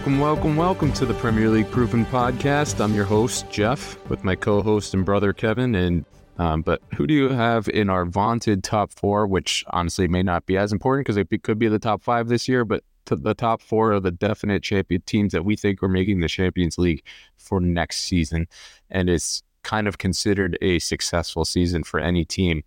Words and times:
Welcome, 0.00 0.18
welcome, 0.18 0.56
welcome 0.56 0.92
to 0.94 1.04
the 1.04 1.12
Premier 1.12 1.50
League 1.50 1.70
Proven 1.70 2.06
Podcast. 2.06 2.82
I'm 2.82 2.94
your 2.94 3.04
host, 3.04 3.50
Jeff, 3.50 4.02
with 4.08 4.24
my 4.24 4.34
co 4.34 4.62
host 4.62 4.94
and 4.94 5.04
brother, 5.04 5.34
Kevin. 5.34 5.74
And 5.74 6.06
um, 6.38 6.62
but 6.62 6.80
who 6.94 7.06
do 7.06 7.12
you 7.12 7.28
have 7.28 7.68
in 7.68 7.90
our 7.90 8.06
vaunted 8.06 8.64
top 8.64 8.94
four, 8.94 9.26
which 9.26 9.62
honestly 9.68 10.08
may 10.08 10.22
not 10.22 10.46
be 10.46 10.56
as 10.56 10.72
important 10.72 11.06
because 11.06 11.18
it 11.18 11.42
could 11.42 11.58
be 11.58 11.68
the 11.68 11.78
top 11.78 12.02
five 12.02 12.28
this 12.28 12.48
year, 12.48 12.64
but 12.64 12.82
the 13.04 13.34
top 13.34 13.60
four 13.60 13.92
are 13.92 14.00
the 14.00 14.10
definite 14.10 14.62
champion 14.62 15.02
teams 15.02 15.32
that 15.32 15.44
we 15.44 15.54
think 15.54 15.82
are 15.82 15.88
making 15.88 16.20
the 16.20 16.28
Champions 16.28 16.78
League 16.78 17.04
for 17.36 17.60
next 17.60 18.00
season. 18.00 18.46
And 18.88 19.10
it's 19.10 19.42
kind 19.64 19.86
of 19.86 19.98
considered 19.98 20.56
a 20.62 20.78
successful 20.78 21.44
season 21.44 21.84
for 21.84 22.00
any 22.00 22.24
team 22.24 22.62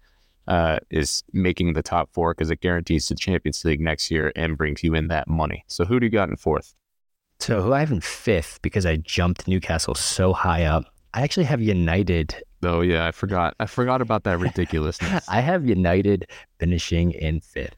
uh, 0.48 0.78
is 0.92 1.24
making 1.34 1.74
the 1.74 1.82
top 1.82 2.12
four 2.14 2.36
because 2.36 2.52
it 2.52 2.62
guarantees 2.62 3.08
the 3.08 3.16
Champions 3.16 3.66
League 3.66 3.82
next 3.82 4.12
year 4.12 4.32
and 4.36 4.56
brings 4.56 4.84
you 4.84 4.94
in 4.94 5.08
that 5.08 5.28
money. 5.28 5.64
So 5.66 5.84
who 5.84 6.00
do 6.00 6.06
you 6.06 6.12
got 6.12 6.30
in 6.30 6.36
fourth? 6.36 6.76
So 7.44 7.62
who 7.62 7.74
I 7.74 7.82
have 7.82 7.92
in 7.92 8.00
fifth 8.00 8.62
because 8.62 8.86
I 8.86 8.96
jumped 8.96 9.50
Newcastle 9.50 9.96
so 9.96 10.32
high 10.32 10.64
up. 10.64 10.86
I 11.14 11.24
actually 11.24 11.44
have 11.44 11.62
United. 11.62 12.42
Oh 12.64 12.80
yeah, 12.80 13.06
I 13.06 13.12
forgot. 13.12 13.54
I 13.60 13.66
forgot 13.66 14.02
about 14.02 14.24
that 14.24 14.40
ridiculousness. 14.40 15.26
I 15.30 15.42
have 15.42 15.68
United 15.68 16.26
finishing 16.58 17.12
in 17.12 17.42
fifth. 17.42 17.76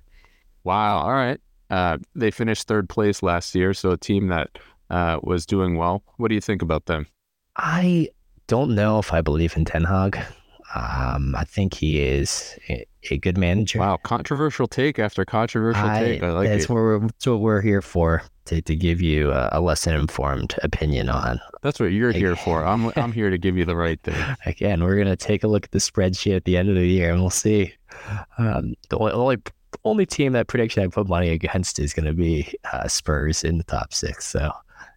Wow. 0.65 0.99
All 0.99 1.13
right. 1.13 1.41
Uh, 1.71 1.97
they 2.13 2.29
finished 2.29 2.67
third 2.67 2.87
place 2.89 3.23
last 3.23 3.55
year, 3.55 3.73
so 3.73 3.89
a 3.89 3.97
team 3.97 4.27
that 4.27 4.59
uh, 4.91 5.19
was 5.23 5.47
doing 5.47 5.77
well. 5.77 6.03
What 6.17 6.27
do 6.27 6.35
you 6.35 6.41
think 6.41 6.61
about 6.61 6.85
them? 6.85 7.07
I 7.55 8.09
don't 8.45 8.75
know 8.75 8.99
if 8.99 9.13
I 9.13 9.21
believe 9.21 9.57
in 9.57 9.65
Ten 9.65 9.85
Hag. 9.85 10.19
Um, 10.75 11.35
I 11.37 11.45
think 11.45 11.73
he 11.73 12.01
is 12.01 12.59
a, 12.69 12.85
a, 13.09 13.17
good 13.17 13.37
manager. 13.37 13.79
Wow, 13.79 13.95
controversial 13.95 14.67
take 14.67 14.99
after 14.99 15.23
controversial 15.23 15.85
I, 15.85 15.99
take. 15.99 16.21
I 16.23 16.31
like 16.31 16.49
that's 16.49 16.65
it. 16.65 16.69
What 16.69 16.75
we're, 16.75 16.99
that's 16.99 17.27
what 17.27 17.39
we're 17.39 17.61
here 17.61 17.81
for 17.81 18.23
to, 18.45 18.61
to 18.61 18.75
give 18.75 19.01
you 19.01 19.31
a, 19.31 19.49
a 19.53 19.61
less 19.61 19.87
informed 19.87 20.53
opinion 20.63 21.07
on. 21.07 21.39
That's 21.61 21.79
what 21.79 21.93
you're 21.93 22.11
here 22.11 22.35
for. 22.35 22.65
I'm 22.65 22.91
I'm 22.97 23.13
here 23.13 23.29
to 23.29 23.37
give 23.37 23.55
you 23.55 23.63
the 23.63 23.75
right 23.75 23.99
thing. 24.03 24.21
Again, 24.45 24.83
we're 24.83 24.97
gonna 24.97 25.15
take 25.15 25.45
a 25.45 25.47
look 25.47 25.63
at 25.63 25.71
the 25.71 25.79
spreadsheet 25.79 26.35
at 26.35 26.43
the 26.43 26.57
end 26.57 26.67
of 26.67 26.75
the 26.75 26.87
year, 26.87 27.11
and 27.11 27.21
we'll 27.21 27.29
see. 27.29 27.73
Um, 28.37 28.75
the 28.89 28.97
only, 28.97 29.13
only 29.13 29.37
only 29.85 30.05
team 30.05 30.33
that 30.33 30.47
prediction 30.47 30.83
I 30.83 30.87
put 30.87 31.07
money 31.07 31.29
against 31.29 31.79
is 31.79 31.93
going 31.93 32.05
to 32.05 32.13
be 32.13 32.53
uh, 32.73 32.87
Spurs 32.87 33.43
in 33.43 33.57
the 33.57 33.63
top 33.63 33.93
six. 33.93 34.27
So 34.27 34.51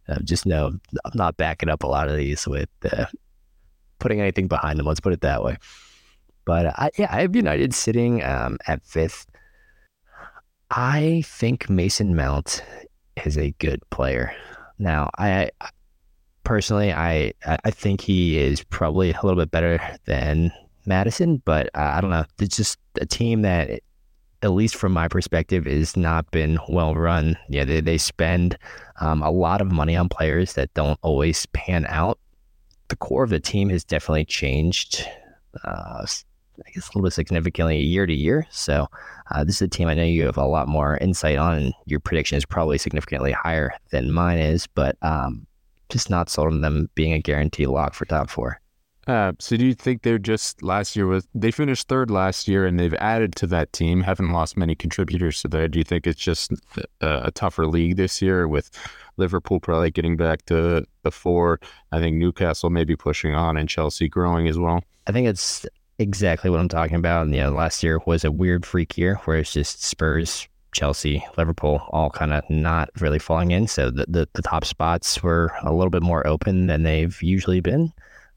uh, 0.09 0.19
just 0.25 0.47
know 0.47 0.79
I'm 1.05 1.13
not 1.15 1.37
backing 1.37 1.69
up 1.69 1.83
a 1.83 1.87
lot 1.87 2.09
of 2.09 2.17
these 2.17 2.47
with 2.47 2.69
uh, 2.91 3.07
putting 3.99 4.21
anything 4.21 4.49
behind 4.49 4.79
them. 4.79 4.87
Let's 4.87 5.01
put 5.01 5.13
it 5.13 5.21
that 5.23 5.43
way. 5.43 5.57
But 6.45 6.67
uh, 6.67 6.73
I, 6.77 6.91
yeah, 6.97 7.09
I 7.11 7.21
have 7.23 7.37
United 7.37 7.75
sitting 7.75 8.23
um, 8.25 8.59
at 8.67 8.85
fifth. 8.85 9.27
I 10.71 11.23
think 11.27 11.69
Mason 11.71 12.15
Mount 12.15 12.63
is 13.25 13.37
a 13.37 13.51
good 13.59 13.83
player. 13.91 14.35
Now, 14.79 15.11
I, 15.19 15.51
I 15.61 15.71
personally, 16.45 16.93
I 16.93 17.33
I 17.47 17.71
think 17.71 18.01
he 18.01 18.39
is 18.39 18.65
probably 18.65 19.13
a 19.13 19.21
little 19.23 19.37
bit 19.37 19.51
better 19.51 19.81
than 20.05 20.53
Maddison, 20.87 21.43
but 21.45 21.67
uh, 21.75 21.93
I 21.95 22.01
don't 22.01 22.11
know. 22.11 22.25
It's 22.39 22.57
just 22.57 22.79
a 23.01 23.07
team 23.07 23.43
that 23.43 23.81
at 24.43 24.51
least 24.51 24.77
from 24.77 24.93
my 24.93 25.09
perspective, 25.09 25.67
is 25.67 25.97
not 25.97 26.31
been 26.31 26.59
well 26.69 26.95
run. 26.95 27.37
Yeah, 27.49 27.65
they, 27.65 27.81
they 27.81 27.99
spend 27.99 28.57
um, 29.01 29.23
a 29.23 29.31
lot 29.31 29.61
of 29.61 29.73
money 29.73 29.97
on 29.97 30.09
players 30.09 30.53
that 30.55 30.73
don't 30.75 30.99
always 31.03 31.47
pan 31.47 31.87
out. 31.89 32.19
The 32.89 32.97
core 32.97 33.25
of 33.25 33.31
the 33.31 33.41
team 33.41 33.69
has 33.71 33.85
definitely 33.85 34.25
changed, 34.25 35.07
uh, 35.65 36.07
I 36.07 36.71
guess, 36.75 36.87
a 36.87 36.91
little 36.91 37.03
bit 37.03 37.13
significantly 37.13 37.79
year 37.81 38.07
to 38.07 38.15
year. 38.15 38.47
So, 38.51 38.89
uh, 39.31 39.45
this 39.45 39.57
is 39.57 39.63
a 39.63 39.69
team 39.69 39.89
I 39.89 39.95
know 39.95 40.05
you 40.05 40.25
have 40.25 40.39
a 40.39 40.47
lot 40.47 40.69
more 40.69 40.97
insight 40.99 41.37
on, 41.39 41.59
and 41.59 41.75
your 41.87 42.01
prediction 42.01 42.39
is 42.39 42.47
probably 42.47 42.79
significantly 42.79 43.33
higher 43.33 43.73
than 43.91 44.13
mine 44.13 44.39
is, 44.39 44.67
but 44.67 44.97
um, 45.03 45.47
just 45.91 46.11
not 46.11 46.31
sold 46.31 46.53
on 46.53 46.63
them 46.63 46.89
being 46.95 47.13
a 47.13 47.21
guarantee 47.21 47.67
lock 47.67 47.95
for 47.95 48.05
top 48.07 48.31
four. 48.31 48.61
Uh, 49.09 49.33
so 49.39 49.57
do 49.57 49.65
you 49.65 49.73
think 49.73 50.03
they're 50.03 50.19
just 50.19 50.63
last 50.63 50.95
year 50.95 51.07
was 51.07 51.27
they 51.35 51.51
finished 51.51 51.89
third 51.89 52.11
last 52.11 52.47
year 52.47 52.67
and 52.67 52.79
they've 52.79 52.93
added 52.95 53.35
to 53.35 53.47
that 53.47 53.73
team, 53.73 54.03
haven't 54.03 54.33
lost 54.33 54.55
many 54.55 54.75
contributors 54.75 55.41
to 55.41 55.49
that. 55.49 55.71
Do 55.71 55.79
you 55.79 55.85
think 55.85 56.07
it's 56.07 56.21
just 56.21 56.53
a, 57.01 57.29
a 57.29 57.31
tougher 57.31 57.67
league 57.67 57.97
this 57.97 58.21
year 58.21 58.47
with 58.47 58.71
Liverpool 59.17 59.61
probably 59.61 59.91
getting 59.91 60.19
back 60.19 60.45
to 60.47 60.85
the 61.05 61.11
four? 61.11 61.59
I 61.91 62.01
think 62.01 62.17
Newcastle 62.17 62.69
maybe 62.69 62.97
pushing 62.97 63.35
on 63.35 63.57
and 63.57 63.67
Chelsea 63.67 64.09
growing 64.09 64.47
as 64.47 64.59
well. 64.59 64.85
I 65.07 65.13
think 65.13 65.27
it's 65.27 65.65
exactly 65.99 66.51
what 66.51 66.61
I'm 66.61 66.69
talking 66.69 66.97
about. 66.97 67.23
And, 67.23 67.35
know, 67.35 67.51
last 67.51 67.83
year 67.83 68.03
was 68.05 68.25
a 68.25 68.31
weird 68.31 68.67
freak 68.67 68.99
year 68.99 69.15
where 69.25 69.39
it's 69.39 69.55
just 69.55 69.83
Spurs, 69.83 70.47
Chelsea, 70.73 71.25
Liverpool, 71.39 71.81
all 71.93 72.11
kind 72.11 72.35
of 72.35 72.45
not 72.51 72.91
really 73.01 73.19
falling 73.19 73.53
in. 73.53 73.69
So 73.69 73.91
the, 73.91 74.05
the, 74.07 74.29
the 74.35 74.43
top 74.43 74.67
spots 74.67 75.23
were 75.23 75.51
a 75.63 75.73
little 75.73 75.89
bit 75.89 76.03
more 76.03 76.27
open 76.27 76.67
than 76.67 76.83
they've 76.83 77.23
usually 77.23 77.61
been. 77.61 77.91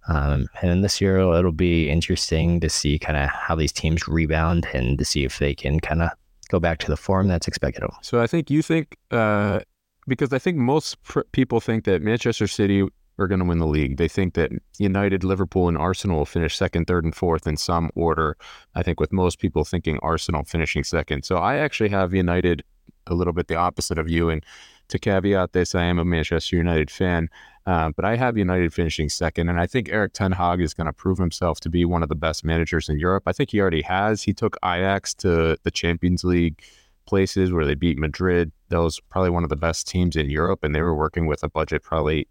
Um, 0.08 0.48
and 0.62 0.84
this 0.84 1.00
year 1.00 1.20
it'll 1.20 1.52
be 1.52 1.90
interesting 1.90 2.60
to 2.60 2.70
see 2.70 2.98
kind 2.98 3.18
of 3.18 3.30
how 3.30 3.56
these 3.56 3.72
teams 3.72 4.08
rebound 4.08 4.68
and 4.74 4.98
to 4.98 5.06
see 5.06 5.24
if 5.24 5.40
they 5.40 5.54
can 5.54 5.80
kind 5.80 6.02
of 6.02 6.10
go 6.50 6.60
back 6.60 6.80
to 6.80 6.88
the 6.88 6.98
form 6.98 7.28
that's 7.28 7.48
expected 7.48 7.84
of 7.84 7.92
them. 7.92 8.00
So 8.02 8.22
I 8.22 8.28
think 8.28 8.50
you 8.50 8.62
think, 8.62 8.98
uh, 9.12 9.60
because 10.08 10.34
I 10.34 10.40
think 10.40 10.58
most 10.58 11.02
pr- 11.04 11.22
people 11.32 11.62
think 11.62 11.86
that 11.86 12.02
Manchester 12.02 12.48
City 12.48 12.88
are 13.20 13.28
going 13.28 13.40
to 13.40 13.46
win 13.46 13.60
the 13.60 13.68
league. 13.68 13.98
They 13.98 14.08
think 14.08 14.34
that 14.34 14.52
United, 14.80 15.24
Liverpool, 15.24 15.68
and 15.68 15.78
Arsenal 15.78 16.18
will 16.18 16.26
finish 16.26 16.58
second, 16.58 16.86
third, 16.86 17.06
and 17.06 17.16
fourth 17.16 17.46
in 17.46 17.56
some 17.56 17.92
order. 17.96 18.36
I 18.76 18.84
think 18.84 19.00
with 19.00 19.14
most 19.14 19.40
people 19.40 19.64
thinking 19.64 20.00
Arsenal 20.02 20.44
finishing 20.44 20.84
second. 20.84 21.24
So 21.24 21.38
I 21.38 21.58
actually 21.58 21.90
have 21.90 22.14
United 22.14 22.64
a 23.08 23.14
little 23.14 23.34
bit 23.34 23.48
the 23.48 23.56
opposite 23.56 24.00
of 24.00 24.10
you. 24.10 24.30
And 24.30 24.44
to 24.90 25.00
caveat 25.00 25.54
this, 25.54 25.76
I 25.76 25.84
am 25.84 26.00
a 26.00 26.06
Manchester 26.06 26.56
United 26.56 26.90
fan. 26.92 27.30
Uh, 27.66 27.92
but 27.96 28.06
I 28.06 28.16
have 28.16 28.38
United 28.38 28.74
finishing 28.74 29.10
second, 29.10 29.50
and 29.50 29.60
I 29.60 29.68
think 29.68 29.90
Erik 29.90 30.14
Ten 30.14 30.32
Hag 30.32 30.62
is 30.62 30.74
going 30.74 30.88
to 30.88 30.94
prove 30.94 31.18
himself 31.18 31.60
to 31.62 31.70
be 31.70 31.86
one 31.86 32.02
of 32.02 32.10
the 32.10 32.16
best 32.16 32.44
managers 32.44 32.90
in 32.90 32.98
Europe. 32.98 33.24
I 33.28 33.34
think 33.34 33.52
he 33.52 33.62
already 33.62 33.84
has. 33.84 34.24
He 34.24 34.34
took 34.34 34.58
Ajax 34.64 35.14
to 35.16 35.58
the 35.64 35.72
Champions 35.72 36.24
League 36.24 36.64
places 37.06 37.52
where 37.52 37.66
they 37.66 37.76
beat 37.76 38.00
Madrid. 38.00 38.52
That 38.70 38.82
was 38.82 39.00
probably 39.00 39.30
one 39.30 39.44
of 39.44 39.50
the 39.50 39.56
best 39.56 39.88
teams 39.88 40.16
in 40.16 40.30
Europe, 40.30 40.64
and 40.64 40.74
they 40.74 40.82
were 40.82 40.96
working 40.96 41.28
with 41.28 41.44
a 41.44 41.50
budget 41.50 41.84
probably 41.84 42.28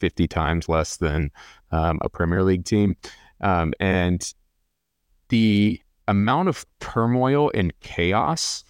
50 0.00 0.26
times 0.26 0.68
less 0.68 0.96
than 0.96 1.30
um, 1.70 1.98
a 2.02 2.08
Premier 2.08 2.42
League 2.42 2.64
team. 2.64 2.96
Um, 3.40 3.74
and 3.78 4.32
the 5.28 5.80
amount 6.08 6.48
of 6.48 6.66
turmoil 6.80 7.50
and 7.54 7.78
chaos 7.80 8.64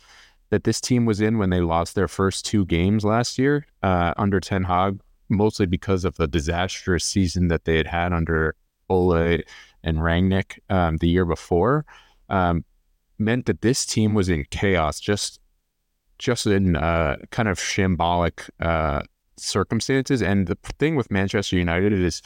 that 0.50 0.64
this 0.64 0.80
team 0.80 1.06
was 1.06 1.20
in 1.20 1.38
when 1.38 1.50
they 1.50 1.60
lost 1.60 1.94
their 1.94 2.08
first 2.08 2.44
two 2.44 2.66
games 2.66 3.04
last 3.04 3.38
year 3.38 3.66
uh, 3.82 4.12
under 4.16 4.40
Ten 4.40 4.64
Hag 4.64 5.00
mostly 5.32 5.66
because 5.66 6.04
of 6.04 6.16
the 6.16 6.26
disastrous 6.26 7.04
season 7.04 7.48
that 7.48 7.64
they 7.64 7.76
had 7.76 7.86
had 7.86 8.12
under 8.12 8.54
Ole 8.88 9.42
and 9.82 9.98
Rangnick 9.98 10.58
um, 10.70 10.98
the 10.98 11.08
year 11.08 11.24
before, 11.24 11.84
um, 12.28 12.64
meant 13.18 13.46
that 13.46 13.62
this 13.62 13.84
team 13.86 14.14
was 14.14 14.28
in 14.28 14.44
chaos, 14.50 15.00
just 15.00 15.40
just 16.18 16.46
in 16.46 16.76
uh, 16.76 17.16
kind 17.30 17.48
of 17.48 17.58
shambolic 17.58 18.48
uh, 18.60 19.02
circumstances. 19.36 20.22
And 20.22 20.46
the 20.46 20.56
thing 20.78 20.94
with 20.94 21.10
Manchester 21.10 21.56
United 21.56 21.92
is 21.92 22.22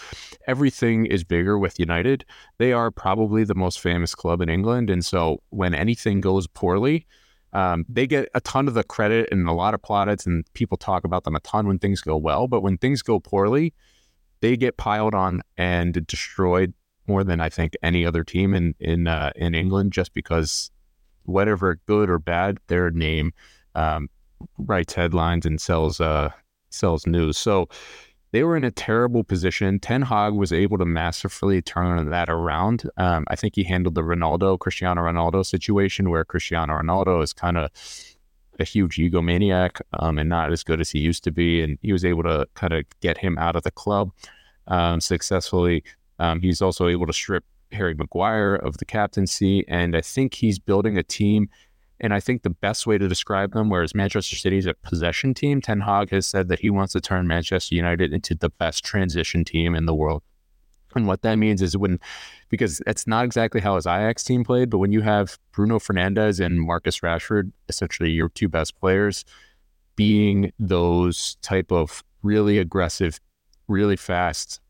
everything 0.46 1.06
is 1.06 1.24
bigger 1.24 1.58
with 1.58 1.80
United. 1.80 2.26
They 2.58 2.72
are 2.74 2.90
probably 2.90 3.44
the 3.44 3.54
most 3.54 3.80
famous 3.80 4.14
club 4.14 4.42
in 4.42 4.50
England, 4.50 4.90
and 4.90 5.04
so 5.04 5.42
when 5.50 5.74
anything 5.74 6.20
goes 6.20 6.46
poorly, 6.46 7.06
um, 7.56 7.86
they 7.88 8.06
get 8.06 8.28
a 8.34 8.40
ton 8.42 8.68
of 8.68 8.74
the 8.74 8.84
credit 8.84 9.30
and 9.32 9.48
a 9.48 9.52
lot 9.52 9.72
of 9.72 9.80
plaudits, 9.80 10.26
and 10.26 10.44
people 10.52 10.76
talk 10.76 11.04
about 11.04 11.24
them 11.24 11.34
a 11.34 11.40
ton 11.40 11.66
when 11.66 11.78
things 11.78 12.02
go 12.02 12.14
well. 12.14 12.48
But 12.48 12.60
when 12.60 12.76
things 12.76 13.00
go 13.00 13.18
poorly, 13.18 13.72
they 14.42 14.58
get 14.58 14.76
piled 14.76 15.14
on 15.14 15.40
and 15.56 16.06
destroyed 16.06 16.74
more 17.06 17.24
than 17.24 17.40
I 17.40 17.48
think 17.48 17.72
any 17.82 18.04
other 18.04 18.24
team 18.24 18.52
in 18.52 18.74
in 18.78 19.06
uh, 19.06 19.30
in 19.36 19.54
England, 19.54 19.94
just 19.94 20.12
because 20.12 20.70
whatever 21.22 21.80
good 21.86 22.10
or 22.10 22.18
bad, 22.18 22.58
their 22.66 22.90
name 22.90 23.32
um, 23.74 24.10
writes 24.58 24.92
headlines 24.92 25.46
and 25.46 25.58
sells 25.58 25.98
uh, 25.98 26.28
sells 26.68 27.06
news. 27.06 27.38
So 27.38 27.70
they 28.36 28.44
were 28.44 28.54
in 28.54 28.64
a 28.64 28.70
terrible 28.70 29.24
position. 29.24 29.80
Ten 29.80 30.02
Hag 30.02 30.34
was 30.34 30.52
able 30.52 30.76
to 30.76 30.84
masterfully 30.84 31.62
turn 31.62 32.10
that 32.10 32.28
around. 32.28 32.82
Um, 32.98 33.24
I 33.28 33.34
think 33.34 33.54
he 33.56 33.64
handled 33.64 33.94
the 33.94 34.02
Ronaldo, 34.02 34.58
Cristiano 34.58 35.00
Ronaldo 35.00 35.42
situation 35.46 36.10
where 36.10 36.22
Cristiano 36.22 36.74
Ronaldo 36.74 37.22
is 37.22 37.32
kind 37.32 37.56
of 37.56 37.70
a 38.60 38.64
huge 38.64 38.96
egomaniac 38.96 39.80
um, 40.00 40.18
and 40.18 40.28
not 40.28 40.52
as 40.52 40.62
good 40.62 40.82
as 40.82 40.90
he 40.90 40.98
used 40.98 41.24
to 41.24 41.30
be. 41.30 41.62
And 41.62 41.78
he 41.80 41.94
was 41.94 42.04
able 42.04 42.24
to 42.24 42.46
kind 42.52 42.74
of 42.74 42.84
get 43.00 43.16
him 43.16 43.38
out 43.38 43.56
of 43.56 43.62
the 43.62 43.70
club 43.70 44.12
um, 44.66 45.00
successfully. 45.00 45.82
Um, 46.18 46.42
he's 46.42 46.60
also 46.60 46.88
able 46.88 47.06
to 47.06 47.14
strip 47.14 47.42
Harry 47.72 47.94
Maguire 47.94 48.56
of 48.56 48.76
the 48.76 48.84
captaincy. 48.84 49.66
And 49.66 49.96
I 49.96 50.02
think 50.02 50.34
he's 50.34 50.58
building 50.58 50.98
a 50.98 51.02
team 51.02 51.48
and 52.00 52.12
I 52.12 52.20
think 52.20 52.42
the 52.42 52.50
best 52.50 52.86
way 52.86 52.98
to 52.98 53.08
describe 53.08 53.52
them, 53.52 53.70
whereas 53.70 53.94
Manchester 53.94 54.36
City 54.36 54.58
is 54.58 54.66
a 54.66 54.74
possession 54.74 55.34
team, 55.34 55.60
Ten 55.60 55.80
Hag 55.80 56.10
has 56.10 56.26
said 56.26 56.48
that 56.48 56.60
he 56.60 56.70
wants 56.70 56.92
to 56.92 57.00
turn 57.00 57.26
Manchester 57.26 57.74
United 57.74 58.12
into 58.12 58.34
the 58.34 58.50
best 58.50 58.84
transition 58.84 59.44
team 59.44 59.74
in 59.74 59.86
the 59.86 59.94
world. 59.94 60.22
And 60.94 61.06
what 61.06 61.22
that 61.22 61.36
means 61.36 61.60
is 61.60 61.76
when, 61.76 62.00
because 62.48 62.80
that's 62.86 63.06
not 63.06 63.24
exactly 63.24 63.60
how 63.60 63.76
his 63.76 63.86
Ajax 63.86 64.24
team 64.24 64.44
played, 64.44 64.70
but 64.70 64.78
when 64.78 64.92
you 64.92 65.02
have 65.02 65.38
Bruno 65.52 65.78
Fernandes 65.78 66.44
and 66.44 66.60
Marcus 66.60 67.00
Rashford, 67.00 67.52
essentially 67.68 68.10
your 68.10 68.30
two 68.30 68.48
best 68.48 68.78
players, 68.80 69.24
being 69.94 70.52
those 70.58 71.36
type 71.42 71.70
of 71.70 72.02
really 72.22 72.58
aggressive, 72.58 73.20
really 73.68 73.96
fast 73.96 74.60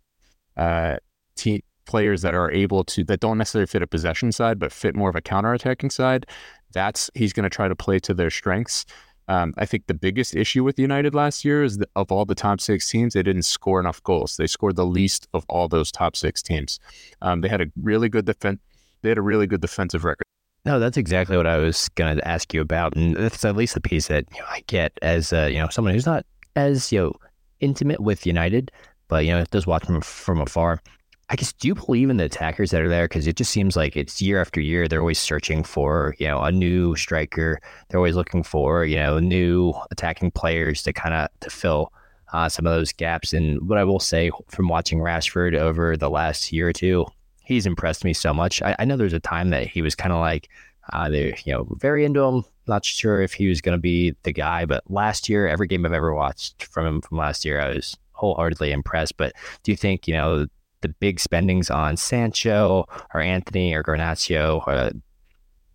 uh, 0.56 0.96
team 1.36 1.60
players 1.84 2.22
that 2.22 2.34
are 2.34 2.50
able 2.50 2.82
to 2.82 3.04
that 3.04 3.20
don't 3.20 3.38
necessarily 3.38 3.66
fit 3.66 3.82
a 3.82 3.86
possession 3.86 4.32
side, 4.32 4.58
but 4.58 4.72
fit 4.72 4.96
more 4.96 5.08
of 5.08 5.14
a 5.14 5.20
counter-attacking 5.20 5.90
side. 5.90 6.26
That's 6.72 7.10
he's 7.14 7.32
going 7.32 7.44
to 7.44 7.50
try 7.50 7.68
to 7.68 7.76
play 7.76 7.98
to 8.00 8.14
their 8.14 8.30
strengths. 8.30 8.86
Um, 9.28 9.54
I 9.56 9.66
think 9.66 9.86
the 9.86 9.94
biggest 9.94 10.36
issue 10.36 10.62
with 10.62 10.78
United 10.78 11.14
last 11.14 11.44
year 11.44 11.64
is 11.64 11.78
that 11.78 11.90
of 11.96 12.12
all 12.12 12.24
the 12.24 12.34
top 12.34 12.60
six 12.60 12.88
teams, 12.88 13.14
they 13.14 13.22
didn't 13.22 13.42
score 13.42 13.80
enough 13.80 14.02
goals. 14.04 14.36
They 14.36 14.46
scored 14.46 14.76
the 14.76 14.86
least 14.86 15.26
of 15.34 15.44
all 15.48 15.66
those 15.68 15.90
top 15.90 16.14
six 16.14 16.42
teams. 16.42 16.78
Um, 17.22 17.40
they 17.40 17.48
had 17.48 17.60
a 17.60 17.66
really 17.80 18.08
good 18.08 18.24
defense. 18.24 18.60
They 19.02 19.08
had 19.08 19.18
a 19.18 19.22
really 19.22 19.46
good 19.46 19.60
defensive 19.60 20.04
record. 20.04 20.26
No, 20.64 20.78
that's 20.78 20.96
exactly 20.96 21.36
what 21.36 21.46
I 21.46 21.58
was 21.58 21.88
going 21.90 22.16
to 22.16 22.26
ask 22.26 22.52
you 22.52 22.60
about, 22.60 22.96
and 22.96 23.16
that's 23.16 23.44
at 23.44 23.56
least 23.56 23.74
the 23.74 23.80
piece 23.80 24.08
that 24.08 24.24
you 24.34 24.40
know, 24.40 24.46
I 24.48 24.64
get 24.66 24.92
as 25.00 25.32
uh, 25.32 25.48
you 25.50 25.58
know 25.58 25.68
someone 25.68 25.94
who's 25.94 26.06
not 26.06 26.26
as 26.56 26.90
you 26.90 27.00
know 27.00 27.12
intimate 27.60 28.00
with 28.00 28.26
United, 28.26 28.72
but 29.06 29.24
you 29.24 29.32
know 29.32 29.44
does 29.44 29.66
watch 29.66 29.84
from 29.84 30.00
from 30.00 30.40
afar. 30.40 30.82
I 31.28 31.34
guess 31.34 31.52
do 31.52 31.66
you 31.66 31.74
believe 31.74 32.08
in 32.08 32.18
the 32.18 32.24
attackers 32.24 32.70
that 32.70 32.82
are 32.82 32.88
there? 32.88 33.06
Because 33.06 33.26
it 33.26 33.36
just 33.36 33.50
seems 33.50 33.76
like 33.76 33.96
it's 33.96 34.22
year 34.22 34.40
after 34.40 34.60
year 34.60 34.86
they're 34.86 35.00
always 35.00 35.18
searching 35.18 35.64
for 35.64 36.14
you 36.18 36.28
know 36.28 36.40
a 36.42 36.52
new 36.52 36.94
striker. 36.94 37.60
They're 37.88 37.98
always 37.98 38.14
looking 38.14 38.44
for 38.44 38.84
you 38.84 38.96
know 38.96 39.18
new 39.18 39.74
attacking 39.90 40.30
players 40.30 40.82
to 40.84 40.92
kind 40.92 41.14
of 41.14 41.28
to 41.40 41.50
fill 41.50 41.92
uh, 42.32 42.48
some 42.48 42.66
of 42.66 42.72
those 42.72 42.92
gaps. 42.92 43.32
And 43.32 43.68
what 43.68 43.78
I 43.78 43.84
will 43.84 43.98
say 43.98 44.30
from 44.48 44.68
watching 44.68 45.00
Rashford 45.00 45.56
over 45.56 45.96
the 45.96 46.10
last 46.10 46.52
year 46.52 46.68
or 46.68 46.72
two, 46.72 47.06
he's 47.44 47.66
impressed 47.66 48.04
me 48.04 48.12
so 48.12 48.32
much. 48.32 48.62
I, 48.62 48.76
I 48.78 48.84
know 48.84 48.96
there's 48.96 49.12
a 49.12 49.20
time 49.20 49.50
that 49.50 49.66
he 49.66 49.82
was 49.82 49.94
kind 49.96 50.12
of 50.12 50.20
like 50.20 50.48
uh, 50.92 51.10
they're 51.10 51.34
you 51.44 51.52
know 51.52 51.66
very 51.80 52.04
into 52.04 52.20
him. 52.20 52.44
Not 52.68 52.84
sure 52.84 53.20
if 53.20 53.32
he 53.32 53.48
was 53.48 53.60
going 53.60 53.76
to 53.76 53.82
be 53.82 54.14
the 54.22 54.32
guy, 54.32 54.64
but 54.64 54.88
last 54.88 55.28
year, 55.28 55.48
every 55.48 55.66
game 55.66 55.84
I've 55.84 55.92
ever 55.92 56.14
watched 56.14 56.64
from 56.64 56.86
him 56.86 57.00
from 57.00 57.18
last 57.18 57.44
year, 57.44 57.60
I 57.60 57.70
was 57.70 57.96
wholeheartedly 58.12 58.70
impressed. 58.70 59.16
But 59.16 59.32
do 59.64 59.72
you 59.72 59.76
think 59.76 60.06
you 60.06 60.14
know 60.14 60.46
the 60.86 60.94
big 61.00 61.18
spendings 61.20 61.70
on 61.70 61.96
Sancho 61.96 62.86
or 63.14 63.20
Antony 63.20 63.74
or 63.74 63.82
Garnacho. 63.82 64.62
Uh, 64.66 64.90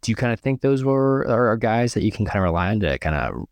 do 0.01 0.11
you 0.11 0.15
kind 0.15 0.33
of 0.33 0.39
think 0.39 0.61
those 0.61 0.83
were 0.83 1.27
are, 1.27 1.57
guys 1.57 1.93
that 1.93 2.03
you 2.03 2.11
can 2.11 2.25
kind 2.25 2.37
of 2.37 2.43
rely 2.43 2.71
on 2.71 2.79
to 2.79 2.97
kind 2.99 3.15
of 3.15 3.45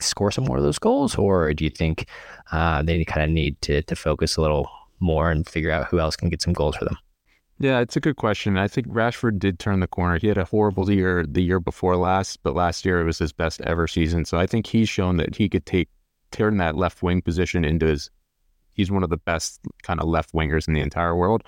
score 0.00 0.30
some 0.30 0.44
more 0.44 0.56
of 0.56 0.62
those 0.62 0.78
goals, 0.78 1.14
or 1.14 1.54
do 1.54 1.64
you 1.64 1.70
think 1.70 2.08
uh, 2.52 2.82
they 2.82 3.04
kind 3.04 3.24
of 3.24 3.30
need 3.30 3.60
to 3.62 3.82
to 3.82 3.96
focus 3.96 4.36
a 4.36 4.40
little 4.40 4.68
more 5.00 5.30
and 5.30 5.48
figure 5.48 5.70
out 5.70 5.86
who 5.86 6.00
else 6.00 6.16
can 6.16 6.28
get 6.28 6.42
some 6.42 6.52
goals 6.52 6.76
for 6.76 6.84
them? 6.84 6.96
Yeah, 7.60 7.78
it's 7.78 7.96
a 7.96 8.00
good 8.00 8.16
question. 8.16 8.58
I 8.58 8.66
think 8.66 8.88
Rashford 8.88 9.38
did 9.38 9.60
turn 9.60 9.78
the 9.78 9.86
corner. 9.86 10.18
He 10.18 10.26
had 10.26 10.38
a 10.38 10.44
horrible 10.44 10.90
year 10.90 11.24
the 11.24 11.42
year 11.42 11.60
before 11.60 11.96
last, 11.96 12.42
but 12.42 12.54
last 12.54 12.84
year 12.84 13.00
it 13.00 13.04
was 13.04 13.18
his 13.18 13.32
best 13.32 13.60
ever 13.60 13.86
season. 13.86 14.24
So 14.24 14.38
I 14.38 14.46
think 14.46 14.66
he's 14.66 14.88
shown 14.88 15.18
that 15.18 15.36
he 15.36 15.48
could 15.48 15.64
take 15.64 15.88
turn 16.32 16.56
that 16.56 16.76
left 16.76 17.02
wing 17.02 17.22
position 17.22 17.64
into 17.64 17.86
his 17.86 18.10
he's 18.74 18.90
one 18.90 19.02
of 19.02 19.10
the 19.10 19.16
best 19.16 19.60
kind 19.82 20.00
of 20.00 20.08
left 20.08 20.32
wingers 20.32 20.68
in 20.68 20.74
the 20.74 20.80
entire 20.80 21.16
world. 21.16 21.42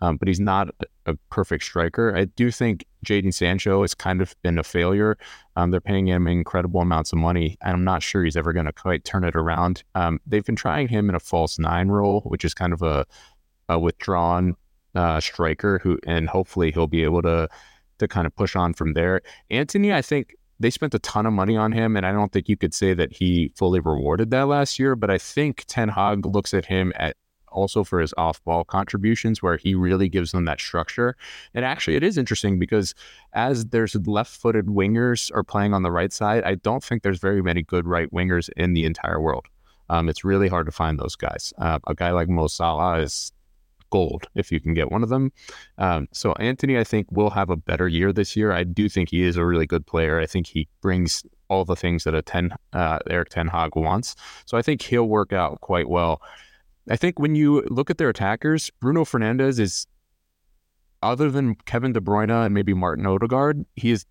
Um, 0.00 0.16
but 0.16 0.28
he's 0.28 0.40
not 0.40 0.68
a 1.06 1.14
perfect 1.30 1.64
striker. 1.64 2.14
I 2.14 2.24
do 2.24 2.50
think 2.50 2.84
Jadon 3.06 3.32
Sancho 3.32 3.82
has 3.82 3.94
kind 3.94 4.20
of 4.20 4.34
been 4.42 4.58
a 4.58 4.64
failure. 4.64 5.16
Um, 5.56 5.70
they're 5.70 5.80
paying 5.80 6.08
him 6.08 6.26
incredible 6.26 6.80
amounts 6.80 7.12
of 7.12 7.18
money, 7.18 7.56
and 7.62 7.74
I'm 7.74 7.84
not 7.84 8.02
sure 8.02 8.24
he's 8.24 8.36
ever 8.36 8.52
going 8.52 8.66
to 8.66 8.72
quite 8.72 9.04
turn 9.04 9.24
it 9.24 9.36
around. 9.36 9.84
Um, 9.94 10.20
they've 10.26 10.44
been 10.44 10.56
trying 10.56 10.88
him 10.88 11.08
in 11.08 11.14
a 11.14 11.20
false 11.20 11.58
nine 11.58 11.88
role, 11.88 12.22
which 12.22 12.44
is 12.44 12.54
kind 12.54 12.72
of 12.72 12.82
a, 12.82 13.06
a 13.68 13.78
withdrawn 13.78 14.56
uh, 14.94 15.20
striker 15.20 15.78
who, 15.78 15.98
and 16.06 16.28
hopefully 16.28 16.70
he'll 16.72 16.86
be 16.86 17.04
able 17.04 17.22
to 17.22 17.48
to 17.98 18.08
kind 18.08 18.26
of 18.26 18.34
push 18.34 18.56
on 18.56 18.74
from 18.74 18.94
there. 18.94 19.22
Antony, 19.50 19.92
I 19.92 20.02
think 20.02 20.34
they 20.60 20.70
spent 20.70 20.94
a 20.94 20.98
ton 21.00 21.26
of 21.26 21.32
money 21.32 21.56
on 21.56 21.72
him, 21.72 21.96
and 21.96 22.06
I 22.06 22.12
don't 22.12 22.32
think 22.32 22.48
you 22.48 22.56
could 22.56 22.74
say 22.74 22.94
that 22.94 23.12
he 23.12 23.52
fully 23.56 23.80
rewarded 23.80 24.30
that 24.30 24.46
last 24.46 24.78
year. 24.78 24.96
But 24.96 25.10
I 25.10 25.18
think 25.18 25.64
Ten 25.66 25.88
Hag 25.88 26.26
looks 26.26 26.54
at 26.54 26.66
him 26.66 26.92
at 26.96 27.16
also 27.48 27.84
for 27.84 28.00
his 28.00 28.12
off-ball 28.16 28.64
contributions, 28.64 29.40
where 29.40 29.56
he 29.56 29.76
really 29.76 30.08
gives 30.08 30.32
them 30.32 30.44
that 30.44 30.60
structure. 30.60 31.16
And 31.54 31.64
actually, 31.64 31.94
it 31.94 32.02
is 32.02 32.18
interesting 32.18 32.58
because 32.58 32.96
as 33.32 33.66
there's 33.66 33.94
left-footed 33.94 34.66
wingers 34.66 35.30
are 35.32 35.44
playing 35.44 35.72
on 35.72 35.84
the 35.84 35.92
right 35.92 36.12
side, 36.12 36.42
I 36.42 36.56
don't 36.56 36.82
think 36.82 37.02
there's 37.02 37.20
very 37.20 37.42
many 37.42 37.62
good 37.62 37.86
right 37.86 38.12
wingers 38.12 38.50
in 38.56 38.74
the 38.74 38.84
entire 38.84 39.20
world. 39.20 39.46
Um, 39.88 40.08
it's 40.08 40.24
really 40.24 40.48
hard 40.48 40.66
to 40.66 40.72
find 40.72 40.98
those 40.98 41.14
guys. 41.14 41.52
Uh, 41.58 41.78
a 41.86 41.94
guy 41.94 42.10
like 42.10 42.28
Mo 42.28 42.48
Salah 42.48 42.98
is 42.98 43.32
gold 43.96 44.22
if 44.34 44.46
you 44.52 44.60
can 44.64 44.74
get 44.74 44.90
one 44.90 45.04
of 45.04 45.10
them. 45.14 45.24
Um, 45.78 46.08
so 46.12 46.32
Antony, 46.50 46.74
I 46.82 46.84
think, 46.84 47.06
will 47.18 47.30
have 47.30 47.50
a 47.50 47.56
better 47.70 47.88
year 47.98 48.12
this 48.12 48.36
year. 48.38 48.50
I 48.60 48.64
do 48.64 48.88
think 48.88 49.10
he 49.10 49.22
is 49.28 49.36
a 49.36 49.44
really 49.50 49.66
good 49.66 49.84
player. 49.92 50.14
I 50.24 50.26
think 50.26 50.46
he 50.46 50.66
brings 50.80 51.24
all 51.48 51.64
the 51.64 51.76
things 51.76 52.04
that 52.04 52.14
a 52.14 52.22
ten 52.22 52.46
uh, 52.72 52.98
Erik 53.14 53.30
Ten 53.30 53.48
Hag 53.48 53.76
wants. 53.76 54.16
So 54.46 54.58
I 54.58 54.62
think 54.62 54.82
he'll 54.82 55.10
work 55.18 55.32
out 55.32 55.60
quite 55.60 55.88
well. 55.88 56.14
I 56.94 56.96
think 56.96 57.18
when 57.18 57.34
you 57.34 57.62
look 57.78 57.90
at 57.90 57.98
their 57.98 58.10
attackers, 58.10 58.70
Bruno 58.80 59.04
Fernandes 59.04 59.58
is, 59.60 59.86
other 61.02 61.30
than 61.30 61.54
Kevin 61.70 61.92
De 61.92 62.00
Bruyne 62.00 62.44
and 62.44 62.54
maybe 62.54 62.74
Martin 62.74 63.06
Odegaard, 63.06 63.64
he 63.76 63.90
is 63.90 64.04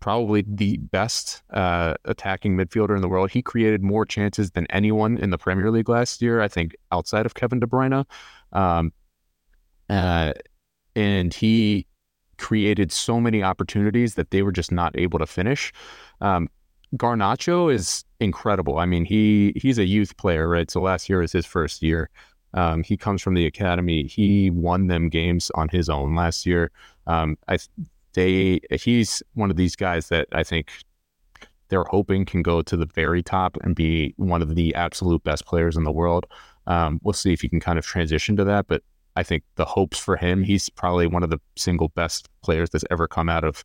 probably 0.00 0.44
the 0.46 0.76
best 0.78 1.42
uh, 1.52 1.94
attacking 2.04 2.56
midfielder 2.56 2.94
in 2.96 3.02
the 3.02 3.08
world. 3.08 3.30
He 3.30 3.42
created 3.42 3.82
more 3.82 4.06
chances 4.06 4.50
than 4.52 4.66
anyone 4.70 5.18
in 5.18 5.30
the 5.30 5.38
Premier 5.38 5.70
League 5.70 5.88
last 5.88 6.22
year, 6.22 6.40
I 6.40 6.48
think, 6.48 6.76
outside 6.90 7.26
of 7.26 7.34
Kevin 7.34 7.60
De 7.60 7.66
Bruyne. 7.66 8.04
Um, 8.52 8.92
uh, 9.88 10.32
and 10.94 11.32
he 11.32 11.86
created 12.38 12.92
so 12.92 13.20
many 13.20 13.42
opportunities 13.42 14.14
that 14.14 14.30
they 14.30 14.42
were 14.42 14.52
just 14.52 14.72
not 14.72 14.96
able 14.98 15.18
to 15.18 15.26
finish. 15.26 15.72
Um, 16.20 16.48
Garnacho 16.96 17.72
is 17.72 18.04
incredible. 18.20 18.78
I 18.78 18.86
mean, 18.86 19.04
he 19.04 19.52
he's 19.56 19.78
a 19.78 19.84
youth 19.84 20.16
player, 20.16 20.48
right? 20.48 20.70
So 20.70 20.80
last 20.80 21.08
year 21.08 21.20
was 21.20 21.32
his 21.32 21.44
first 21.44 21.82
year. 21.82 22.08
Um, 22.54 22.82
he 22.82 22.96
comes 22.96 23.20
from 23.20 23.34
the 23.34 23.44
academy. 23.44 24.06
He 24.06 24.50
won 24.50 24.86
them 24.86 25.08
games 25.10 25.50
on 25.54 25.68
his 25.68 25.90
own 25.90 26.14
last 26.14 26.46
year. 26.46 26.70
Um, 27.06 27.36
I 27.46 27.58
they 28.14 28.60
he's 28.70 29.22
one 29.34 29.50
of 29.50 29.56
these 29.56 29.76
guys 29.76 30.08
that 30.08 30.28
I 30.32 30.42
think 30.42 30.70
they're 31.68 31.84
hoping 31.84 32.24
can 32.24 32.42
go 32.42 32.62
to 32.62 32.76
the 32.76 32.86
very 32.86 33.22
top 33.22 33.58
and 33.62 33.74
be 33.76 34.14
one 34.16 34.40
of 34.40 34.54
the 34.54 34.74
absolute 34.74 35.22
best 35.24 35.44
players 35.44 35.76
in 35.76 35.84
the 35.84 35.92
world. 35.92 36.26
Um, 36.66 37.00
we'll 37.02 37.12
see 37.12 37.34
if 37.34 37.42
he 37.42 37.48
can 37.48 37.60
kind 37.60 37.78
of 37.78 37.84
transition 37.84 38.36
to 38.36 38.44
that, 38.44 38.66
but 38.66 38.82
I 39.18 39.24
think 39.24 39.42
the 39.56 39.64
hopes 39.64 39.98
for 39.98 40.16
him, 40.16 40.44
he's 40.44 40.70
probably 40.70 41.08
one 41.08 41.24
of 41.24 41.30
the 41.30 41.40
single 41.56 41.88
best 41.88 42.28
players 42.40 42.70
that's 42.70 42.84
ever 42.88 43.08
come 43.08 43.28
out 43.28 43.42
of 43.42 43.64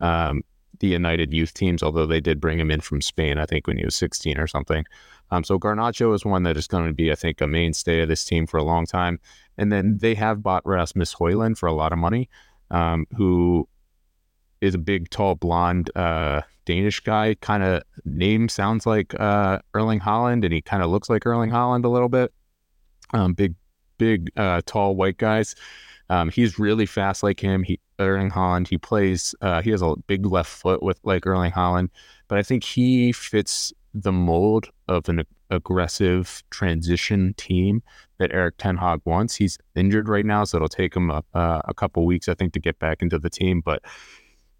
um, 0.00 0.42
the 0.78 0.86
United 0.86 1.32
youth 1.32 1.54
teams, 1.54 1.82
although 1.82 2.06
they 2.06 2.20
did 2.20 2.40
bring 2.40 2.60
him 2.60 2.70
in 2.70 2.80
from 2.80 3.00
Spain, 3.00 3.36
I 3.36 3.44
think, 3.44 3.66
when 3.66 3.78
he 3.78 3.84
was 3.84 3.96
16 3.96 4.38
or 4.38 4.46
something. 4.46 4.84
Um, 5.32 5.42
so 5.42 5.58
Garnacho 5.58 6.14
is 6.14 6.24
one 6.24 6.44
that 6.44 6.56
is 6.56 6.68
going 6.68 6.86
to 6.86 6.92
be, 6.92 7.10
I 7.10 7.16
think, 7.16 7.40
a 7.40 7.48
mainstay 7.48 8.02
of 8.02 8.08
this 8.08 8.24
team 8.24 8.46
for 8.46 8.58
a 8.58 8.62
long 8.62 8.86
time. 8.86 9.18
And 9.58 9.72
then 9.72 9.98
they 9.98 10.14
have 10.14 10.40
bought 10.40 10.64
Rasmus 10.64 11.16
Højlund 11.16 11.58
for 11.58 11.66
a 11.66 11.72
lot 11.72 11.92
of 11.92 11.98
money, 11.98 12.28
um, 12.70 13.04
who 13.16 13.68
is 14.60 14.76
a 14.76 14.78
big, 14.78 15.10
tall, 15.10 15.34
blonde 15.34 15.90
uh, 15.96 16.42
Danish 16.64 17.00
guy. 17.00 17.34
Kind 17.40 17.64
of 17.64 17.82
name 18.04 18.48
sounds 18.48 18.86
like 18.86 19.18
uh, 19.18 19.58
Erling 19.74 19.98
Haaland, 19.98 20.44
and 20.44 20.54
he 20.54 20.62
kind 20.62 20.84
of 20.84 20.90
looks 20.90 21.10
like 21.10 21.26
Erling 21.26 21.50
Haaland 21.50 21.84
a 21.84 21.88
little 21.88 22.08
bit. 22.08 22.32
Um, 23.12 23.34
big 23.34 23.56
big, 24.02 24.30
uh, 24.36 24.60
tall 24.66 24.96
white 24.96 25.18
guys. 25.18 25.54
Um, 26.10 26.28
he's 26.28 26.58
really 26.58 26.86
fast 26.86 27.22
like 27.22 27.38
him. 27.38 27.62
He 27.62 27.78
Erling 28.00 28.30
Haaland. 28.30 28.66
He 28.68 28.78
plays. 28.78 29.34
Uh, 29.40 29.62
he 29.62 29.70
has 29.70 29.80
a 29.82 29.94
big 30.08 30.26
left 30.26 30.50
foot 30.50 30.82
with 30.82 30.98
like 31.04 31.24
Erling 31.24 31.52
Haaland, 31.52 31.88
but 32.28 32.36
I 32.36 32.42
think 32.42 32.64
he 32.64 33.12
fits 33.12 33.72
the 33.94 34.12
mold 34.12 34.66
of 34.88 35.08
an 35.08 35.22
aggressive 35.50 36.42
transition 36.50 37.34
team 37.36 37.82
that 38.18 38.32
Erik 38.32 38.56
Ten 38.58 38.76
Hag 38.76 39.00
wants. 39.04 39.36
He's 39.36 39.56
injured 39.76 40.08
right 40.08 40.26
now, 40.26 40.44
so 40.44 40.56
it'll 40.56 40.68
take 40.68 40.96
him 40.96 41.10
a, 41.10 41.22
uh, 41.34 41.60
a 41.66 41.74
couple 41.74 42.04
weeks, 42.04 42.28
I 42.28 42.34
think, 42.34 42.54
to 42.54 42.60
get 42.60 42.78
back 42.78 43.02
into 43.02 43.18
the 43.18 43.30
team. 43.30 43.60
But 43.60 43.82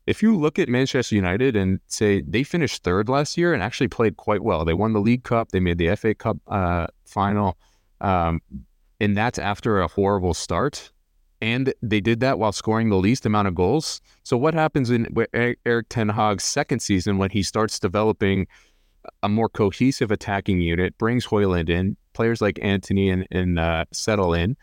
if 0.07 0.23
you 0.23 0.37
look 0.37 0.59
at 0.59 0.69
Manchester 0.69 1.17
United 1.17 1.57
and 1.57 1.81
say 1.87 2.23
they 2.23 2.45
finished 2.45 2.85
third 2.85 3.09
last 3.09 3.37
year 3.37 3.53
and 3.55 3.63
actually 3.63 3.89
played 3.89 4.17
quite 4.17 4.43
well, 4.43 4.65
they 4.65 4.75
won 4.75 4.93
the 4.93 5.01
League 5.01 5.25
Cup, 5.25 5.51
they 5.51 5.61
made 5.61 5.79
the 5.79 5.95
FA 5.97 6.15
Cup 6.15 6.39
uh, 6.47 6.87
final. 7.05 7.57
Um, 8.01 8.41
and 9.03 9.17
that's 9.17 9.39
after 9.39 9.81
a 9.81 9.89
horrible 9.89 10.33
start. 10.33 10.93
And 11.41 11.75
they 11.83 12.01
did 12.01 12.21
that 12.21 12.39
while 12.39 12.53
scoring 12.53 12.89
the 12.89 12.97
least 12.97 13.27
amount 13.27 13.49
of 13.49 13.55
goals. 13.57 14.01
So 14.23 14.37
what 14.37 14.55
happens 14.55 14.91
in 14.91 15.13
Erik 15.35 15.89
Ten 15.89 16.09
Hag's 16.09 16.45
second 16.45 16.79
season 16.81 17.19
when 17.19 17.31
he 17.31 17.43
starts 17.43 17.81
developing 17.81 18.47
a 19.25 19.29
more 19.29 19.49
cohesive 19.49 20.13
attacking 20.13 20.61
unit, 20.61 20.97
brings 20.99 21.27
Højlund 21.27 21.69
in, 21.69 21.97
players 22.13 22.41
like 22.41 22.61
Antony 22.63 23.11
and, 23.11 23.27
and 23.33 23.59
uh, 23.59 23.87
settle 23.93 24.35
in. 24.35 24.57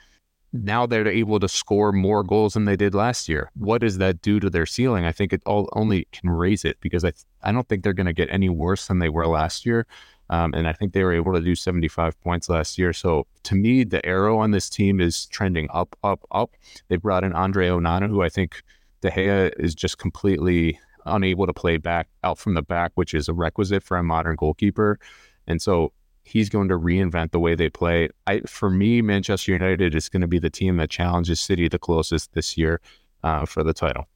Now 0.53 0.85
they're 0.85 1.05
able 1.05 1.41
to 1.41 1.49
score 1.49 1.91
more 1.91 2.23
goals 2.23 2.53
than 2.53 2.63
they 2.63 2.77
did 2.77 2.95
last 2.95 3.27
year. 3.27 3.51
What 3.55 3.81
does 3.81 3.97
that 3.97 4.21
do 4.21 4.39
to 4.39 4.49
their 4.49 4.65
ceiling? 4.65 5.03
I 5.03 5.11
think 5.11 5.33
it 5.33 5.43
all 5.45 5.67
only 5.73 6.07
can 6.13 6.29
raise 6.29 6.63
it 6.63 6.77
because 6.79 7.03
I 7.03 7.11
I 7.43 7.51
don't 7.51 7.67
think 7.67 7.83
they're 7.83 7.93
going 7.93 8.07
to 8.07 8.13
get 8.13 8.29
any 8.31 8.49
worse 8.49 8.87
than 8.87 8.99
they 8.99 9.09
were 9.09 9.27
last 9.27 9.65
year. 9.65 9.85
Um, 10.29 10.53
and 10.53 10.67
I 10.67 10.73
think 10.73 10.93
they 10.93 11.03
were 11.03 11.13
able 11.13 11.33
to 11.33 11.41
do 11.41 11.55
75 11.55 12.19
points 12.21 12.49
last 12.49 12.77
year. 12.77 12.93
So 12.93 13.25
to 13.43 13.55
me, 13.55 13.83
the 13.83 14.05
arrow 14.05 14.37
on 14.37 14.51
this 14.51 14.69
team 14.69 15.01
is 15.01 15.25
trending 15.27 15.67
up, 15.73 15.95
up, 16.03 16.25
up. 16.31 16.51
They 16.87 16.97
brought 16.97 17.23
in 17.23 17.33
Andre 17.33 17.69
Onana, 17.69 18.07
who 18.07 18.21
I 18.21 18.29
think 18.29 18.61
De 19.01 19.09
Gea 19.09 19.51
is 19.57 19.73
just 19.73 19.97
completely 19.97 20.79
unable 21.05 21.47
to 21.47 21.53
play 21.53 21.77
back 21.77 22.09
out 22.23 22.37
from 22.37 22.53
the 22.53 22.61
back, 22.61 22.91
which 22.95 23.13
is 23.13 23.27
a 23.27 23.33
requisite 23.33 23.81
for 23.81 23.97
a 23.97 24.03
modern 24.03 24.35
goalkeeper. 24.35 24.99
And 25.47 25.61
so 25.61 25.93
He's 26.29 26.47
going 26.47 26.67
to 26.67 26.77
reinvent 26.77 27.31
the 27.31 27.39
way 27.39 27.55
they 27.55 27.69
play. 27.69 28.09
I, 28.27 28.41
for 28.41 28.69
me, 28.69 29.01
Manchester 29.01 29.51
United 29.51 29.95
is 29.95 30.09
going 30.09 30.21
to 30.21 30.27
be 30.27 30.37
the 30.37 30.51
team 30.51 30.77
that 30.77 30.91
challenges 30.91 31.41
City 31.41 31.67
the 31.67 31.79
closest 31.79 32.33
this 32.33 32.55
year 32.55 32.81
uh, 33.23 33.47
for 33.47 33.63
the 33.63 33.73
title. 33.73 34.07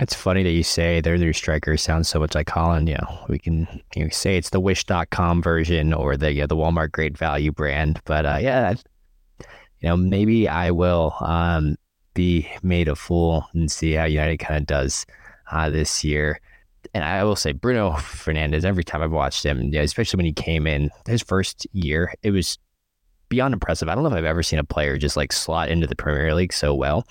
It's 0.00 0.14
funny 0.14 0.42
that 0.42 0.52
you 0.52 0.62
say 0.62 1.02
their 1.02 1.18
new 1.18 1.34
striker 1.34 1.76
sounds 1.76 2.08
so 2.08 2.18
much 2.18 2.34
like 2.34 2.46
Colin. 2.46 2.86
You 2.86 2.94
know, 2.94 3.24
we 3.28 3.38
can 3.38 3.68
you 3.94 4.04
know, 4.04 4.08
say 4.08 4.38
it's 4.38 4.48
the 4.48 4.58
Wish.com 4.58 5.42
version 5.42 5.92
or 5.92 6.16
the 6.16 6.32
yeah, 6.32 6.46
the 6.46 6.56
Walmart 6.56 6.92
Great 6.92 7.18
Value 7.18 7.52
brand, 7.52 8.00
but 8.06 8.24
uh, 8.24 8.38
yeah, 8.40 8.74
you 9.80 9.88
know, 9.88 9.98
maybe 9.98 10.48
I 10.48 10.70
will 10.70 11.14
um, 11.20 11.76
be 12.14 12.48
made 12.62 12.88
a 12.88 12.96
fool 12.96 13.46
and 13.52 13.70
see 13.70 13.92
how 13.92 14.04
United 14.04 14.38
kind 14.38 14.58
of 14.58 14.66
does 14.66 15.04
uh, 15.52 15.68
this 15.68 16.02
year. 16.02 16.40
And 16.94 17.04
I 17.04 17.22
will 17.24 17.36
say, 17.36 17.52
Bruno 17.52 17.90
Fernandes. 17.92 18.64
Every 18.64 18.84
time 18.84 19.02
I've 19.02 19.12
watched 19.12 19.44
him, 19.44 19.62
yeah, 19.64 19.82
especially 19.82 20.16
when 20.16 20.26
he 20.26 20.32
came 20.32 20.66
in 20.66 20.90
his 21.06 21.22
first 21.22 21.66
year, 21.72 22.14
it 22.22 22.30
was 22.30 22.58
beyond 23.28 23.52
impressive. 23.52 23.88
I 23.88 23.94
don't 23.94 24.02
know 24.02 24.10
if 24.10 24.16
I've 24.16 24.24
ever 24.24 24.42
seen 24.42 24.58
a 24.58 24.64
player 24.64 24.96
just 24.96 25.16
like 25.16 25.32
slot 25.32 25.68
into 25.68 25.86
the 25.86 25.94
Premier 25.94 26.34
League 26.34 26.54
so 26.54 26.74
well. 26.74 27.06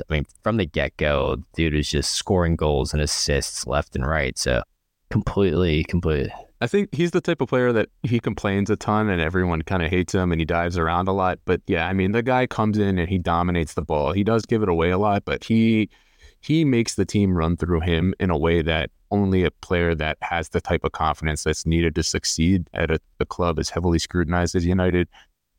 I 0.00 0.12
mean, 0.12 0.26
from 0.42 0.56
the 0.56 0.66
get 0.66 0.96
go, 0.96 1.36
dude 1.54 1.74
is 1.74 1.88
just 1.88 2.12
scoring 2.12 2.56
goals 2.56 2.92
and 2.92 3.02
assists 3.02 3.66
left 3.66 3.94
and 3.94 4.06
right. 4.06 4.36
So 4.38 4.62
completely, 5.10 5.84
completely. 5.84 6.32
I 6.60 6.66
think 6.66 6.94
he's 6.94 7.10
the 7.10 7.20
type 7.20 7.40
of 7.40 7.48
player 7.48 7.72
that 7.72 7.90
he 8.02 8.18
complains 8.18 8.70
a 8.70 8.76
ton 8.76 9.08
and 9.08 9.20
everyone 9.20 9.62
kind 9.62 9.82
of 9.82 9.90
hates 9.90 10.14
him 10.14 10.32
and 10.32 10.40
he 10.40 10.44
dives 10.44 10.78
around 10.78 11.08
a 11.08 11.12
lot. 11.12 11.38
But 11.44 11.60
yeah, 11.66 11.86
I 11.86 11.92
mean, 11.92 12.12
the 12.12 12.22
guy 12.22 12.46
comes 12.46 12.78
in 12.78 12.98
and 12.98 13.08
he 13.08 13.18
dominates 13.18 13.74
the 13.74 13.82
ball. 13.82 14.12
He 14.12 14.24
does 14.24 14.46
give 14.46 14.62
it 14.62 14.68
away 14.68 14.90
a 14.90 14.98
lot, 14.98 15.24
but 15.24 15.44
he 15.44 15.90
he 16.40 16.64
makes 16.64 16.94
the 16.94 17.04
team 17.04 17.36
run 17.36 17.56
through 17.56 17.80
him 17.80 18.14
in 18.20 18.30
a 18.30 18.36
way 18.36 18.60
that 18.62 18.90
only 19.10 19.44
a 19.44 19.50
player 19.50 19.94
that 19.94 20.18
has 20.20 20.50
the 20.50 20.60
type 20.60 20.84
of 20.84 20.92
confidence 20.92 21.44
that's 21.44 21.64
needed 21.64 21.94
to 21.94 22.02
succeed 22.02 22.68
at 22.74 22.90
a, 22.90 22.98
a 23.20 23.24
club 23.24 23.58
as 23.58 23.70
heavily 23.70 23.98
scrutinized 23.98 24.54
as 24.54 24.66
United 24.66 25.08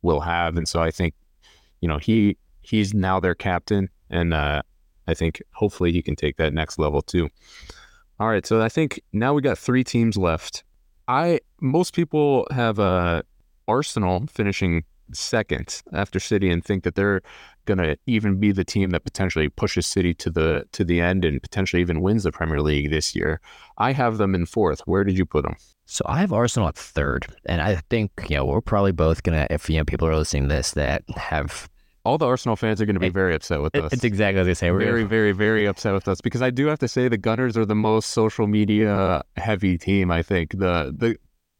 will 0.01 0.19
have. 0.19 0.57
And 0.57 0.67
so 0.67 0.81
I 0.81 0.91
think, 0.91 1.13
you 1.81 1.87
know, 1.87 1.97
he 1.97 2.37
he's 2.61 2.93
now 2.93 3.19
their 3.19 3.35
captain 3.35 3.89
and 4.15 4.33
uh, 4.33 4.61
I 5.07 5.13
think 5.13 5.41
hopefully 5.53 5.91
he 5.91 6.01
can 6.01 6.15
take 6.15 6.37
that 6.37 6.53
next 6.53 6.79
level 6.79 7.01
too. 7.01 7.29
All 8.19 8.29
right, 8.29 8.45
so 8.45 8.61
I 8.61 8.69
think 8.69 9.01
now 9.11 9.33
we 9.33 9.41
got 9.41 9.57
three 9.57 9.83
teams 9.83 10.17
left. 10.17 10.63
I 11.07 11.41
most 11.61 11.93
people 11.93 12.47
have 12.51 12.79
uh, 12.79 13.23
Arsenal 13.67 14.25
finishing 14.27 14.83
second 15.11 15.83
after 15.93 16.19
City 16.19 16.49
and 16.49 16.63
think 16.63 16.83
that 16.83 16.95
they're 16.95 17.21
going 17.65 17.77
to 17.77 17.97
even 18.07 18.39
be 18.39 18.51
the 18.51 18.63
team 18.63 18.89
that 18.91 19.03
potentially 19.03 19.49
pushes 19.49 19.85
City 19.85 20.13
to 20.15 20.29
the 20.29 20.65
to 20.71 20.83
the 20.83 21.01
end 21.01 21.25
and 21.25 21.41
potentially 21.41 21.81
even 21.81 22.01
wins 22.01 22.23
the 22.23 22.31
Premier 22.31 22.61
League 22.61 22.89
this 22.89 23.15
year. 23.15 23.41
I 23.77 23.91
have 23.91 24.17
them 24.17 24.33
in 24.33 24.45
fourth. 24.45 24.81
Where 24.85 25.03
did 25.03 25.17
you 25.17 25.25
put 25.25 25.43
them? 25.43 25.57
So 25.85 26.03
I 26.07 26.19
have 26.19 26.33
Arsenal 26.33 26.69
at 26.69 26.75
third, 26.75 27.27
and 27.45 27.61
I 27.61 27.75
think 27.89 28.11
you 28.29 28.37
know 28.37 28.45
we're 28.45 28.61
probably 28.61 28.93
both 28.93 29.23
gonna 29.23 29.45
if 29.49 29.69
you 29.69 29.77
know 29.77 29.85
people 29.85 30.07
are 30.07 30.15
listening 30.15 30.47
to 30.49 30.55
this 30.55 30.71
that 30.71 31.03
have 31.15 31.69
all 32.05 32.17
the 32.17 32.27
Arsenal 32.27 32.55
fans 32.55 32.81
are 32.81 32.85
going 32.85 32.95
to 32.95 32.99
be 32.99 33.09
very 33.09 33.33
upset 33.33 33.61
with 33.61 33.75
us. 33.75 33.91
It's 33.91 34.03
exactly 34.03 34.39
as 34.39 34.47
I 34.47 34.53
say. 34.53 34.71
We're 34.71 34.79
very, 34.79 35.03
very, 35.03 35.31
very 35.31 35.65
upset 35.65 35.93
with 35.93 36.07
us 36.07 36.21
because 36.21 36.41
I 36.41 36.51
do 36.51 36.67
have 36.67 36.79
to 36.79 36.87
say 36.87 37.07
the 37.07 37.17
Gunners 37.17 37.57
are 37.57 37.65
the 37.65 37.75
most 37.75 38.11
social 38.11 38.47
media 38.47 39.23
heavy 39.37 39.77
team. 39.77 40.11
I 40.11 40.21
think 40.21 40.51
the 40.51 40.93
the 40.95 41.17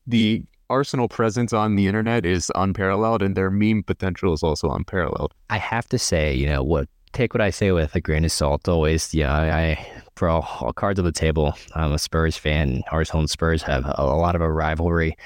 the 0.08 0.44
Arsenal 0.70 1.08
presence 1.08 1.54
on 1.54 1.76
the 1.76 1.88
internet 1.88 2.26
is 2.26 2.52
unparalleled, 2.56 3.22
and 3.22 3.36
their 3.36 3.50
meme 3.50 3.84
potential 3.84 4.34
is 4.34 4.44
also 4.44 4.70
unparalleled. 4.70 5.34
I 5.50 5.58
have 5.58 5.88
to 5.90 6.00
say, 6.00 6.34
you 6.34 6.48
know 6.48 6.64
what? 6.64 6.88
Take 7.14 7.34
what 7.34 7.42
I 7.42 7.50
say 7.50 7.72
with 7.72 7.96
a 7.96 8.02
grain 8.02 8.26
of 8.26 8.32
salt. 8.32 8.68
Always, 8.68 9.14
yeah. 9.14 9.34
I, 9.34 9.62
I 9.62 9.88
for 10.16 10.28
all, 10.28 10.48
all, 10.62 10.74
cards 10.74 11.00
on 11.00 11.06
the 11.06 11.12
table, 11.12 11.54
I'm 11.74 11.94
a 11.94 12.00
Spurs 12.00 12.38
fan. 12.38 12.84
Arsenal 12.92 13.22
and 13.22 13.30
Spurs 13.30 13.64
have 13.64 13.86
a, 13.86 13.96
a 13.98 14.16
lot 14.18 14.36
of 14.36 14.42
a 14.42 14.52
rivalry, 14.52 15.18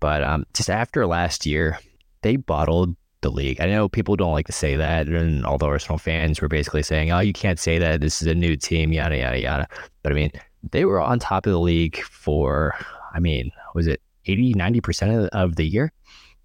but 0.00 0.22
um, 0.22 0.44
just 0.54 0.70
after 0.70 1.06
last 1.06 1.46
year, 1.46 1.78
they 2.22 2.36
bottled 2.36 2.96
the 3.20 3.30
league. 3.30 3.60
I 3.60 3.66
know 3.66 3.88
people 3.88 4.16
don't 4.16 4.32
like 4.32 4.46
to 4.46 4.52
say 4.52 4.76
that, 4.76 5.08
and 5.08 5.44
all 5.44 5.58
the 5.58 5.66
Arsenal 5.66 5.98
fans 5.98 6.40
were 6.40 6.48
basically 6.48 6.82
saying, 6.82 7.10
"Oh, 7.10 7.20
you 7.20 7.32
can't 7.32 7.58
say 7.58 7.78
that. 7.78 8.00
This 8.00 8.22
is 8.22 8.28
a 8.28 8.34
new 8.34 8.56
team, 8.56 8.92
yada 8.92 9.16
yada 9.16 9.40
yada." 9.40 9.68
But 10.02 10.12
I 10.12 10.14
mean, 10.14 10.30
they 10.70 10.84
were 10.84 11.00
on 11.00 11.18
top 11.18 11.46
of 11.46 11.52
the 11.52 11.60
league 11.60 11.98
for, 12.02 12.74
I 13.14 13.20
mean, 13.20 13.50
was 13.74 13.86
it 13.86 14.00
80, 14.26 14.54
90 14.54 14.80
percent 14.80 15.28
of 15.32 15.56
the 15.56 15.64
year? 15.64 15.92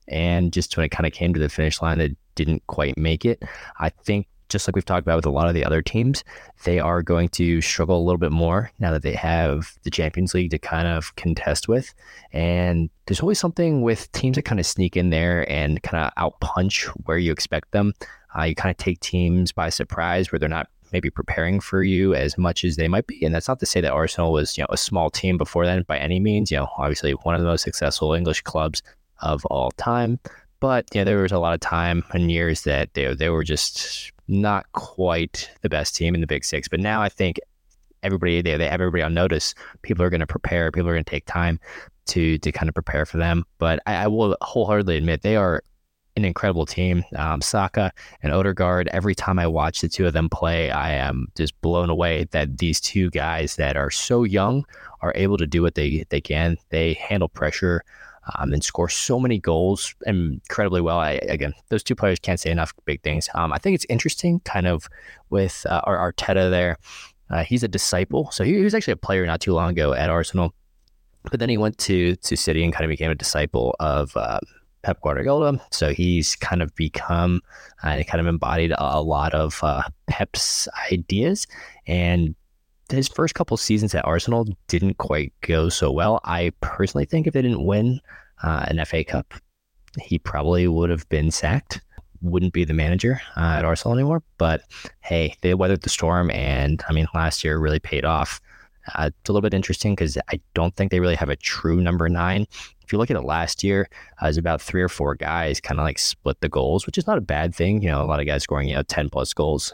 And 0.08 0.52
just 0.52 0.76
when 0.76 0.86
it 0.86 0.90
kind 0.90 1.08
of 1.08 1.14
came 1.14 1.34
to 1.34 1.40
the 1.40 1.50
finish 1.50 1.82
line, 1.82 1.98
they 1.98 2.16
didn't 2.36 2.66
quite 2.68 2.98
make 2.98 3.26
it. 3.26 3.42
I 3.80 3.90
think 3.90 4.28
just 4.54 4.68
like 4.68 4.76
we've 4.76 4.86
talked 4.86 5.06
about 5.06 5.18
with 5.18 5.26
a 5.26 5.30
lot 5.30 5.50
of 5.50 5.54
the 5.54 5.66
other 5.66 5.82
teams, 5.82 6.24
they 6.64 6.80
are 6.80 7.04
going 7.04 7.28
to 7.30 7.60
struggle 7.60 7.98
a 7.98 8.06
little 8.06 8.18
bit 8.18 8.32
more 8.32 8.72
now 8.80 8.92
that 8.92 9.02
they 9.02 9.14
have 9.14 9.74
the 9.84 9.92
Champions 9.92 10.34
League 10.34 10.52
to 10.52 10.60
kind 10.60 10.88
of 10.88 11.14
contest 11.18 11.68
with. 11.68 11.94
And 12.32 12.90
there's 13.06 13.20
always 13.20 13.40
something 13.40 13.82
with 13.82 14.10
teams 14.14 14.36
that 14.36 14.44
kind 14.44 14.62
of 14.62 14.66
sneak 14.66 14.96
in 14.96 15.10
there 15.10 15.50
and 15.52 15.84
kind 15.84 16.06
of 16.06 16.14
outpunch 16.16 16.86
where 17.06 17.18
you 17.18 17.34
expect 17.34 17.72
them. 17.72 17.92
Uh, 18.38 18.44
you 18.44 18.56
kind 18.56 18.72
of 18.72 18.78
take 18.78 19.02
teams 19.02 19.52
by 19.52 19.70
surprise 19.70 20.32
where 20.32 20.40
they're 20.40 20.48
not 20.48 20.70
maybe 20.94 21.10
preparing 21.10 21.60
for 21.60 21.84
you 21.84 22.14
as 22.14 22.38
much 22.38 22.64
as 22.64 22.78
they 22.78 22.88
might 22.88 23.08
be. 23.08 23.26
And 23.26 23.36
that's 23.36 23.48
not 23.48 23.60
to 23.60 23.66
say 23.66 23.82
that 23.82 23.92
Arsenal 23.92 24.32
was, 24.32 24.58
you 24.58 24.62
know, 24.62 24.68
a 24.70 24.78
small 24.78 25.10
team 25.10 25.38
before 25.38 25.66
then 25.66 25.84
by 25.84 25.98
any 25.98 26.20
means. 26.20 26.52
You 26.52 26.58
know, 26.58 26.70
obviously 26.78 27.12
one 27.12 27.36
of 27.36 27.42
the 27.42 27.48
most 27.48 27.64
successful 27.64 28.14
English 28.14 28.42
clubs 28.44 28.82
of 29.22 29.44
all 29.48 29.72
time. 29.72 30.20
But 30.60 30.86
yeah, 30.94 31.04
there 31.04 31.22
was 31.22 31.34
a 31.34 31.40
lot 31.40 31.54
of 31.54 31.60
time 31.60 32.06
and 32.12 32.32
years 32.32 32.62
that 32.62 32.94
they, 32.94 33.14
they 33.14 33.30
were 33.30 33.44
just 33.44 34.13
not 34.28 34.72
quite 34.72 35.50
the 35.62 35.70
best 35.70 35.96
team 35.96 36.16
in 36.16 36.22
the 36.22 36.28
Big 36.28 36.46
Six. 36.46 36.68
But 36.68 36.80
now 36.80 37.02
I 37.02 37.10
think 37.10 37.40
everybody 38.04 38.42
they, 38.42 38.58
they 38.58 38.68
have 38.68 38.82
everybody 38.82 39.04
on 39.04 39.14
notice. 39.14 39.56
People 39.82 40.04
are 40.04 40.10
going 40.10 40.20
to 40.20 40.28
prepare. 40.28 40.72
People 40.72 40.90
are 40.90 40.94
going 40.94 41.04
to 41.04 41.10
take 41.10 41.26
time 41.26 41.60
to 42.08 42.38
to 42.38 42.52
kind 42.52 42.70
of 42.70 42.76
prepare 42.76 43.06
for 43.06 43.18
them. 43.18 43.46
But 43.58 43.80
I, 43.86 43.96
I 43.96 44.08
will 44.08 44.38
wholeheartedly 44.42 44.98
admit 44.98 45.22
they 45.22 45.36
are 45.36 45.64
an 46.16 46.26
incredible 46.26 46.66
team. 46.66 47.04
Um, 47.16 47.42
Saka 47.42 47.92
and 48.22 48.34
Odegaard. 48.34 48.88
Every 48.90 49.16
time 49.16 49.40
I 49.40 49.48
watch 49.48 49.82
the 49.82 49.90
two 49.90 50.06
of 50.06 50.14
them 50.14 50.30
play, 50.30 50.70
I 50.70 50.92
am 50.94 51.28
just 51.36 51.60
blown 51.62 51.90
away 51.90 52.26
that 52.32 52.58
these 52.60 52.80
two 52.80 53.10
guys 53.10 53.56
that 53.56 53.76
are 53.76 53.90
so 53.90 54.24
young 54.24 54.66
are 55.02 55.14
able 55.16 55.38
to 55.38 55.48
do 55.48 55.62
what 55.62 55.76
they 55.76 56.06
they 56.10 56.22
can. 56.22 56.58
They 56.70 56.94
handle 56.94 57.30
pressure 57.30 57.84
um, 58.36 58.54
and 58.54 58.64
score 58.64 58.90
so 58.90 59.20
many 59.20 59.40
goals 59.40 59.94
incredibly 60.06 60.82
well. 60.82 61.00
I, 61.00 61.14
again, 61.30 61.54
those 61.70 61.84
two 61.84 61.96
players 61.96 62.20
can't 62.20 62.40
say 62.40 62.52
enough 62.52 62.74
big 62.86 63.02
things. 63.02 63.30
Um, 63.34 63.52
I 63.54 63.58
think 63.58 63.76
it's 63.76 63.86
interesting, 63.90 64.40
kind 64.42 64.68
of 64.68 64.88
with 65.30 65.66
uh, 65.70 65.82
our 65.84 66.12
Arteta 66.12 66.50
there. 66.50 66.78
Uh, 67.30 67.44
he's 67.44 67.64
a 67.64 67.68
disciple, 67.68 68.30
so 68.32 68.44
he, 68.44 68.54
he, 68.54 68.64
was 68.64 68.74
actually 68.74 68.94
a 68.94 68.98
player 68.98 69.26
not 69.26 69.42
too 69.42 69.54
long 69.54 69.72
ago 69.72 69.94
at 69.94 70.10
Arsenal, 70.10 70.54
but 71.30 71.40
then 71.40 71.50
he 71.50 71.58
went 71.58 71.78
to 71.80 72.16
to 72.18 72.36
City 72.36 72.64
and 72.64 72.74
kind 72.74 72.86
of 72.86 72.90
became 72.90 73.12
a 73.12 73.16
disciple 73.16 73.76
of. 73.80 74.16
Uh, 74.16 74.40
Pep 74.84 75.00
Guardiola. 75.02 75.60
So 75.72 75.94
he's 75.94 76.36
kind 76.36 76.62
of 76.62 76.76
become 76.76 77.42
and 77.84 78.02
uh, 78.02 78.04
kind 78.04 78.20
of 78.20 78.28
embodied 78.28 78.72
a, 78.72 78.98
a 78.98 79.02
lot 79.02 79.34
of 79.34 79.60
uh, 79.64 79.84
Pep's 80.08 80.68
ideas. 80.92 81.48
And 81.88 82.36
his 82.94 83.08
first 83.08 83.36
couple 83.36 83.58
seasons 83.58 83.94
at 83.96 84.06
Arsenal 84.06 84.48
didn't 84.68 84.98
quite 84.98 85.34
go 85.42 85.70
so 85.70 85.92
well. 85.92 86.20
I 86.24 86.52
personally 86.62 87.06
think 87.06 87.28
if 87.28 87.34
they 87.34 87.42
didn't 87.42 87.66
win 87.66 88.00
uh, 88.44 88.66
an 88.68 88.84
FA 88.86 89.04
Cup, 89.04 89.34
he 90.02 90.20
probably 90.20 90.68
would 90.68 90.90
have 90.90 91.08
been 91.10 91.32
sacked. 91.32 91.82
Wouldn't 92.22 92.54
be 92.54 92.64
the 92.64 92.74
manager 92.74 93.20
uh, 93.36 93.56
at 93.58 93.66
Arsenal 93.66 93.94
anymore. 93.94 94.24
But 94.38 94.64
hey, 95.02 95.36
they 95.42 95.54
weathered 95.54 95.82
the 95.82 95.90
storm, 95.90 96.32
and 96.32 96.82
I 96.88 96.94
mean, 96.94 97.08
last 97.14 97.44
year 97.44 97.58
really 97.58 97.80
paid 97.80 98.06
off. 98.06 98.40
Uh, 98.96 99.10
it's 99.10 99.30
a 99.30 99.32
little 99.32 99.42
bit 99.42 99.54
interesting 99.54 99.94
because 99.94 100.18
I 100.30 100.40
don't 100.54 100.76
think 100.76 100.92
they 100.92 101.00
really 101.00 101.16
have 101.16 101.30
a 101.30 101.36
true 101.36 101.80
number 101.82 102.10
nine. 102.10 102.48
If 102.82 102.92
you 102.92 102.98
look 102.98 103.10
at 103.10 103.18
it 103.18 103.24
last 103.24 103.64
year, 103.64 103.88
uh, 104.22 104.28
was 104.28 104.38
about 104.38 104.62
three 104.62 104.82
or 104.82 104.90
four 104.90 105.16
guys 105.16 105.62
kind 105.62 105.80
of 105.80 105.86
like 105.86 106.00
split 106.00 106.40
the 106.42 106.50
goals, 106.50 106.86
which 106.86 106.98
is 106.98 107.08
not 107.08 107.18
a 107.18 107.22
bad 107.22 107.56
thing. 107.56 107.82
You 107.82 107.92
know, 107.92 108.02
a 108.02 108.06
lot 108.06 108.20
of 108.20 108.26
guys 108.26 108.44
scoring 108.44 108.70
you 108.70 108.76
know 108.76 108.84
ten 108.84 109.10
plus 109.10 109.34
goals 109.34 109.74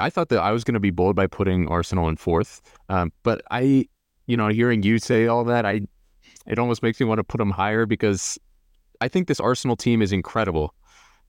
I 0.00 0.10
thought 0.10 0.28
that 0.30 0.40
I 0.40 0.52
was 0.52 0.64
going 0.64 0.74
to 0.74 0.80
be 0.80 0.90
bold 0.90 1.16
by 1.16 1.26
putting 1.26 1.68
Arsenal 1.68 2.08
in 2.08 2.16
fourth, 2.16 2.60
um, 2.88 3.12
but 3.22 3.42
I, 3.50 3.86
you 4.26 4.36
know, 4.36 4.48
hearing 4.48 4.82
you 4.82 4.98
say 4.98 5.26
all 5.26 5.44
that, 5.44 5.66
I, 5.66 5.82
it 6.46 6.58
almost 6.58 6.82
makes 6.82 6.98
me 7.00 7.06
want 7.06 7.18
to 7.18 7.24
put 7.24 7.38
them 7.38 7.50
higher 7.50 7.86
because 7.86 8.38
I 9.00 9.08
think 9.08 9.28
this 9.28 9.40
Arsenal 9.40 9.76
team 9.76 10.02
is 10.02 10.12
incredible. 10.12 10.74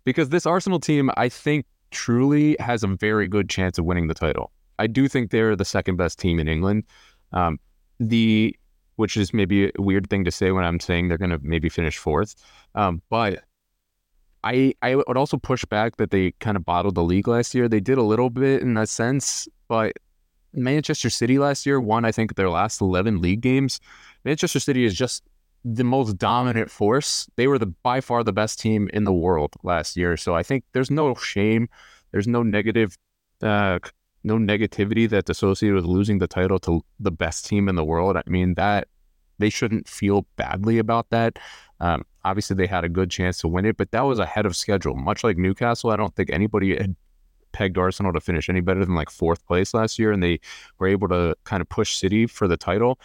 Because 0.04 0.30
this 0.30 0.46
Arsenal 0.46 0.80
team, 0.80 1.12
I 1.16 1.30
think, 1.30 1.66
truly 1.92 2.56
has 2.60 2.84
a 2.84 2.88
very 2.88 3.28
good 3.28 3.50
chance 3.50 3.78
of 3.78 3.86
winning 3.86 4.08
the 4.08 4.14
title. 4.14 4.52
I 4.80 4.88
do 4.88 5.08
think 5.08 5.30
they're 5.30 5.56
the 5.56 5.66
second 5.66 5.98
best 5.98 6.18
team 6.18 6.40
in 6.40 6.48
England. 6.48 6.86
Um, 7.34 7.60
the 8.00 8.56
which 8.96 9.16
is 9.16 9.34
maybe 9.34 9.66
a 9.68 9.72
weird 9.80 10.10
thing 10.10 10.24
to 10.26 10.32
say 10.32 10.52
when 10.52 10.64
I'm 10.64 10.80
saying 10.80 11.08
they're 11.08 11.18
going 11.18 11.32
to 11.32 11.40
maybe 11.42 11.70
finish 11.70 11.98
fourth, 11.98 12.36
um, 12.76 13.02
but 13.10 13.44
I 14.44 14.74
I 14.82 14.96
would 14.96 15.18
also 15.18 15.38
push 15.38 15.66
back 15.66 15.98
that 15.98 16.12
they 16.12 16.32
kind 16.40 16.58
of 16.58 16.66
bottled 16.66 16.96
the 16.96 17.04
league 17.04 17.28
last 17.28 17.54
year. 17.54 17.68
They 17.68 17.80
did 17.80 17.98
a 17.98 18.04
little 18.04 18.30
bit 18.30 18.62
in 18.62 18.74
that 18.76 18.90
sense, 18.90 19.48
but 19.68 19.94
Manchester 20.54 21.10
City 21.10 21.40
last 21.40 21.66
year 21.66 21.80
won 21.80 22.06
I 22.06 22.12
think 22.12 22.36
their 22.36 22.50
last 22.50 22.82
11 22.82 23.22
league 23.22 23.42
games. 23.42 23.80
Manchester 24.26 24.60
City 24.60 24.86
is 24.86 24.96
just 24.96 25.24
the 25.64 25.84
most 25.84 26.18
dominant 26.18 26.72
force. 26.72 27.30
They 27.36 27.48
were 27.48 27.60
the 27.60 27.68
by 27.68 28.02
far 28.02 28.24
the 28.24 28.34
best 28.34 28.60
team 28.60 28.90
in 28.94 29.04
the 29.04 29.14
world 29.14 29.54
last 29.64 29.96
year. 29.96 30.18
So 30.18 30.36
I 30.36 30.44
think 30.44 30.64
there's 30.74 30.92
no 30.92 31.14
shame, 31.16 31.70
there's 32.12 32.28
no 32.28 32.44
negative 32.44 32.98
uh, 33.42 33.80
no 34.24 34.38
negativity 34.38 35.10
that's 35.10 35.30
associated 35.30 35.76
with 35.76 35.86
losing 35.86 36.20
the 36.20 36.28
title 36.28 36.60
to 36.60 36.84
the 37.00 37.12
best 37.12 37.46
team 37.46 37.68
in 37.68 37.76
the 37.76 37.84
world. 37.84 38.18
I 38.18 38.24
mean 38.28 38.56
that 38.56 38.88
they 39.40 39.50
shouldn't 39.50 39.88
feel 39.88 40.26
badly 40.36 40.78
about 40.78 41.10
that. 41.10 41.40
Um, 41.80 42.04
obviously 42.24 42.56
they 42.56 42.68
had 42.68 42.84
a 42.84 42.90
good 42.90 43.10
chance 43.10 43.40
to 43.40 43.48
win 43.48 43.66
it, 43.66 43.78
but 43.78 43.92
that 43.92 44.02
was 44.02 44.20
ahead 44.20 44.46
of 44.46 44.56
schedule. 44.56 44.96
Much 44.96 45.24
like 45.24 45.38
Newcastle, 45.38 45.92
I 45.92 45.96
don't 45.96 46.16
think 46.16 46.30
anybody 46.32 46.76
had 46.76 46.96
pegged 47.52 47.78
Arsenal 47.78 48.14
to 48.14 48.20
finish 48.20 48.50
any 48.50 48.62
better 48.62 48.86
than 48.86 48.96
like 48.96 49.10
fourth 49.10 49.46
place 49.46 49.74
last 49.74 50.00
year, 50.00 50.12
and 50.12 50.22
they 50.22 50.40
were 50.80 50.88
able 50.88 51.08
to 51.10 51.36
kind 51.44 51.62
of 51.62 51.70
push 51.70 51.96
City 51.96 52.26
for 52.28 52.48
the 52.48 52.58
title. 52.58 53.00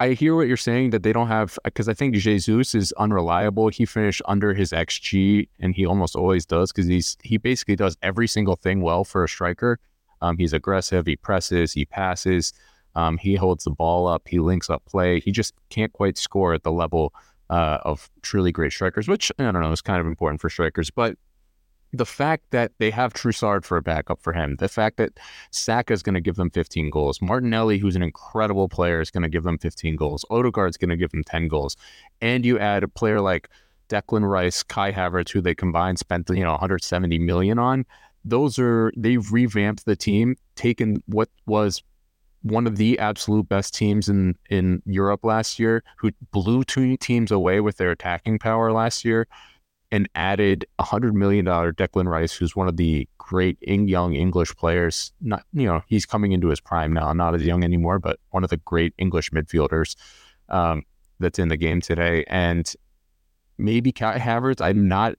I 0.00 0.10
hear 0.10 0.36
what 0.36 0.46
you're 0.46 0.56
saying 0.56 0.90
that 0.90 1.02
they 1.02 1.12
don't 1.12 1.26
have 1.26 1.58
because 1.64 1.88
I 1.88 1.94
think 1.94 2.14
Jesus 2.14 2.74
is 2.74 2.92
unreliable. 2.98 3.68
He 3.68 3.84
finished 3.84 4.22
under 4.26 4.54
his 4.54 4.70
xG, 4.70 5.48
and 5.58 5.74
he 5.74 5.86
almost 5.86 6.14
always 6.14 6.46
does 6.46 6.70
because 6.70 6.86
he's 6.86 7.16
he 7.24 7.36
basically 7.36 7.76
does 7.76 7.96
every 8.02 8.28
single 8.28 8.54
thing 8.56 8.80
well 8.80 9.02
for 9.04 9.24
a 9.24 9.28
striker. 9.28 9.80
Um, 10.20 10.36
he's 10.36 10.52
aggressive, 10.52 11.06
he 11.06 11.16
presses, 11.16 11.72
he 11.72 11.84
passes, 11.84 12.52
um, 12.94 13.18
he 13.18 13.36
holds 13.36 13.64
the 13.64 13.70
ball 13.70 14.08
up, 14.08 14.26
he 14.26 14.40
links 14.40 14.68
up 14.70 14.84
play. 14.84 15.20
He 15.20 15.30
just 15.30 15.54
can't 15.68 15.92
quite 15.92 16.18
score 16.18 16.54
at 16.54 16.64
the 16.64 16.72
level 16.72 17.12
uh, 17.50 17.78
of 17.82 18.10
truly 18.22 18.52
great 18.52 18.72
strikers, 18.72 19.08
which 19.08 19.32
I 19.38 19.44
don't 19.44 19.60
know 19.60 19.72
is 19.72 19.80
kind 19.80 20.00
of 20.00 20.06
important 20.06 20.40
for 20.40 20.50
strikers. 20.50 20.90
But 20.90 21.16
the 21.92 22.06
fact 22.06 22.44
that 22.50 22.72
they 22.78 22.90
have 22.90 23.14
Trossard 23.14 23.64
for 23.64 23.78
a 23.78 23.82
backup 23.82 24.20
for 24.20 24.32
him, 24.32 24.56
the 24.56 24.68
fact 24.68 24.98
that 24.98 25.18
Saka 25.50 25.92
is 25.92 26.02
going 26.02 26.14
to 26.14 26.20
give 26.20 26.36
them 26.36 26.50
15 26.50 26.90
goals, 26.90 27.22
Martinelli, 27.22 27.78
who's 27.78 27.96
an 27.96 28.02
incredible 28.02 28.68
player, 28.68 29.00
is 29.00 29.10
going 29.10 29.22
to 29.22 29.28
give 29.28 29.44
them 29.44 29.58
15 29.58 29.96
goals, 29.96 30.24
Odegaard's 30.30 30.76
going 30.76 30.90
to 30.90 30.96
give 30.96 31.10
them 31.10 31.24
10 31.24 31.48
goals, 31.48 31.76
and 32.20 32.44
you 32.44 32.58
add 32.58 32.82
a 32.82 32.88
player 32.88 33.20
like 33.20 33.48
Declan 33.88 34.28
Rice, 34.28 34.62
Kai 34.62 34.92
Havertz, 34.92 35.30
who 35.30 35.40
they 35.40 35.54
combined 35.54 35.98
spent 35.98 36.28
you 36.28 36.44
know 36.44 36.50
170 36.50 37.18
million 37.18 37.58
on. 37.58 37.86
Those 38.24 38.58
are 38.58 38.92
they've 38.96 39.32
revamped 39.32 39.86
the 39.86 39.96
team, 39.96 40.36
taken 40.56 41.02
what 41.06 41.30
was 41.46 41.82
one 42.42 42.66
of 42.66 42.76
the 42.76 42.98
absolute 42.98 43.48
best 43.48 43.74
teams 43.74 44.08
in 44.08 44.36
in 44.50 44.82
Europe 44.86 45.24
last 45.24 45.58
year, 45.58 45.82
who 45.98 46.10
blew 46.30 46.64
two 46.64 46.96
teams 46.96 47.30
away 47.30 47.60
with 47.60 47.76
their 47.76 47.90
attacking 47.90 48.38
power 48.38 48.72
last 48.72 49.04
year, 49.04 49.26
and 49.90 50.08
added 50.14 50.66
a 50.78 50.82
hundred 50.82 51.14
million 51.14 51.44
dollar 51.44 51.72
Declan 51.72 52.06
Rice, 52.06 52.34
who's 52.34 52.54
one 52.54 52.68
of 52.68 52.76
the 52.76 53.08
great 53.18 53.58
young 53.60 54.14
English 54.14 54.54
players. 54.56 55.12
Not 55.20 55.44
you 55.52 55.66
know 55.66 55.82
he's 55.86 56.06
coming 56.06 56.32
into 56.32 56.48
his 56.48 56.60
prime 56.60 56.92
now, 56.92 57.12
not 57.12 57.34
as 57.34 57.42
young 57.42 57.64
anymore, 57.64 57.98
but 57.98 58.18
one 58.30 58.44
of 58.44 58.50
the 58.50 58.58
great 58.58 58.94
English 58.98 59.30
midfielders 59.30 59.96
um, 60.48 60.82
that's 61.20 61.38
in 61.38 61.48
the 61.48 61.56
game 61.56 61.80
today. 61.80 62.24
And 62.28 62.72
maybe 63.58 63.92
Kai 63.92 64.18
Havertz. 64.18 64.60
I'm 64.60 64.88
not 64.88 65.16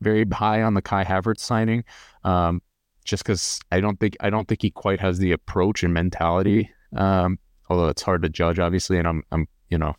very 0.00 0.24
high 0.30 0.62
on 0.62 0.74
the 0.74 0.82
Kai 0.82 1.04
Havertz 1.04 1.40
signing, 1.40 1.84
um, 2.24 2.62
just 3.08 3.24
because 3.24 3.58
I 3.72 3.80
don't 3.80 3.98
think 3.98 4.16
I 4.20 4.28
don't 4.28 4.46
think 4.46 4.60
he 4.62 4.70
quite 4.70 5.00
has 5.00 5.18
the 5.18 5.32
approach 5.32 5.82
and 5.82 5.94
mentality. 5.94 6.70
Um, 6.94 7.38
although 7.70 7.88
it's 7.88 8.02
hard 8.02 8.22
to 8.22 8.28
judge, 8.28 8.58
obviously, 8.58 8.98
and 8.98 9.08
I'm 9.08 9.22
I'm 9.32 9.48
you 9.70 9.78
know 9.78 9.96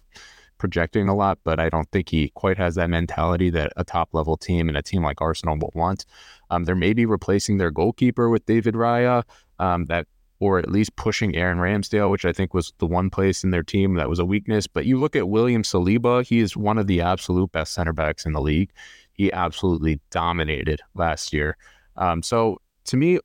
projecting 0.59 1.09
a 1.09 1.15
lot, 1.15 1.39
but 1.43 1.59
I 1.59 1.69
don't 1.69 1.89
think 1.91 2.09
he 2.09 2.29
quite 2.35 2.57
has 2.57 2.75
that 2.75 2.89
mentality 2.89 3.49
that 3.49 3.73
a 3.77 3.83
top 3.83 4.09
level 4.13 4.37
team 4.37 4.67
and 4.67 4.77
a 4.77 4.83
team 4.83 5.03
like 5.03 5.21
Arsenal 5.21 5.57
will 5.57 5.71
want. 5.73 6.05
Um, 6.51 6.65
they're 6.65 6.75
maybe 6.75 7.05
replacing 7.05 7.57
their 7.57 7.71
goalkeeper 7.71 8.29
with 8.29 8.45
David 8.45 8.75
Raya, 8.75 9.23
um, 9.57 9.85
that 9.85 10.05
or 10.39 10.59
at 10.59 10.69
least 10.69 10.95
pushing 10.95 11.35
Aaron 11.35 11.57
Ramsdale, 11.57 12.11
which 12.11 12.25
I 12.25 12.31
think 12.31 12.53
was 12.53 12.71
the 12.77 12.85
one 12.85 13.09
place 13.09 13.43
in 13.43 13.49
their 13.49 13.63
team 13.63 13.95
that 13.95 14.07
was 14.07 14.19
a 14.19 14.25
weakness. 14.25 14.67
But 14.67 14.85
you 14.85 14.99
look 14.99 15.15
at 15.15 15.29
William 15.29 15.63
Saliba, 15.63 16.25
he 16.25 16.39
is 16.39 16.55
one 16.55 16.77
of 16.77 16.87
the 16.87 17.01
absolute 17.01 17.51
best 17.51 17.73
center 17.73 17.91
backs 17.91 18.25
in 18.25 18.33
the 18.33 18.41
league. 18.41 18.71
He 19.13 19.33
absolutely 19.33 19.99
dominated 20.11 20.79
last 20.93 21.33
year. 21.33 21.57
Um, 21.97 22.23
so 22.23 22.59
to 22.89 22.98
me, 22.98 23.19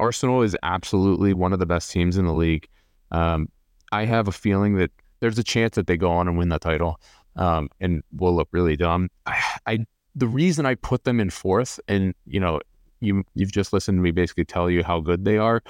Arsenal 0.00 0.42
is 0.42 0.56
absolutely 0.62 1.32
one 1.32 1.52
of 1.52 1.58
the 1.58 1.66
best 1.66 1.90
teams 1.90 2.16
in 2.16 2.26
the 2.26 2.32
league. 2.32 2.68
Um, 3.10 3.48
I 3.92 4.04
have 4.04 4.28
a 4.28 4.32
feeling 4.32 4.76
that 4.76 4.90
there's 5.20 5.38
a 5.38 5.44
chance 5.44 5.76
that 5.76 5.86
they 5.86 5.96
go 5.96 6.10
on 6.10 6.28
and 6.28 6.36
win 6.36 6.48
the 6.48 6.58
title 6.58 7.00
um, 7.36 7.68
and 7.80 8.02
will 8.12 8.34
look 8.34 8.48
really 8.52 8.76
dumb. 8.76 9.08
I, 9.26 9.42
I, 9.66 9.86
the 10.14 10.26
reason 10.26 10.66
I 10.66 10.74
put 10.74 11.04
them 11.04 11.20
in 11.20 11.30
fourth, 11.30 11.78
and 11.88 12.14
you 12.26 12.40
know, 12.40 12.60
you 13.00 13.24
you've 13.34 13.52
just 13.52 13.72
listened 13.72 13.98
to 13.98 14.02
me 14.02 14.10
basically 14.10 14.44
tell 14.44 14.70
you 14.70 14.82
how 14.82 15.00
good 15.00 15.24
they 15.24 15.36
are, 15.38 15.62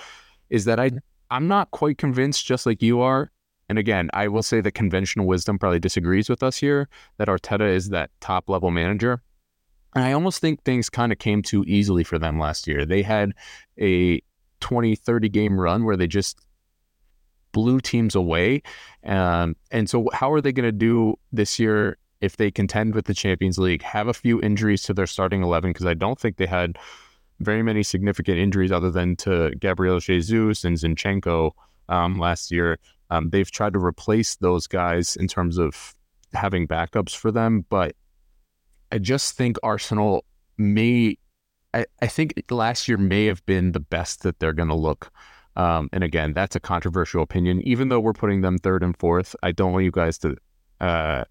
is 0.50 0.64
that 0.64 0.78
I 0.78 0.92
I'm 1.30 1.48
not 1.48 1.70
quite 1.72 1.98
convinced, 1.98 2.46
just 2.46 2.66
like 2.66 2.82
you 2.82 3.00
are. 3.00 3.30
And 3.68 3.78
again, 3.78 4.10
I 4.14 4.28
will 4.28 4.44
say 4.44 4.60
that 4.60 4.72
conventional 4.72 5.26
wisdom 5.26 5.58
probably 5.58 5.80
disagrees 5.80 6.28
with 6.28 6.44
us 6.44 6.56
here 6.56 6.88
that 7.18 7.26
Arteta 7.26 7.68
is 7.68 7.88
that 7.88 8.10
top 8.20 8.48
level 8.48 8.70
manager. 8.70 9.22
And 9.96 10.04
I 10.04 10.12
almost 10.12 10.40
think 10.40 10.62
things 10.62 10.90
kind 10.90 11.10
of 11.10 11.18
came 11.18 11.40
too 11.40 11.64
easily 11.66 12.04
for 12.04 12.18
them 12.18 12.38
last 12.38 12.66
year. 12.66 12.84
They 12.84 13.02
had 13.02 13.32
a 13.80 14.20
20, 14.60 14.94
30 14.94 15.28
game 15.30 15.58
run 15.58 15.84
where 15.84 15.96
they 15.96 16.06
just 16.06 16.38
blew 17.52 17.80
teams 17.80 18.14
away. 18.14 18.62
Um, 19.06 19.56
and 19.70 19.88
so, 19.88 20.10
how 20.12 20.30
are 20.32 20.42
they 20.42 20.52
going 20.52 20.68
to 20.68 20.72
do 20.72 21.18
this 21.32 21.58
year 21.58 21.96
if 22.20 22.36
they 22.36 22.50
contend 22.50 22.94
with 22.94 23.06
the 23.06 23.14
Champions 23.14 23.56
League? 23.56 23.80
Have 23.80 24.06
a 24.06 24.12
few 24.12 24.38
injuries 24.42 24.82
to 24.82 24.92
their 24.92 25.06
starting 25.06 25.42
11 25.42 25.70
because 25.70 25.86
I 25.86 25.94
don't 25.94 26.20
think 26.20 26.36
they 26.36 26.46
had 26.46 26.76
very 27.40 27.62
many 27.62 27.82
significant 27.82 28.36
injuries 28.36 28.72
other 28.72 28.90
than 28.90 29.16
to 29.16 29.54
Gabriel 29.58 29.98
Jesus 29.98 30.62
and 30.62 30.76
Zinchenko 30.76 31.52
um, 31.88 32.18
last 32.18 32.50
year. 32.50 32.78
Um, 33.08 33.30
they've 33.30 33.50
tried 33.50 33.72
to 33.72 33.78
replace 33.78 34.36
those 34.36 34.66
guys 34.66 35.16
in 35.16 35.26
terms 35.26 35.56
of 35.56 35.94
having 36.34 36.68
backups 36.68 37.16
for 37.16 37.32
them, 37.32 37.64
but 37.70 37.96
I 38.92 38.98
just 38.98 39.36
think 39.36 39.56
Arsenal 39.62 40.24
may. 40.56 41.18
I, 41.74 41.84
I 42.00 42.06
think 42.06 42.42
last 42.50 42.88
year 42.88 42.96
may 42.96 43.26
have 43.26 43.44
been 43.44 43.72
the 43.72 43.80
best 43.80 44.22
that 44.22 44.38
they're 44.38 44.54
going 44.54 44.68
to 44.68 44.74
look 44.74 45.12
um, 45.56 45.88
and 45.92 46.04
again, 46.04 46.34
that's 46.34 46.54
a 46.54 46.60
controversial 46.60 47.22
opinion. 47.22 47.62
Even 47.62 47.88
though 47.88 47.98
we're 47.98 48.12
putting 48.12 48.42
them 48.42 48.58
third 48.58 48.82
and 48.82 48.96
fourth, 48.96 49.34
I 49.42 49.52
don't 49.52 49.72
want 49.72 49.84
you 49.84 49.90
guys 49.90 50.18
to 50.18 50.36
uh, 50.80 51.24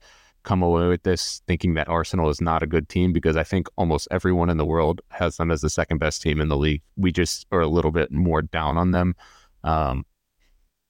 come 0.44 0.63
away 0.63 0.88
with 0.88 1.04
this 1.04 1.41
thinking 1.48 1.76
that 1.76 1.88
Arsenal 1.88 2.30
is 2.30 2.41
not 2.41 2.63
a 2.63 2.68
good 2.68 2.89
team 2.89 3.13
because 3.13 3.38
I 3.38 3.44
think 3.44 3.68
almost 3.78 4.08
everyone 4.10 4.50
in 4.50 4.58
the 4.58 4.65
world 4.65 5.02
has 5.12 5.38
them 5.38 5.52
as 5.52 5.62
the 5.62 5.70
second 5.70 6.00
best 6.00 6.24
team 6.24 6.41
in 6.41 6.50
the 6.50 6.58
league. 6.58 6.82
We 6.98 7.12
just 7.12 7.46
are 7.52 7.62
a 7.62 7.68
little 7.68 7.91
bit 7.91 8.12
more 8.12 8.41
down 8.41 8.78
on 8.78 8.91
them, 8.91 9.15
um, 9.63 10.06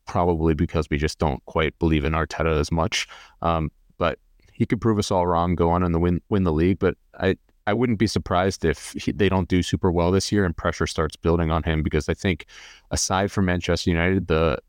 probably 0.08 0.54
because 0.54 0.90
we 0.90 0.98
just 0.98 1.20
don't 1.20 1.44
quite 1.46 1.78
believe 1.78 2.06
in 2.06 2.14
Arteta 2.14 2.58
as 2.58 2.72
much. 2.72 3.06
Um, 3.42 3.70
but 3.98 4.18
he 4.56 4.66
could 4.66 4.80
prove 4.80 4.98
us 4.98 5.12
all 5.12 5.28
wrong, 5.28 5.54
go 5.54 5.70
on 5.70 5.84
and 5.84 6.02
win 6.02 6.22
win 6.30 6.44
the 6.44 6.54
league. 6.54 6.80
But 6.80 6.96
I 7.20 7.38
I 7.68 7.74
wouldn't 7.74 8.00
be 8.00 8.08
surprised 8.08 8.64
if 8.64 8.94
he, 8.94 9.12
they 9.12 9.28
don't 9.28 9.50
do 9.50 9.62
super 9.62 9.92
well 9.92 10.12
this 10.12 10.32
year 10.32 10.46
and 10.46 10.56
pressure 10.56 10.88
starts 10.88 11.16
building 11.16 11.52
on 11.52 11.64
him 11.64 11.84
because 11.84 12.08
I 12.08 12.14
think 12.14 12.46
aside 12.92 13.32
from 13.32 13.46
Manchester 13.46 13.90
United, 13.90 14.28
the 14.28 14.60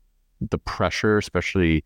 the 0.41 0.57
pressure, 0.57 1.17
especially 1.17 1.83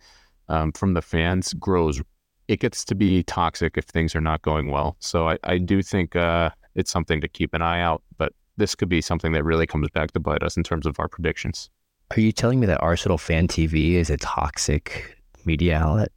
um, 0.49 0.71
from 0.73 0.93
the 0.93 1.01
fans, 1.01 1.53
grows. 1.53 2.01
It 2.47 2.59
gets 2.59 2.83
to 2.85 2.95
be 2.95 3.23
toxic 3.23 3.77
if 3.77 3.85
things 3.85 4.15
are 4.15 4.21
not 4.21 4.41
going 4.41 4.71
well. 4.71 4.97
So 4.99 5.29
I, 5.29 5.37
I 5.43 5.57
do 5.57 5.81
think 5.81 6.15
uh, 6.15 6.49
it's 6.75 6.91
something 6.91 7.21
to 7.21 7.27
keep 7.27 7.53
an 7.53 7.61
eye 7.61 7.79
out. 7.79 8.03
But 8.17 8.33
this 8.57 8.75
could 8.75 8.89
be 8.89 8.99
something 8.99 9.31
that 9.33 9.43
really 9.45 9.67
comes 9.67 9.89
back 9.91 10.11
to 10.11 10.19
bite 10.19 10.43
us 10.43 10.57
in 10.57 10.63
terms 10.63 10.85
of 10.85 10.99
our 10.99 11.07
predictions. 11.07 11.69
Are 12.09 12.19
you 12.19 12.33
telling 12.33 12.59
me 12.59 12.67
that 12.67 12.81
Arsenal 12.81 13.17
Fan 13.17 13.47
TV 13.47 13.93
is 13.93 14.09
a 14.09 14.17
toxic 14.17 15.17
media 15.45 15.77
outlet? 15.77 16.11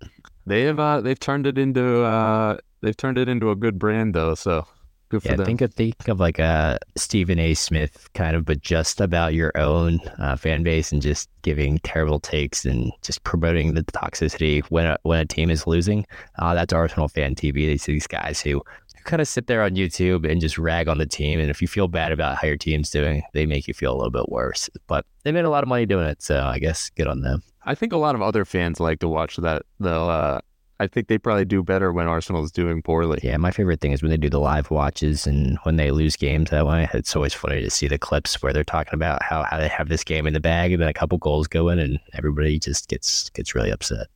They 0.46 0.62
have 0.62 0.78
uh, 0.78 1.00
they've 1.00 1.18
turned 1.18 1.46
it 1.46 1.58
into 1.58 2.02
uh, 2.02 2.58
they've 2.82 2.96
turned 2.96 3.18
it 3.18 3.28
into 3.28 3.50
a 3.50 3.56
good 3.56 3.78
brand 3.78 4.14
though. 4.14 4.34
So 4.34 4.66
Good 5.10 5.22
for 5.22 5.28
yeah, 5.28 5.36
them. 5.36 5.46
think 5.46 5.60
of 5.60 5.74
think 5.74 6.08
of 6.08 6.18
like 6.18 6.38
a 6.38 6.78
Stephen 6.96 7.38
A. 7.38 7.54
Smith 7.54 8.08
kind 8.14 8.34
of, 8.34 8.44
but 8.44 8.60
just 8.60 9.00
about 9.00 9.34
your 9.34 9.52
own 9.56 10.00
uh, 10.18 10.34
fan 10.34 10.62
base 10.62 10.92
and 10.92 11.02
just 11.02 11.28
giving 11.42 11.78
terrible 11.80 12.18
takes 12.18 12.64
and 12.64 12.90
just 13.02 13.22
promoting 13.22 13.74
the 13.74 13.84
toxicity 13.84 14.64
when 14.70 14.86
a, 14.86 14.98
when 15.02 15.20
a 15.20 15.26
team 15.26 15.50
is 15.50 15.66
losing. 15.66 16.06
Uh, 16.38 16.54
that's 16.54 16.72
Arsenal 16.72 17.08
fan 17.08 17.34
TV. 17.34 17.54
These 17.54 17.84
these 17.84 18.06
guys 18.06 18.40
who 18.40 18.62
kind 19.04 19.20
of 19.20 19.28
sit 19.28 19.46
there 19.46 19.62
on 19.62 19.76
YouTube 19.76 20.28
and 20.28 20.40
just 20.40 20.58
rag 20.58 20.88
on 20.88 20.98
the 20.98 21.06
team. 21.06 21.38
And 21.38 21.50
if 21.50 21.62
you 21.62 21.68
feel 21.68 21.86
bad 21.86 22.10
about 22.10 22.38
how 22.38 22.48
your 22.48 22.56
team's 22.56 22.90
doing, 22.90 23.22
they 23.34 23.46
make 23.46 23.68
you 23.68 23.74
feel 23.74 23.92
a 23.92 23.96
little 23.96 24.10
bit 24.10 24.30
worse. 24.30 24.70
But 24.86 25.04
they 25.22 25.32
made 25.32 25.44
a 25.44 25.50
lot 25.50 25.62
of 25.62 25.68
money 25.68 25.86
doing 25.86 26.06
it, 26.06 26.22
so 26.22 26.40
I 26.40 26.58
guess 26.58 26.90
good 26.90 27.06
on 27.06 27.20
them. 27.20 27.42
I 27.64 27.74
think 27.74 27.92
a 27.92 27.96
lot 27.96 28.14
of 28.14 28.22
other 28.22 28.44
fans 28.44 28.80
like 28.80 29.00
to 29.00 29.08
watch 29.08 29.36
that. 29.36 29.62
They'll 29.80 30.08
uh, 30.08 30.40
I 30.80 30.88
think 30.88 31.06
they 31.06 31.18
probably 31.18 31.44
do 31.44 31.62
better 31.62 31.92
when 31.92 32.08
Arsenal 32.08 32.42
is 32.42 32.50
doing 32.50 32.82
poorly. 32.82 33.20
Yeah, 33.22 33.36
my 33.36 33.52
favorite 33.52 33.80
thing 33.80 33.92
is 33.92 34.02
when 34.02 34.10
they 34.10 34.16
do 34.16 34.28
the 34.28 34.40
live 34.40 34.70
watches 34.70 35.26
and 35.26 35.56
when 35.62 35.76
they 35.76 35.92
lose 35.92 36.16
games 36.16 36.50
that 36.50 36.66
way. 36.66 36.88
It's 36.92 37.14
always 37.14 37.32
funny 37.32 37.62
to 37.62 37.70
see 37.70 37.86
the 37.86 37.98
clips 37.98 38.42
where 38.42 38.52
they're 38.52 38.64
talking 38.64 38.94
about 38.94 39.22
how, 39.22 39.44
how 39.44 39.58
they 39.58 39.68
have 39.68 39.88
this 39.88 40.02
game 40.02 40.26
in 40.26 40.34
the 40.34 40.40
bag 40.40 40.72
and 40.72 40.82
then 40.82 40.88
a 40.88 40.94
couple 40.94 41.16
goals 41.18 41.46
go 41.46 41.68
in 41.68 41.78
and 41.78 42.00
everybody 42.12 42.58
just 42.58 42.88
gets 42.88 43.30
gets 43.30 43.54
really 43.54 43.70
upset. 43.70 44.08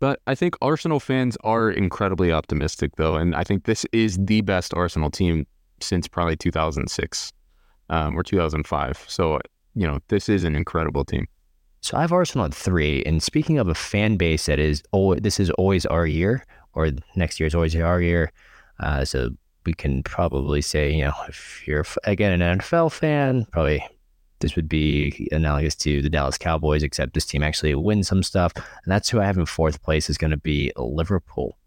But 0.00 0.20
I 0.26 0.34
think 0.34 0.56
Arsenal 0.60 0.98
fans 0.98 1.36
are 1.44 1.70
incredibly 1.70 2.32
optimistic 2.32 2.96
though, 2.96 3.14
and 3.14 3.36
I 3.36 3.44
think 3.44 3.64
this 3.64 3.86
is 3.92 4.18
the 4.20 4.40
best 4.40 4.74
Arsenal 4.74 5.10
team 5.10 5.46
since 5.80 6.08
probably 6.08 6.36
2006 6.36 7.32
um, 7.90 8.18
or 8.18 8.24
2005. 8.24 9.04
So 9.06 9.38
you 9.76 9.86
know 9.86 10.00
this 10.08 10.28
is 10.28 10.42
an 10.42 10.56
incredible 10.56 11.04
team. 11.04 11.28
So 11.82 11.96
I 11.96 12.00
have 12.02 12.12
Arsenal 12.12 12.46
at 12.46 12.54
three. 12.54 13.02
And 13.04 13.20
speaking 13.22 13.58
of 13.58 13.66
a 13.68 13.74
fan 13.74 14.16
base 14.16 14.46
that 14.46 14.60
is, 14.60 14.82
oh, 14.92 15.16
this 15.16 15.40
is 15.40 15.50
always 15.50 15.84
our 15.86 16.06
year, 16.06 16.46
or 16.74 16.90
next 17.16 17.40
year 17.40 17.48
is 17.48 17.54
always 17.56 17.74
our 17.74 18.00
year. 18.00 18.32
Uh, 18.78 19.04
so 19.04 19.30
we 19.66 19.74
can 19.74 20.02
probably 20.04 20.62
say, 20.62 20.92
you 20.92 21.04
know, 21.04 21.12
if 21.28 21.66
you're 21.66 21.84
again 22.04 22.40
an 22.40 22.58
NFL 22.58 22.92
fan, 22.92 23.46
probably 23.50 23.84
this 24.38 24.54
would 24.54 24.68
be 24.68 25.28
analogous 25.32 25.74
to 25.76 26.00
the 26.02 26.10
Dallas 26.10 26.38
Cowboys, 26.38 26.84
except 26.84 27.14
this 27.14 27.26
team 27.26 27.42
actually 27.42 27.74
wins 27.74 28.08
some 28.08 28.22
stuff. 28.22 28.52
And 28.54 28.64
that's 28.86 29.08
who 29.08 29.20
I 29.20 29.24
have 29.24 29.38
in 29.38 29.46
fourth 29.46 29.82
place 29.82 30.08
is 30.08 30.18
going 30.18 30.32
to 30.32 30.36
be 30.36 30.72
Liverpool. 30.76 31.58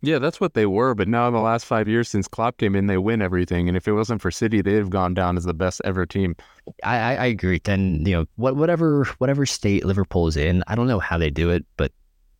Yeah, 0.00 0.20
that's 0.20 0.40
what 0.40 0.54
they 0.54 0.66
were. 0.66 0.94
But 0.94 1.08
now 1.08 1.26
in 1.26 1.34
the 1.34 1.40
last 1.40 1.64
five 1.64 1.88
years 1.88 2.08
since 2.08 2.28
Klopp 2.28 2.58
came 2.58 2.76
in, 2.76 2.86
they 2.86 2.98
win 2.98 3.20
everything. 3.20 3.68
And 3.68 3.76
if 3.76 3.88
it 3.88 3.92
wasn't 3.92 4.22
for 4.22 4.30
City, 4.30 4.62
they'd 4.62 4.74
have 4.74 4.90
gone 4.90 5.12
down 5.12 5.36
as 5.36 5.44
the 5.44 5.54
best 5.54 5.80
ever 5.84 6.06
team. 6.06 6.36
I, 6.84 7.16
I, 7.16 7.26
agree. 7.26 7.60
Then 7.62 8.04
you 8.06 8.14
know 8.14 8.26
what, 8.36 8.56
whatever 8.56 9.04
whatever 9.18 9.44
state 9.44 9.84
Liverpool 9.84 10.28
is 10.28 10.36
in, 10.36 10.62
I 10.68 10.76
don't 10.76 10.86
know 10.86 11.00
how 11.00 11.18
they 11.18 11.30
do 11.30 11.50
it, 11.50 11.66
but 11.76 11.92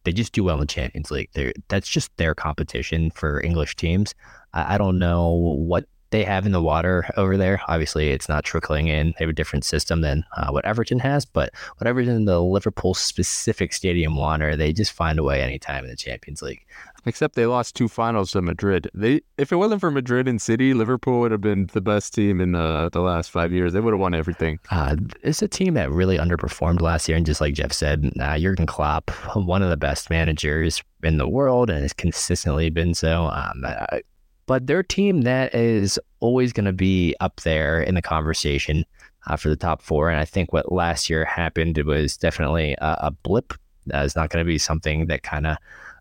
they 0.04 0.12
just 0.12 0.32
do 0.32 0.44
well 0.44 0.54
in 0.54 0.60
the 0.60 0.66
Champions 0.66 1.10
League. 1.10 1.30
They're, 1.32 1.52
that's 1.68 1.88
just 1.88 2.16
their 2.16 2.34
competition 2.34 3.10
for 3.10 3.42
English 3.42 3.74
teams. 3.74 4.14
I, 4.52 4.74
I 4.74 4.78
don't 4.78 4.98
know 4.98 5.32
what 5.32 5.86
they 6.10 6.24
have 6.24 6.46
in 6.46 6.52
the 6.52 6.62
water 6.62 7.04
over 7.16 7.36
there. 7.36 7.60
Obviously, 7.68 8.10
it's 8.10 8.28
not 8.28 8.44
trickling 8.44 8.88
in. 8.88 9.08
They 9.08 9.24
have 9.24 9.30
a 9.30 9.34
different 9.34 9.64
system 9.64 10.00
than 10.00 10.24
uh, 10.36 10.50
what 10.50 10.64
Everton 10.64 10.98
has, 11.00 11.26
but 11.26 11.52
whatever's 11.78 12.08
in 12.08 12.24
the 12.24 12.40
Liverpool 12.40 12.94
specific 12.94 13.72
stadium 13.72 14.16
water, 14.16 14.56
they 14.56 14.72
just 14.72 14.92
find 14.92 15.18
a 15.18 15.22
way 15.22 15.42
anytime 15.42 15.84
in 15.84 15.90
the 15.90 15.96
Champions 15.96 16.40
League. 16.40 16.64
Except 17.06 17.36
they 17.36 17.46
lost 17.46 17.76
two 17.76 17.88
finals 17.88 18.32
to 18.32 18.42
Madrid. 18.42 18.90
They, 18.92 19.20
if 19.38 19.52
it 19.52 19.56
wasn't 19.56 19.80
for 19.80 19.90
Madrid 19.90 20.26
and 20.26 20.42
City, 20.42 20.74
Liverpool 20.74 21.20
would 21.20 21.30
have 21.30 21.40
been 21.40 21.70
the 21.72 21.80
best 21.80 22.12
team 22.12 22.40
in 22.40 22.54
uh, 22.54 22.88
the 22.90 23.00
last 23.00 23.30
five 23.30 23.52
years. 23.52 23.72
They 23.72 23.80
would 23.80 23.92
have 23.94 24.00
won 24.00 24.14
everything. 24.14 24.58
Uh, 24.70 24.96
it's 25.22 25.40
a 25.40 25.48
team 25.48 25.74
that 25.74 25.90
really 25.90 26.18
underperformed 26.18 26.80
last 26.80 27.08
year, 27.08 27.16
and 27.16 27.24
just 27.24 27.40
like 27.40 27.54
Jeff 27.54 27.72
said, 27.72 28.12
uh, 28.20 28.38
Jurgen 28.38 28.66
Klopp, 28.66 29.10
one 29.34 29.62
of 29.62 29.70
the 29.70 29.76
best 29.76 30.10
managers 30.10 30.82
in 31.02 31.18
the 31.18 31.28
world, 31.28 31.70
and 31.70 31.82
has 31.82 31.92
consistently 31.92 32.68
been 32.68 32.94
so. 32.94 33.26
Um, 33.26 33.64
but 34.46 34.66
their 34.66 34.82
team 34.82 35.22
that 35.22 35.54
is 35.54 36.00
always 36.20 36.52
going 36.52 36.66
to 36.66 36.72
be 36.72 37.14
up 37.20 37.40
there 37.42 37.80
in 37.80 37.94
the 37.94 38.02
conversation 38.02 38.84
uh, 39.26 39.36
for 39.36 39.50
the 39.50 39.56
top 39.56 39.82
four. 39.82 40.10
And 40.10 40.18
I 40.18 40.24
think 40.24 40.52
what 40.52 40.72
last 40.72 41.08
year 41.08 41.24
happened 41.24 41.78
was 41.78 42.16
definitely 42.16 42.74
a, 42.80 42.96
a 43.02 43.10
blip. 43.10 43.54
Is 43.94 44.14
not 44.14 44.28
going 44.28 44.44
to 44.44 44.46
be 44.46 44.58
something 44.58 45.06
that 45.06 45.22
kind 45.22 45.46
of 45.46 45.56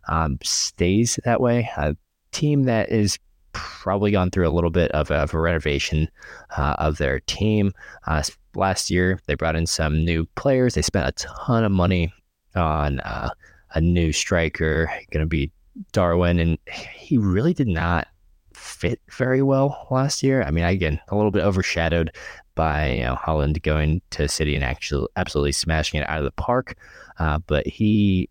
um, 0.08 0.38
stays 0.42 1.18
that 1.24 1.40
way. 1.40 1.70
A 1.76 1.96
team 2.32 2.64
that 2.64 2.90
is 2.90 3.18
probably 3.52 4.10
gone 4.10 4.30
through 4.30 4.48
a 4.48 4.50
little 4.50 4.70
bit 4.70 4.90
of 4.92 5.10
a, 5.10 5.14
of 5.14 5.34
a 5.34 5.38
renovation 5.38 6.08
uh, 6.56 6.74
of 6.78 6.98
their 6.98 7.20
team. 7.20 7.72
Uh, 8.06 8.22
last 8.54 8.90
year, 8.90 9.18
they 9.26 9.34
brought 9.34 9.56
in 9.56 9.66
some 9.66 10.04
new 10.04 10.26
players. 10.34 10.74
They 10.74 10.82
spent 10.82 11.08
a 11.08 11.24
ton 11.24 11.64
of 11.64 11.72
money 11.72 12.12
on 12.54 13.00
uh, 13.00 13.30
a 13.74 13.80
new 13.80 14.12
striker, 14.12 14.90
going 15.10 15.24
to 15.24 15.28
be 15.28 15.50
Darwin, 15.92 16.38
and 16.38 16.58
he 16.66 17.18
really 17.18 17.54
did 17.54 17.68
not 17.68 18.08
fit 18.54 19.00
very 19.10 19.42
well 19.42 19.86
last 19.90 20.22
year. 20.22 20.42
I 20.42 20.50
mean, 20.50 20.64
again, 20.64 21.00
a 21.08 21.16
little 21.16 21.30
bit 21.30 21.44
overshadowed 21.44 22.10
by 22.54 22.92
you 22.92 23.02
know, 23.04 23.16
Haaland 23.16 23.62
going 23.62 24.02
to 24.10 24.28
City 24.28 24.54
and 24.54 24.64
actually 24.64 25.06
absolutely 25.16 25.52
smashing 25.52 26.00
it 26.00 26.08
out 26.08 26.18
of 26.18 26.24
the 26.24 26.32
park. 26.32 26.74
Uh, 27.18 27.38
but 27.46 27.66
he 27.66 28.28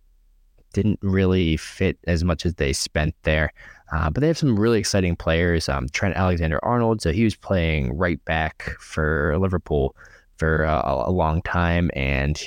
didn't 0.78 1.00
really 1.02 1.58
fit 1.58 1.98
as 2.06 2.24
much 2.24 2.46
as 2.46 2.54
they 2.56 2.72
spent 2.72 3.16
there. 3.24 3.52
Uh, 3.92 4.12
but 4.12 4.22
they 4.22 4.28
have 4.28 4.38
some 4.38 4.60
really 4.60 4.78
exciting 4.78 5.16
players. 5.16 5.68
Um, 5.68 5.88
Trent 5.90 6.16
Alexander 6.16 6.64
Arnold, 6.64 7.02
so 7.02 7.12
he 7.12 7.24
was 7.24 7.36
playing 7.36 7.98
right 7.98 8.24
back 8.26 8.76
for 8.80 9.36
Liverpool 9.40 9.96
for 10.38 10.66
uh, 10.66 11.04
a 11.08 11.12
long 11.12 11.42
time, 11.42 11.90
and 11.96 12.40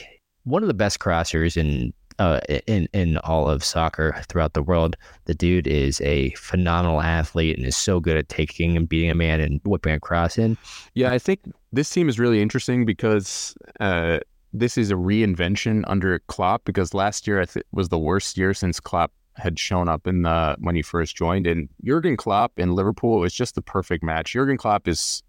one 0.44 0.62
of 0.62 0.68
the 0.68 0.74
best 0.74 1.00
crossers 1.00 1.56
in 1.56 1.92
uh, 2.20 2.38
in 2.68 2.86
in 2.92 3.16
all 3.18 3.48
of 3.48 3.64
soccer 3.64 4.14
throughout 4.28 4.52
the 4.52 4.62
world. 4.62 4.96
The 5.24 5.34
dude 5.34 5.66
is 5.66 6.00
a 6.02 6.30
phenomenal 6.34 7.00
athlete 7.00 7.56
and 7.56 7.66
is 7.66 7.76
so 7.76 7.98
good 7.98 8.16
at 8.16 8.28
taking 8.28 8.76
and 8.76 8.88
beating 8.88 9.10
a 9.10 9.14
man 9.14 9.40
and 9.40 9.60
whipping 9.64 9.94
a 9.94 9.98
cross 9.98 10.38
in. 10.38 10.56
Yeah, 10.94 11.10
I 11.10 11.18
think 11.18 11.40
this 11.72 11.90
team 11.90 12.08
is 12.08 12.20
really 12.20 12.40
interesting 12.40 12.84
because 12.84 13.56
uh, 13.80 14.20
this 14.52 14.76
is 14.76 14.90
a 14.90 14.94
reinvention 14.94 15.84
under 15.86 16.18
Klopp. 16.20 16.64
Because 16.64 16.94
last 16.94 17.26
year 17.26 17.40
I 17.40 17.44
th- 17.44 17.66
was 17.72 17.88
the 17.88 17.98
worst 17.98 18.36
year 18.36 18.54
since 18.54 18.80
Klopp 18.80 19.12
had 19.36 19.58
shown 19.58 19.88
up 19.88 20.06
in 20.06 20.22
the 20.22 20.56
when 20.58 20.74
he 20.74 20.82
first 20.82 21.16
joined, 21.16 21.46
and 21.46 21.68
Jurgen 21.84 22.16
Klopp 22.16 22.52
in 22.58 22.74
Liverpool 22.74 23.18
was 23.20 23.32
just 23.32 23.54
the 23.54 23.62
perfect 23.62 24.04
match. 24.04 24.32
Jurgen 24.32 24.56
Klopp 24.56 24.86
is 24.88 25.22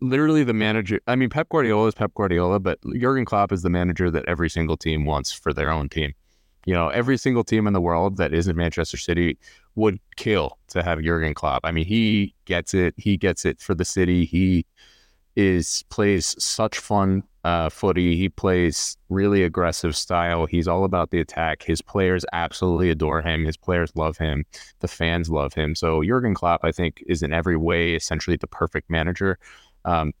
literally 0.00 0.44
the 0.44 0.54
manager. 0.54 1.00
I 1.06 1.16
mean, 1.16 1.30
Pep 1.30 1.48
Guardiola 1.48 1.88
is 1.88 1.94
Pep 1.94 2.12
Guardiola, 2.14 2.60
but 2.60 2.78
Jurgen 2.98 3.24
Klopp 3.24 3.52
is 3.52 3.62
the 3.62 3.70
manager 3.70 4.10
that 4.10 4.24
every 4.26 4.50
single 4.50 4.76
team 4.76 5.04
wants 5.04 5.32
for 5.32 5.52
their 5.52 5.70
own 5.70 5.88
team. 5.88 6.12
You 6.66 6.74
know, 6.74 6.88
every 6.88 7.16
single 7.16 7.44
team 7.44 7.66
in 7.66 7.72
the 7.72 7.80
world 7.80 8.18
that 8.18 8.34
isn't 8.34 8.54
Manchester 8.54 8.98
City 8.98 9.38
would 9.74 9.98
kill 10.16 10.58
to 10.68 10.82
have 10.82 11.00
Jurgen 11.00 11.32
Klopp. 11.32 11.62
I 11.64 11.72
mean, 11.72 11.86
he 11.86 12.34
gets 12.44 12.74
it. 12.74 12.94
He 12.98 13.16
gets 13.16 13.44
it 13.44 13.60
for 13.60 13.74
the 13.74 13.84
city. 13.84 14.24
He 14.26 14.66
is 15.38 15.84
plays 15.88 16.34
such 16.42 16.80
fun 16.80 17.22
uh, 17.44 17.68
footy. 17.68 18.16
He 18.16 18.28
plays 18.28 18.96
really 19.08 19.44
aggressive 19.44 19.96
style. 19.96 20.46
He's 20.46 20.66
all 20.66 20.82
about 20.82 21.12
the 21.12 21.20
attack. 21.20 21.62
His 21.62 21.80
players 21.80 22.24
absolutely 22.32 22.90
adore 22.90 23.22
him. 23.22 23.44
His 23.44 23.56
players 23.56 23.92
love 23.94 24.18
him. 24.18 24.44
The 24.80 24.88
fans 24.88 25.30
love 25.30 25.54
him. 25.54 25.76
So 25.76 26.02
Jurgen 26.02 26.34
Klopp, 26.34 26.64
I 26.64 26.72
think, 26.72 27.04
is 27.06 27.22
in 27.22 27.32
every 27.32 27.56
way 27.56 27.94
essentially 27.94 28.36
the 28.36 28.48
perfect 28.48 28.90
manager. 28.90 29.38
Um, 29.84 30.12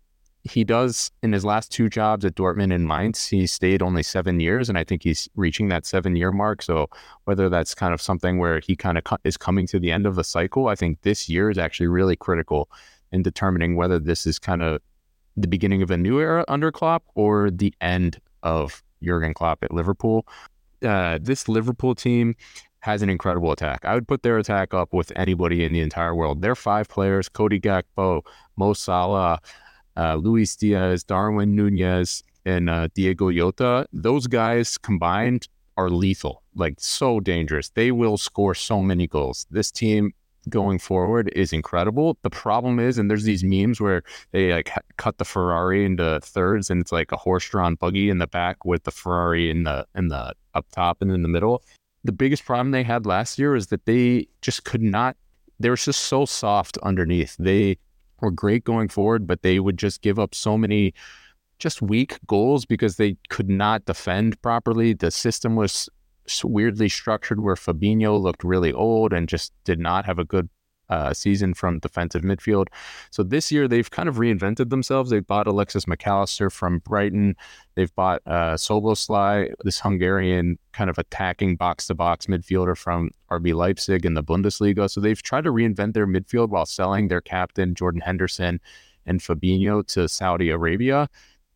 he 0.44 0.62
does 0.62 1.10
in 1.24 1.32
his 1.32 1.44
last 1.44 1.72
two 1.72 1.88
jobs 1.88 2.24
at 2.24 2.36
Dortmund 2.36 2.72
and 2.72 2.86
Mainz, 2.86 3.26
he 3.26 3.44
stayed 3.48 3.82
only 3.82 4.04
seven 4.04 4.38
years, 4.38 4.68
and 4.68 4.78
I 4.78 4.84
think 4.84 5.02
he's 5.02 5.28
reaching 5.34 5.68
that 5.68 5.84
seven 5.84 6.14
year 6.14 6.30
mark. 6.30 6.62
So 6.62 6.88
whether 7.24 7.48
that's 7.48 7.74
kind 7.74 7.92
of 7.92 8.00
something 8.00 8.38
where 8.38 8.60
he 8.60 8.76
kind 8.76 8.96
of 8.96 9.02
is 9.24 9.36
coming 9.36 9.66
to 9.66 9.80
the 9.80 9.90
end 9.90 10.06
of 10.06 10.14
the 10.14 10.22
cycle, 10.22 10.68
I 10.68 10.76
think 10.76 11.02
this 11.02 11.28
year 11.28 11.50
is 11.50 11.58
actually 11.58 11.88
really 11.88 12.14
critical 12.14 12.70
in 13.10 13.22
determining 13.22 13.74
whether 13.74 13.98
this 13.98 14.26
is 14.26 14.38
kind 14.38 14.62
of 14.62 14.80
the 15.40 15.48
beginning 15.48 15.82
of 15.82 15.90
a 15.90 15.96
new 15.96 16.20
era 16.20 16.44
under 16.48 16.70
Klopp 16.72 17.04
or 17.14 17.50
the 17.50 17.72
end 17.80 18.20
of 18.42 18.82
Jurgen 19.02 19.34
Klopp 19.34 19.62
at 19.62 19.72
Liverpool. 19.72 20.26
Uh, 20.82 21.18
this 21.20 21.48
Liverpool 21.48 21.94
team 21.94 22.34
has 22.80 23.02
an 23.02 23.10
incredible 23.10 23.50
attack. 23.50 23.84
I 23.84 23.94
would 23.94 24.06
put 24.06 24.22
their 24.22 24.38
attack 24.38 24.72
up 24.72 24.92
with 24.92 25.12
anybody 25.16 25.64
in 25.64 25.72
the 25.72 25.80
entire 25.80 26.14
world. 26.14 26.42
They're 26.42 26.54
five 26.54 26.88
players: 26.88 27.28
Cody 27.28 27.60
Gakpo, 27.60 28.22
Mo 28.56 28.72
Salah 28.72 29.40
uh, 29.98 30.14
Luis 30.14 30.54
Diaz, 30.56 31.02
Darwin 31.02 31.54
Nunez, 31.54 32.22
and 32.46 32.70
uh, 32.70 32.88
Diogo 32.94 33.30
Jota. 33.32 33.86
those 33.92 34.26
guys 34.26 34.78
combined 34.78 35.48
are 35.76 35.90
lethal, 35.90 36.42
like 36.54 36.74
so 36.78 37.20
dangerous. 37.20 37.70
They 37.70 37.90
will 37.92 38.16
score 38.16 38.54
so 38.54 38.80
many 38.80 39.06
goals. 39.06 39.46
This 39.50 39.70
team 39.70 40.12
going 40.48 40.78
forward 40.78 41.30
is 41.34 41.52
incredible. 41.52 42.18
The 42.22 42.30
problem 42.30 42.78
is, 42.78 42.98
and 42.98 43.10
there's 43.10 43.24
these 43.24 43.44
memes 43.44 43.80
where 43.80 44.02
they 44.32 44.52
like 44.52 44.70
cut 44.96 45.18
the 45.18 45.24
Ferrari 45.24 45.84
into 45.84 46.20
thirds, 46.22 46.70
and 46.70 46.80
it's 46.80 46.92
like 46.92 47.12
a 47.12 47.16
horse-drawn 47.16 47.76
buggy 47.76 48.10
in 48.10 48.18
the 48.18 48.26
back 48.26 48.64
with 48.64 48.84
the 48.84 48.90
Ferrari 48.90 49.50
in 49.50 49.64
the 49.64 49.86
in 49.94 50.08
the 50.08 50.34
up 50.54 50.66
top 50.72 51.02
and 51.02 51.10
in 51.10 51.22
the 51.22 51.28
middle. 51.28 51.62
The 52.04 52.12
biggest 52.12 52.44
problem 52.44 52.70
they 52.70 52.84
had 52.84 53.06
last 53.06 53.38
year 53.38 53.56
is 53.56 53.68
that 53.68 53.84
they 53.84 54.28
just 54.42 54.64
could 54.64 54.82
not. 54.82 55.16
They 55.60 55.70
were 55.70 55.76
just 55.76 56.02
so 56.04 56.24
soft 56.24 56.78
underneath. 56.78 57.36
They 57.38 57.78
were 58.20 58.30
great 58.30 58.64
going 58.64 58.88
forward, 58.88 59.26
but 59.26 59.42
they 59.42 59.60
would 59.60 59.78
just 59.78 60.02
give 60.02 60.18
up 60.18 60.34
so 60.34 60.56
many 60.56 60.94
just 61.58 61.82
weak 61.82 62.18
goals 62.26 62.64
because 62.64 62.96
they 62.96 63.16
could 63.28 63.48
not 63.50 63.84
defend 63.84 64.40
properly. 64.42 64.92
The 64.92 65.10
system 65.10 65.56
was 65.56 65.88
weirdly 66.44 66.88
structured 66.88 67.40
where 67.40 67.54
Fabinho 67.54 68.20
looked 68.20 68.44
really 68.44 68.72
old 68.72 69.12
and 69.12 69.28
just 69.28 69.52
did 69.64 69.78
not 69.78 70.04
have 70.04 70.18
a 70.18 70.24
good 70.24 70.48
uh, 70.88 71.12
season 71.12 71.54
from 71.54 71.78
defensive 71.78 72.22
midfield. 72.22 72.66
So 73.10 73.22
this 73.22 73.52
year 73.52 73.68
they've 73.68 73.90
kind 73.90 74.08
of 74.08 74.16
reinvented 74.16 74.70
themselves. 74.70 75.10
They've 75.10 75.26
bought 75.26 75.46
Alexis 75.46 75.86
Mac 75.86 76.06
Allister 76.06 76.50
from 76.50 76.78
Brighton. 76.78 77.36
They've 77.74 77.94
bought 77.94 78.22
uh, 78.26 78.54
Szoboszlai, 78.54 79.52
this 79.64 79.80
Hungarian 79.80 80.58
kind 80.72 80.90
of 80.90 80.98
attacking 80.98 81.56
box 81.56 81.86
to 81.88 81.94
box 81.94 82.26
midfielder 82.26 82.76
from 82.76 83.10
RB 83.30 83.54
Leipzig 83.54 84.06
in 84.06 84.14
the 84.14 84.24
Bundesliga. 84.24 84.90
So 84.90 85.00
they've 85.00 85.22
tried 85.22 85.44
to 85.44 85.52
reinvent 85.52 85.94
their 85.94 86.06
midfield 86.06 86.48
while 86.48 86.66
selling 86.66 87.08
their 87.08 87.20
captain 87.20 87.74
Jordan 87.74 88.00
Henderson 88.00 88.60
and 89.06 89.20
Fabinho 89.20 89.86
to 89.88 90.08
Saudi 90.08 90.50
Arabia. 90.50 91.08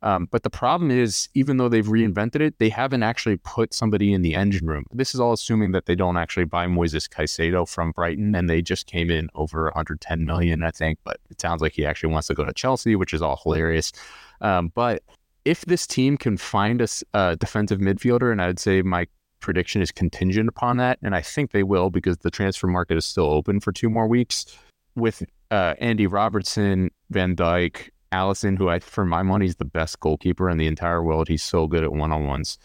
Um, 0.02 0.28
but 0.30 0.42
the 0.42 0.50
problem 0.50 0.90
is, 0.90 1.28
even 1.34 1.56
though 1.56 1.68
they've 1.68 1.86
reinvented 1.86 2.40
it, 2.40 2.58
they 2.58 2.68
haven't 2.68 3.02
actually 3.02 3.36
put 3.36 3.72
somebody 3.72 4.12
in 4.12 4.22
the 4.22 4.34
engine 4.34 4.66
room. 4.66 4.84
This 4.92 5.14
is 5.14 5.20
all 5.20 5.32
assuming 5.32 5.72
that 5.72 5.86
they 5.86 5.94
don't 5.94 6.16
actually 6.16 6.44
buy 6.44 6.66
Moises 6.66 7.08
Caicedo 7.08 7.68
from 7.68 7.92
Brighton, 7.92 8.34
and 8.34 8.50
they 8.50 8.62
just 8.62 8.86
came 8.86 9.10
in 9.10 9.28
over 9.34 9.64
110 9.64 10.24
million, 10.24 10.62
I 10.62 10.72
think. 10.72 10.98
But 11.04 11.18
it 11.30 11.40
sounds 11.40 11.62
like 11.62 11.72
he 11.72 11.86
actually 11.86 12.12
wants 12.12 12.26
to 12.28 12.34
go 12.34 12.44
to 12.44 12.52
Chelsea, 12.52 12.96
which 12.96 13.14
is 13.14 13.22
all 13.22 13.40
hilarious. 13.42 13.92
Um, 14.40 14.72
but 14.74 15.02
if 15.44 15.64
this 15.66 15.86
team 15.86 16.16
can 16.16 16.36
find 16.36 16.82
a, 16.82 16.88
a 17.14 17.36
defensive 17.36 17.78
midfielder, 17.78 18.32
and 18.32 18.42
I'd 18.42 18.58
say 18.58 18.82
my 18.82 19.06
prediction 19.38 19.82
is 19.82 19.92
contingent 19.92 20.48
upon 20.48 20.78
that, 20.78 20.98
and 21.02 21.14
I 21.14 21.22
think 21.22 21.52
they 21.52 21.62
will 21.62 21.90
because 21.90 22.18
the 22.18 22.30
transfer 22.30 22.66
market 22.66 22.96
is 22.96 23.04
still 23.04 23.26
open 23.26 23.60
for 23.60 23.72
two 23.72 23.88
more 23.88 24.08
weeks 24.08 24.46
with 24.94 25.22
uh, 25.50 25.74
Andy 25.78 26.06
Robertson, 26.06 26.90
Van 27.10 27.36
Dijk, 27.36 27.90
Alisson, 28.12 28.56
who 28.56 28.68
I, 28.68 28.78
for 28.78 29.04
my 29.04 29.22
money, 29.22 29.46
is 29.46 29.56
the 29.56 29.64
best 29.64 30.00
goalkeeper 30.00 30.48
in 30.48 30.58
the 30.58 30.66
entire 30.66 31.02
world. 31.02 31.28
He's 31.28 31.42
so 31.42 31.66
good 31.66 31.82
at 31.82 31.92
one 31.92 32.12
on 32.12 32.26
ones. 32.26 32.58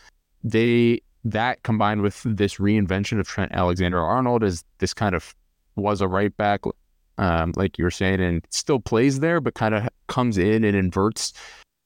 They 0.44 1.02
that 1.24 1.64
combined 1.64 2.02
with 2.02 2.22
this 2.24 2.56
reinvention 2.56 3.20
of 3.20 3.28
Trent 3.28 3.52
Alexander 3.52 4.00
Arnold 4.00 4.44
as 4.44 4.64
this 4.78 4.94
kind 4.94 5.16
of 5.16 5.36
was 5.76 6.02
a 6.02 6.08
right 6.08 6.36
back, 6.38 6.62
um, 7.18 7.54
like 7.56 7.78
you 7.78 7.84
were 7.84 7.92
saying, 7.92 8.22
and 8.22 8.46
still 8.50 8.80
plays 8.80 9.20
there, 9.20 9.42
but 9.42 9.54
kind 9.54 9.76
of 9.76 9.88
comes 10.08 10.38
in 10.38 10.64
and 10.64 10.76
inverts, 10.76 11.34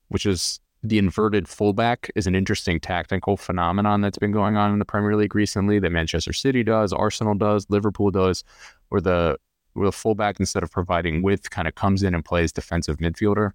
which 0.09 0.25
is 0.25 0.59
the 0.83 0.97
inverted 0.97 1.47
fullback 1.47 2.09
is 2.15 2.27
an 2.27 2.35
interesting 2.35 2.79
tactical 2.79 3.37
phenomenon 3.37 4.01
that's 4.01 4.17
been 4.17 4.31
going 4.31 4.57
on 4.57 4.73
in 4.73 4.79
the 4.79 4.85
Premier 4.85 5.15
League 5.15 5.35
recently 5.35 5.79
that 5.79 5.91
Manchester 5.91 6.33
City 6.33 6.63
does, 6.63 6.91
Arsenal 6.91 7.35
does, 7.35 7.69
Liverpool 7.69 8.09
does, 8.09 8.43
where 8.89 9.01
the 9.01 9.37
where 9.73 9.87
the 9.87 9.91
fullback 9.91 10.39
instead 10.39 10.63
of 10.63 10.71
providing 10.71 11.21
width 11.21 11.49
kind 11.49 11.67
of 11.67 11.75
comes 11.75 12.03
in 12.03 12.13
and 12.13 12.25
plays 12.25 12.51
defensive 12.51 12.97
midfielder. 12.97 13.51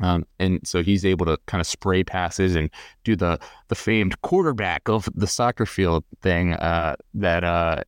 Um, 0.00 0.24
and 0.38 0.60
so 0.66 0.82
he's 0.82 1.04
able 1.04 1.26
to 1.26 1.38
kind 1.46 1.60
of 1.60 1.66
spray 1.66 2.02
passes 2.02 2.56
and 2.56 2.70
do 3.04 3.14
the 3.14 3.38
the 3.68 3.74
famed 3.74 4.20
quarterback 4.22 4.88
of 4.88 5.08
the 5.14 5.26
soccer 5.26 5.66
field 5.66 6.04
thing 6.22 6.54
uh, 6.54 6.96
that 7.14 7.44
uh, 7.44 7.82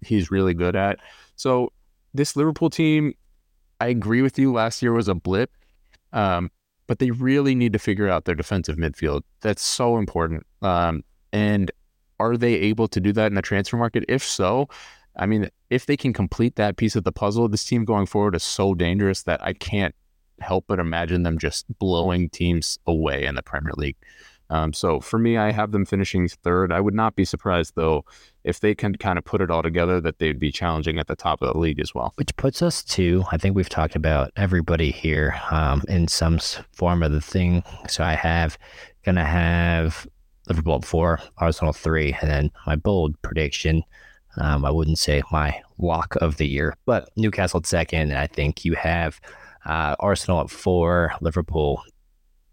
he's 0.00 0.30
really 0.30 0.54
good 0.54 0.74
at. 0.74 0.98
So 1.36 1.72
this 2.14 2.36
Liverpool 2.36 2.70
team, 2.70 3.14
I 3.80 3.88
agree 3.88 4.22
with 4.22 4.38
you. 4.38 4.52
Last 4.52 4.82
year 4.82 4.92
was 4.92 5.08
a 5.08 5.14
blip. 5.14 5.50
Um, 6.12 6.50
but 6.86 6.98
they 6.98 7.10
really 7.10 7.54
need 7.54 7.72
to 7.72 7.78
figure 7.78 8.08
out 8.08 8.24
their 8.24 8.34
defensive 8.34 8.76
midfield. 8.76 9.22
That's 9.40 9.62
so 9.62 9.98
important. 9.98 10.46
Um, 10.62 11.02
and 11.32 11.70
are 12.20 12.36
they 12.36 12.54
able 12.54 12.88
to 12.88 13.00
do 13.00 13.12
that 13.12 13.26
in 13.26 13.34
the 13.34 13.42
transfer 13.42 13.76
market? 13.76 14.04
If 14.08 14.22
so, 14.22 14.68
I 15.16 15.26
mean, 15.26 15.50
if 15.70 15.86
they 15.86 15.96
can 15.96 16.12
complete 16.12 16.56
that 16.56 16.76
piece 16.76 16.96
of 16.96 17.04
the 17.04 17.12
puzzle, 17.12 17.48
this 17.48 17.64
team 17.64 17.84
going 17.84 18.06
forward 18.06 18.34
is 18.34 18.42
so 18.42 18.74
dangerous 18.74 19.22
that 19.24 19.42
I 19.42 19.52
can't 19.52 19.94
help 20.40 20.66
but 20.68 20.78
imagine 20.78 21.22
them 21.22 21.38
just 21.38 21.66
blowing 21.78 22.28
teams 22.28 22.78
away 22.86 23.24
in 23.24 23.34
the 23.34 23.42
Premier 23.42 23.72
League. 23.76 23.96
Um, 24.48 24.72
so 24.72 25.00
for 25.00 25.18
me, 25.18 25.36
I 25.36 25.50
have 25.50 25.72
them 25.72 25.84
finishing 25.84 26.28
third. 26.28 26.70
I 26.70 26.80
would 26.80 26.94
not 26.94 27.16
be 27.16 27.24
surprised 27.24 27.72
though 27.74 28.04
if 28.44 28.60
they 28.60 28.74
can 28.74 28.94
kind 28.94 29.18
of 29.18 29.24
put 29.24 29.40
it 29.40 29.50
all 29.50 29.62
together 29.62 30.00
that 30.00 30.18
they'd 30.18 30.38
be 30.38 30.52
challenging 30.52 30.98
at 30.98 31.08
the 31.08 31.16
top 31.16 31.42
of 31.42 31.52
the 31.52 31.58
league 31.58 31.80
as 31.80 31.94
well. 31.94 32.12
Which 32.16 32.36
puts 32.36 32.62
us 32.62 32.84
to, 32.84 33.24
I 33.32 33.38
think 33.38 33.56
we've 33.56 33.68
talked 33.68 33.96
about 33.96 34.30
everybody 34.36 34.92
here 34.92 35.34
um, 35.50 35.82
in 35.88 36.06
some 36.06 36.38
form 36.72 37.02
of 37.02 37.10
the 37.10 37.20
thing. 37.20 37.64
So 37.88 38.04
I 38.04 38.14
have 38.14 38.56
gonna 39.04 39.24
have 39.24 40.06
Liverpool 40.48 40.80
four, 40.82 41.20
Arsenal 41.38 41.72
three, 41.72 42.16
and 42.20 42.30
then 42.30 42.50
my 42.66 42.76
bold 42.76 43.20
prediction. 43.22 43.82
Um, 44.38 44.64
I 44.64 44.70
wouldn't 44.70 44.98
say 44.98 45.22
my 45.30 45.60
lock 45.78 46.16
of 46.16 46.36
the 46.36 46.46
year, 46.46 46.76
but 46.86 47.10
Newcastle 47.16 47.58
at 47.58 47.66
second. 47.66 48.10
And 48.10 48.18
I 48.18 48.26
think 48.26 48.64
you 48.64 48.74
have 48.74 49.20
uh, 49.64 49.96
Arsenal 50.00 50.40
at 50.40 50.50
four, 50.50 51.12
Liverpool 51.20 51.82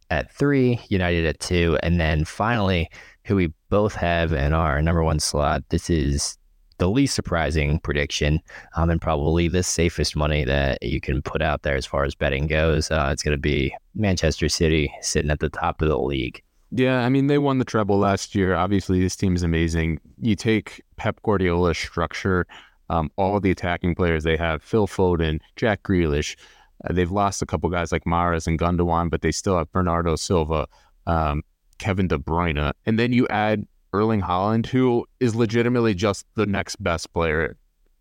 at 0.10 0.32
three, 0.32 0.80
United 0.90 1.26
at 1.26 1.40
two, 1.40 1.78
and 1.84 2.00
then 2.00 2.26
finally, 2.26 2.90
who 3.26 3.36
we 3.36 3.54
both 3.70 3.96
have 3.96 4.34
in 4.34 4.54
our 4.54 4.82
number 4.82 5.04
one 5.04 5.20
slot. 5.20 5.64
This 5.70 5.90
is 5.90 6.38
the 6.78 6.90
least 6.90 7.16
surprising 7.16 7.80
prediction, 7.80 8.42
um, 8.76 8.90
and 8.90 9.02
probably 9.02 9.48
the 9.48 9.64
safest 9.64 10.16
money 10.16 10.44
that 10.44 10.82
you 10.84 11.00
can 11.00 11.22
put 11.22 11.42
out 11.42 11.64
there 11.64 11.76
as 11.76 11.86
far 11.86 12.04
as 12.04 12.16
betting 12.16 12.48
goes. 12.48 12.92
Uh, 12.92 13.10
it's 13.12 13.24
going 13.24 13.36
to 13.36 13.42
be 13.42 13.74
Manchester 13.96 14.50
City 14.50 14.92
sitting 15.02 15.32
at 15.32 15.40
the 15.40 15.50
top 15.50 15.82
of 15.82 15.88
the 15.88 15.98
league. 15.98 16.42
Yeah, 16.76 17.06
I 17.06 17.10
mean 17.10 17.28
they 17.28 17.38
won 17.38 17.60
the 17.60 17.66
treble 17.66 18.00
last 18.00 18.34
year. 18.34 18.56
Obviously, 18.56 19.00
this 19.00 19.16
team 19.16 19.36
is 19.36 19.44
amazing. 19.44 20.00
You 20.20 20.36
take 20.36 20.82
Pep 20.98 21.22
Guardiola's 21.22 21.78
structure, 21.78 22.48
um, 22.90 23.12
all 23.16 23.40
the 23.40 23.52
attacking 23.52 23.94
players 23.94 24.24
they 24.24 24.38
have: 24.38 24.64
Phil 24.64 24.88
Foden, 24.88 25.40
Jack 25.56 25.84
Grealish, 25.84 26.36
uh, 26.84 26.92
they've 26.92 27.12
lost 27.12 27.44
a 27.44 27.46
couple 27.46 27.70
guys 27.70 27.92
like 27.92 28.06
Mahrez 28.06 28.48
and 28.48 28.58
Gundogan, 28.58 29.12
but 29.12 29.22
they 29.22 29.32
still 29.32 29.56
have 29.56 29.72
Bernardo 29.72 30.16
Silva, 30.16 30.68
um, 31.06 31.44
Kevin 31.78 32.08
De 32.08 32.18
Bruyne, 32.18 32.74
and 32.88 32.98
then 32.98 33.14
you 33.14 33.28
add 33.28 33.68
Erling 33.94 34.22
Haaland, 34.22 34.66
who 34.66 35.06
is 35.20 35.36
legitimately 35.36 35.94
just 35.94 36.26
the 36.34 36.48
next 36.48 36.78
best 36.84 37.14
player. 37.14 37.56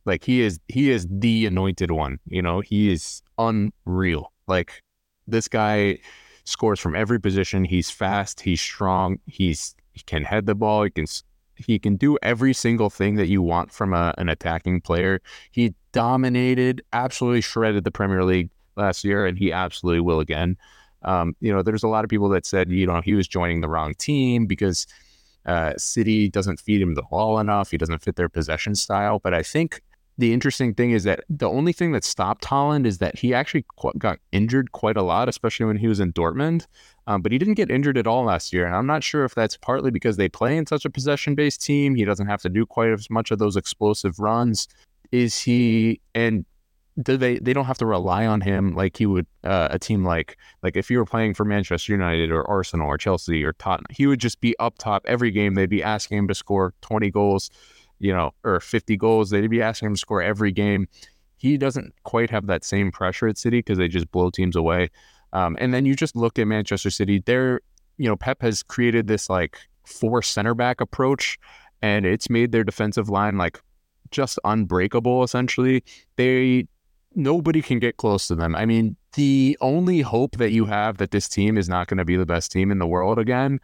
Like 0.07 0.25
he 0.25 0.41
is, 0.41 0.59
he 0.69 0.91
is 0.91 1.07
the 1.11 1.45
anointed 1.45 1.91
one. 1.91 2.19
You 2.27 2.41
know, 2.41 2.61
he 2.61 2.91
is 2.91 3.23
unreal. 3.37 4.33
Like 4.49 4.83
this 5.27 5.47
guy 5.47 5.99
scores 6.45 6.81
from 6.81 6.95
every 6.95 7.21
position. 7.21 7.65
He's 7.65 7.91
fast. 7.91 8.41
He's 8.41 8.61
strong. 8.61 9.19
He's 9.27 9.75
he 9.93 10.03
can 10.03 10.25
head 10.25 10.47
the 10.47 10.55
ball. 10.55 10.85
He 10.85 10.91
can 10.91 11.07
he 11.57 11.79
can 11.79 11.97
do 11.97 12.19
every 12.23 12.55
single 12.55 12.91
thing 12.91 13.17
that 13.17 13.29
you 13.29 13.43
want 13.43 13.73
from 13.73 13.93
a, 13.93 14.15
an 14.19 14.29
attacking 14.29 14.81
player. 14.81 15.21
He 15.51 15.75
dominated, 15.93 16.83
absolutely 16.93 17.43
shredded 17.43 17.85
the 17.85 17.91
Premier 17.91 18.25
League 18.25 18.51
last 18.77 19.05
year, 19.05 19.27
and 19.27 19.39
he 19.39 19.53
absolutely 19.53 20.01
will 20.01 20.21
again. 20.21 20.57
Um, 21.03 21.37
you 21.41 21.53
know, 21.53 21.63
there's 21.63 21.83
a 21.83 21.89
lot 21.89 22.05
of 22.05 22.11
people 22.11 22.29
that 22.31 22.47
said, 22.47 22.71
you 22.71 22.87
know, 22.87 23.01
he 23.01 23.15
was 23.15 23.29
joining 23.29 23.61
the 23.61 23.69
wrong 23.69 23.95
team 23.95 24.47
because 24.47 24.87
uh, 25.47 25.75
City 25.77 26.29
doesn't 26.29 26.61
feed 26.61 26.81
him 26.81 26.95
the 26.95 27.03
ball 27.03 27.39
enough. 27.39 27.71
He 27.71 27.79
doesn't 27.79 28.03
fit 28.03 28.17
their 28.17 28.29
possession 28.29 28.75
style. 28.75 29.19
But 29.19 29.35
I 29.35 29.43
think 29.43 29.83
the 30.19 30.33
interesting 30.33 30.75
thing 30.75 30.91
is 30.91 31.05
that 31.05 31.25
the 31.29 31.49
only 31.49 31.73
thing 31.73 31.93
that 31.93 32.05
stopped 32.05 32.45
Haaland 32.45 32.87
is 32.87 32.99
that 32.99 33.19
he 33.19 33.33
actually 33.33 33.65
qu- 33.77 33.93
got 33.99 34.19
injured 34.31 34.73
quite 34.73 34.97
a 34.97 35.03
lot, 35.03 35.29
especially 35.29 35.67
when 35.67 35.79
he 35.79 35.89
was 35.89 36.01
in 36.01 36.13
Dortmund. 36.13 36.67
Um, 37.07 37.23
but 37.23 37.33
he 37.33 37.39
didn't 37.39 37.55
get 37.55 37.71
injured 37.71 37.99
at 37.99 38.07
all 38.07 38.25
last 38.25 38.53
year. 38.53 38.67
And 38.67 38.77
I'm 38.77 38.87
not 38.87 39.03
sure 39.03 39.25
if 39.25 39.35
that's 39.35 39.57
partly 39.57 39.91
because 39.91 40.17
they 40.17 40.29
play 40.29 40.57
in 40.57 40.67
such 40.67 40.85
a 40.85 40.91
possession 40.91 41.35
based 41.35 41.63
team. 41.63 41.95
He 41.95 42.05
doesn't 42.05 42.27
have 42.27 42.43
to 42.43 42.49
do 42.49 42.67
quite 42.67 42.91
as 42.91 43.09
much 43.11 43.31
of 43.31 43.39
those 43.39 43.57
explosive 43.57 44.19
runs. 44.19 44.69
Is 45.11 45.39
he, 45.39 46.01
and 46.15 46.45
do 47.01 47.17
they 47.17 47.39
they 47.39 47.53
don't 47.53 47.65
have 47.65 47.79
to 47.79 47.87
rely 47.87 48.27
on 48.27 48.41
him 48.41 48.75
like 48.75 48.97
he 48.97 49.07
would 49.07 49.27
uh, 49.45 49.69
a 49.71 49.79
team 49.79 50.05
like 50.05 50.37
like 50.63 50.77
if 50.77 50.91
you 50.91 50.99
were 50.99 51.07
playing 51.07 51.33
for 51.33 51.45
Manchester 51.45 51.93
United 51.93 52.31
or 52.31 52.49
Arsenal 52.49 52.87
or 52.87 52.99
Chelsea 52.99 53.43
or 53.43 53.55
Tottenham 53.55 53.87
he 53.91 54.07
would 54.07 54.21
just 54.21 54.41
be 54.41 54.55
up 54.59 54.77
top 54.77 55.03
every 55.07 55.31
game 55.31 55.55
they'd 55.55 55.71
be 55.71 55.83
asking 55.83 56.19
him 56.19 56.29
to 56.29 56.35
score 56.35 56.75
20 56.83 57.11
goals 57.11 57.51
you 58.03 58.13
know 58.13 58.33
or 58.45 58.61
50 58.61 58.97
goals 58.97 59.31
they'd 59.31 59.49
be 59.49 59.63
asking 59.63 59.87
him 59.87 59.95
to 59.95 59.99
score 59.99 60.23
every 60.23 60.53
game. 60.53 60.89
He 61.37 61.57
doesn't 61.57 61.95
quite 62.05 62.31
have 62.31 62.47
that 62.47 62.65
same 62.65 62.93
pressure 62.93 63.29
at 63.29 63.39
City 63.39 63.59
because 63.59 63.79
they 63.79 63.89
just 63.89 64.11
blow 64.13 64.31
teams 64.31 64.55
away. 64.55 64.91
Um, 65.33 65.57
and 65.59 65.73
then 65.73 65.87
you 65.87 65.97
just 65.97 66.15
look 66.15 66.39
at 66.39 66.47
Manchester 66.47 66.91
City 66.91 67.23
they're 67.25 67.61
you 67.97 68.09
know 68.09 68.17
Pep 68.17 68.43
has 68.43 68.63
created 68.63 69.07
this 69.07 69.31
like 69.31 69.59
four 69.85 70.23
center 70.23 70.55
back 70.55 70.81
approach 70.81 71.39
and 71.81 72.07
it's 72.07 72.31
made 72.31 72.53
their 72.53 72.65
defensive 72.65 73.09
line 73.09 73.37
like 73.39 73.61
just 74.11 74.39
unbreakable 74.45 75.23
essentially. 75.23 75.83
They 76.17 76.67
nobody 77.15 77.63
can 77.63 77.79
get 77.79 77.97
close 77.97 78.27
to 78.29 78.35
them. 78.35 78.55
I 78.55 78.67
mean, 78.67 78.97
the 79.15 79.57
only 79.61 80.01
hope 80.01 80.37
that 80.39 80.53
you 80.53 80.65
have 80.67 80.99
that 80.99 81.11
this 81.11 81.29
team 81.29 81.59
is 81.59 81.69
not 81.69 81.87
going 81.87 81.99
to 81.99 82.05
be 82.05 82.17
the 82.17 82.27
best 82.27 82.53
team 82.53 82.71
in 82.71 82.79
the 82.79 82.87
world 82.87 83.19
again 83.19 83.61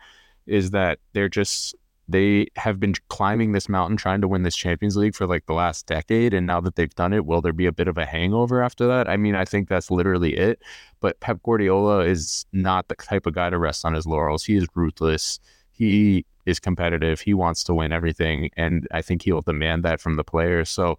is 0.46 0.70
that 0.70 0.98
they're 1.12 1.28
just 1.28 1.74
they 2.08 2.48
have 2.56 2.80
been 2.80 2.94
climbing 3.08 3.52
this 3.52 3.68
mountain 3.68 3.96
trying 3.96 4.20
to 4.22 4.28
win 4.28 4.42
this 4.42 4.56
Champions 4.56 4.96
League 4.96 5.14
for 5.14 5.26
like 5.26 5.46
the 5.46 5.52
last 5.52 5.86
decade 5.86 6.32
and 6.32 6.46
now 6.46 6.60
that 6.60 6.76
they've 6.76 6.94
done 6.94 7.12
it 7.12 7.26
will 7.26 7.42
there 7.42 7.52
be 7.52 7.66
a 7.66 7.72
bit 7.72 7.88
of 7.88 7.98
a 7.98 8.06
hangover 8.06 8.62
after 8.62 8.86
that? 8.86 9.08
I 9.08 9.16
mean, 9.16 9.34
I 9.34 9.44
think 9.44 9.68
that's 9.68 9.90
literally 9.90 10.34
it. 10.34 10.62
But 11.00 11.20
Pep 11.20 11.42
Guardiola 11.42 12.00
is 12.00 12.46
not 12.52 12.88
the 12.88 12.94
type 12.94 13.26
of 13.26 13.34
guy 13.34 13.50
to 13.50 13.58
rest 13.58 13.84
on 13.84 13.94
his 13.94 14.06
laurels. 14.06 14.44
He 14.44 14.56
is 14.56 14.66
ruthless. 14.74 15.38
He 15.70 16.24
is 16.46 16.58
competitive. 16.58 17.20
He 17.20 17.34
wants 17.34 17.62
to 17.64 17.74
win 17.74 17.92
everything 17.92 18.50
and 18.56 18.88
I 18.90 19.02
think 19.02 19.22
he'll 19.22 19.42
demand 19.42 19.84
that 19.84 20.00
from 20.00 20.16
the 20.16 20.24
players. 20.24 20.70
So 20.70 20.98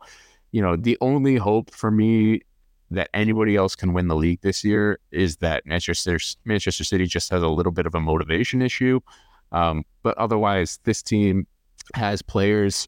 you 0.52 0.62
know, 0.62 0.76
the 0.76 0.98
only 1.02 1.36
hope 1.36 1.72
for 1.72 1.92
me 1.92 2.42
that 2.92 3.10
anybody 3.14 3.56
else 3.56 3.76
can 3.76 3.94
win 3.94 4.08
the 4.08 4.16
league 4.16 4.42
this 4.42 4.64
year 4.64 5.00
is 5.12 5.38
that 5.38 5.66
Manchester 5.66 6.18
Manchester 6.46 6.84
City 6.84 7.06
just 7.06 7.30
has 7.30 7.44
a 7.44 7.48
little 7.48 7.72
bit 7.72 7.86
of 7.86 7.96
a 7.96 8.00
motivation 8.00 8.62
issue. 8.62 9.00
Um, 9.52 9.84
but 10.04 10.18
otherwise, 10.18 10.80
this 10.84 11.02
team 11.02 11.48
has 11.96 12.22
players 12.22 12.88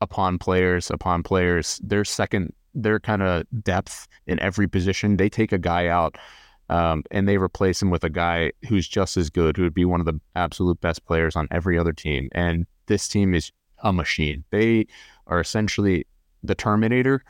upon 0.00 0.38
players 0.38 0.90
upon 0.90 1.22
players. 1.22 1.80
Their 1.82 2.04
second, 2.04 2.52
their 2.74 3.00
kind 3.00 3.22
of 3.22 3.44
depth 3.62 4.08
in 4.26 4.38
every 4.40 4.68
position. 4.68 5.16
They 5.16 5.28
take 5.28 5.52
a 5.52 5.58
guy 5.58 5.86
out 5.86 6.16
um, 6.68 7.04
and 7.10 7.28
they 7.28 7.36
replace 7.36 7.80
him 7.80 7.90
with 7.90 8.04
a 8.04 8.10
guy 8.10 8.52
who's 8.68 8.88
just 8.88 9.16
as 9.16 9.30
good, 9.30 9.56
who 9.56 9.62
would 9.62 9.74
be 9.74 9.84
one 9.84 10.00
of 10.00 10.06
the 10.06 10.20
absolute 10.36 10.80
best 10.80 11.04
players 11.06 11.36
on 11.36 11.48
every 11.50 11.78
other 11.78 11.92
team. 11.92 12.28
And 12.32 12.66
this 12.86 13.08
team 13.08 13.34
is 13.34 13.52
a 13.82 13.92
machine. 13.92 14.44
They 14.50 14.86
are 15.26 15.40
essentially 15.40 16.06
the 16.42 16.54
Terminator. 16.54 17.22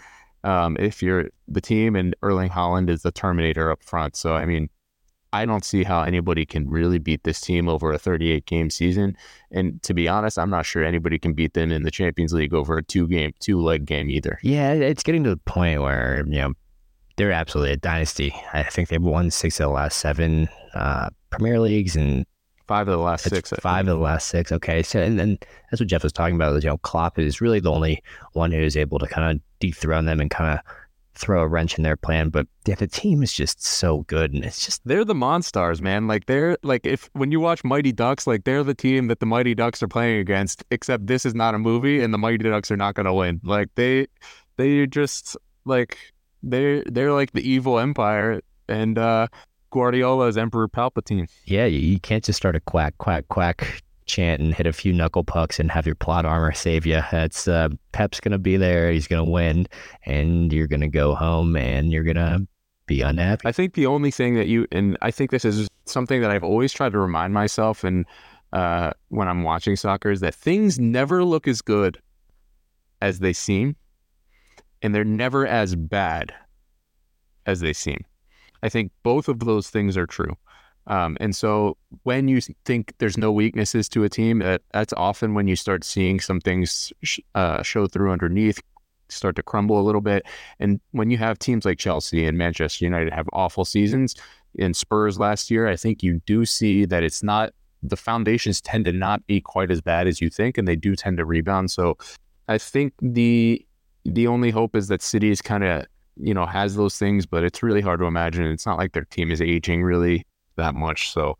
Um, 0.44 0.76
if 0.80 1.02
you're 1.02 1.28
the 1.46 1.60
team 1.60 1.94
and 1.94 2.16
Erling 2.22 2.50
Haaland 2.50 2.88
is 2.88 3.02
the 3.02 3.12
Terminator 3.12 3.70
up 3.70 3.82
front. 3.82 4.16
So, 4.16 4.34
I 4.34 4.44
mean, 4.44 4.68
I 5.32 5.46
don't 5.46 5.64
see 5.64 5.82
how 5.82 6.02
anybody 6.02 6.44
can 6.44 6.68
really 6.68 6.98
beat 6.98 7.24
this 7.24 7.40
team 7.40 7.68
over 7.68 7.92
a 7.92 7.98
38 7.98 8.46
game 8.46 8.70
season. 8.70 9.16
And 9.50 9.82
to 9.82 9.94
be 9.94 10.08
honest, 10.08 10.38
I'm 10.38 10.50
not 10.50 10.66
sure 10.66 10.84
anybody 10.84 11.18
can 11.18 11.32
beat 11.32 11.54
them 11.54 11.72
in 11.72 11.82
the 11.82 11.90
Champions 11.90 12.32
League 12.32 12.54
over 12.54 12.76
a 12.78 12.82
two 12.82 13.08
game, 13.08 13.32
two 13.40 13.60
leg 13.60 13.84
game 13.86 14.10
either. 14.10 14.38
Yeah, 14.42 14.72
it's 14.72 15.02
getting 15.02 15.24
to 15.24 15.30
the 15.30 15.36
point 15.38 15.80
where, 15.80 16.24
you 16.26 16.40
know, 16.40 16.52
they're 17.16 17.32
absolutely 17.32 17.72
a 17.72 17.76
dynasty. 17.76 18.34
I 18.52 18.62
think 18.62 18.88
they've 18.88 19.02
won 19.02 19.30
six 19.30 19.60
of 19.60 19.68
the 19.68 19.72
last 19.74 19.98
seven 19.98 20.48
uh, 20.74 21.10
Premier 21.30 21.60
Leagues 21.60 21.96
and 21.96 22.26
Five 22.68 22.88
of 22.88 22.92
the 22.92 23.04
last 23.04 23.28
six. 23.28 23.52
Five 23.60 23.88
of 23.88 23.98
the 23.98 24.02
last 24.02 24.28
six. 24.28 24.52
Okay. 24.52 24.82
So, 24.82 25.00
and 25.00 25.18
then 25.18 25.36
that's 25.70 25.80
what 25.80 25.88
Jeff 25.88 26.04
was 26.04 26.12
talking 26.12 26.36
about. 26.36 26.56
Is, 26.56 26.64
you 26.64 26.70
know, 26.70 26.78
Klopp 26.78 27.18
is 27.18 27.40
really 27.40 27.60
the 27.60 27.70
only 27.70 28.02
one 28.32 28.52
who 28.52 28.60
is 28.60 28.76
able 28.76 28.98
to 28.98 29.06
kind 29.06 29.36
of 29.36 29.42
dethrone 29.58 30.06
them 30.06 30.20
and 30.20 30.30
kind 30.30 30.58
of 30.58 30.64
throw 31.14 31.42
a 31.42 31.48
wrench 31.48 31.76
in 31.76 31.84
their 31.84 31.96
plan. 31.96 32.28
But 32.30 32.46
yeah, 32.66 32.74
the 32.74 32.86
team 32.86 33.22
is 33.22 33.32
just 33.32 33.64
so 33.64 34.02
good, 34.02 34.32
and 34.32 34.44
it's 34.44 34.64
just 34.64 34.80
they're 34.84 35.04
the 35.04 35.14
monsters, 35.14 35.82
man. 35.82 36.06
Like 36.06 36.26
they're 36.26 36.56
like 36.62 36.86
if 36.86 37.10
when 37.12 37.30
you 37.30 37.40
watch 37.40 37.64
Mighty 37.64 37.92
Ducks, 37.92 38.26
like 38.26 38.44
they're 38.44 38.64
the 38.64 38.74
team 38.74 39.08
that 39.08 39.20
the 39.20 39.26
Mighty 39.26 39.54
Ducks 39.54 39.82
are 39.82 39.88
playing 39.88 40.18
against. 40.18 40.64
Except 40.70 41.06
this 41.06 41.24
is 41.24 41.34
not 41.34 41.54
a 41.54 41.58
movie, 41.58 42.00
and 42.02 42.12
the 42.12 42.18
Mighty 42.18 42.48
Ducks 42.48 42.70
are 42.70 42.76
not 42.76 42.94
going 42.94 43.06
to 43.06 43.14
win. 43.14 43.40
Like 43.44 43.68
they, 43.74 44.06
they 44.56 44.86
just 44.86 45.36
like 45.64 45.98
they're 46.42 46.82
they're 46.84 47.12
like 47.12 47.32
the 47.32 47.48
evil 47.48 47.78
empire, 47.78 48.40
and 48.68 48.98
uh 48.98 49.28
Guardiola 49.70 50.28
as 50.28 50.36
Emperor 50.36 50.68
Palpatine. 50.68 51.28
Yeah, 51.46 51.64
you, 51.64 51.78
you 51.78 51.98
can't 51.98 52.22
just 52.22 52.36
start 52.36 52.54
a 52.54 52.60
quack, 52.60 52.94
quack, 52.98 53.26
quack 53.28 53.82
chant 54.06 54.40
and 54.40 54.54
hit 54.54 54.66
a 54.66 54.72
few 54.72 54.92
knuckle 54.92 55.24
pucks 55.24 55.60
and 55.60 55.70
have 55.70 55.86
your 55.86 55.94
plot 55.94 56.24
armor 56.24 56.52
save 56.52 56.86
you. 56.86 57.00
That's 57.10 57.48
uh, 57.48 57.68
Pep's 57.92 58.20
gonna 58.20 58.38
be 58.38 58.56
there. 58.56 58.90
He's 58.90 59.06
gonna 59.06 59.30
win, 59.30 59.66
and 60.06 60.52
you're 60.52 60.66
gonna 60.66 60.88
go 60.88 61.14
home 61.14 61.56
and 61.56 61.92
you're 61.92 62.04
gonna 62.04 62.40
be 62.86 63.02
unhappy. 63.02 63.42
I 63.46 63.52
think 63.52 63.74
the 63.74 63.86
only 63.86 64.10
thing 64.10 64.34
that 64.34 64.48
you 64.48 64.66
and 64.72 64.98
I 65.02 65.10
think 65.10 65.30
this 65.30 65.44
is 65.44 65.68
something 65.86 66.20
that 66.20 66.30
I've 66.30 66.44
always 66.44 66.72
tried 66.72 66.92
to 66.92 66.98
remind 66.98 67.34
myself 67.34 67.84
and 67.84 68.04
uh, 68.52 68.92
when 69.08 69.28
I'm 69.28 69.42
watching 69.42 69.76
soccer 69.76 70.10
is 70.10 70.20
that 70.20 70.34
things 70.34 70.78
never 70.78 71.24
look 71.24 71.48
as 71.48 71.62
good 71.62 71.98
as 73.00 73.18
they 73.18 73.32
seem, 73.32 73.76
and 74.82 74.94
they're 74.94 75.04
never 75.04 75.46
as 75.46 75.74
bad 75.74 76.34
as 77.46 77.60
they 77.60 77.72
seem. 77.72 78.04
I 78.62 78.68
think 78.68 78.92
both 79.02 79.28
of 79.28 79.40
those 79.40 79.70
things 79.70 79.96
are 79.96 80.06
true. 80.06 80.36
Um, 80.86 81.16
and 81.20 81.34
so 81.34 81.76
when 82.02 82.28
you 82.28 82.40
think 82.64 82.92
there's 82.98 83.16
no 83.16 83.30
weaknesses 83.30 83.88
to 83.90 84.04
a 84.04 84.08
team, 84.08 84.40
that, 84.40 84.62
that's 84.72 84.92
often 84.94 85.34
when 85.34 85.46
you 85.46 85.56
start 85.56 85.84
seeing 85.84 86.18
some 86.18 86.40
things 86.40 86.92
sh- 87.02 87.20
uh, 87.34 87.62
show 87.62 87.86
through 87.86 88.10
underneath, 88.10 88.60
start 89.08 89.36
to 89.36 89.42
crumble 89.42 89.78
a 89.78 89.82
little 89.82 90.00
bit. 90.00 90.24
And 90.58 90.80
when 90.90 91.10
you 91.10 91.18
have 91.18 91.38
teams 91.38 91.64
like 91.64 91.78
Chelsea 91.78 92.26
and 92.26 92.36
Manchester 92.36 92.84
United 92.84 93.12
have 93.12 93.28
awful 93.32 93.64
seasons, 93.64 94.16
in 94.54 94.74
Spurs 94.74 95.18
last 95.18 95.50
year, 95.50 95.66
I 95.68 95.76
think 95.76 96.02
you 96.02 96.20
do 96.26 96.44
see 96.44 96.84
that 96.84 97.02
it's 97.02 97.22
not 97.22 97.52
the 97.82 97.96
foundations 97.96 98.60
tend 98.60 98.84
to 98.84 98.92
not 98.92 99.26
be 99.26 99.40
quite 99.40 99.70
as 99.70 99.80
bad 99.80 100.06
as 100.06 100.20
you 100.20 100.30
think, 100.30 100.58
and 100.58 100.68
they 100.68 100.76
do 100.76 100.94
tend 100.94 101.16
to 101.18 101.24
rebound. 101.24 101.70
So 101.70 101.96
I 102.48 102.58
think 102.58 102.92
the 103.00 103.64
the 104.04 104.26
only 104.26 104.50
hope 104.50 104.74
is 104.76 104.88
that 104.88 105.00
City 105.02 105.30
is 105.30 105.40
kind 105.40 105.64
of 105.64 105.86
you 106.16 106.34
know 106.34 106.46
has 106.46 106.76
those 106.76 106.98
things, 106.98 107.26
but 107.26 107.44
it's 107.44 107.62
really 107.62 107.80
hard 107.80 108.00
to 108.00 108.06
imagine. 108.06 108.44
It's 108.44 108.66
not 108.66 108.78
like 108.78 108.92
their 108.92 109.04
team 109.04 109.30
is 109.30 109.40
aging 109.40 109.82
really 109.82 110.24
that 110.56 110.74
much, 110.74 111.10
so 111.10 111.36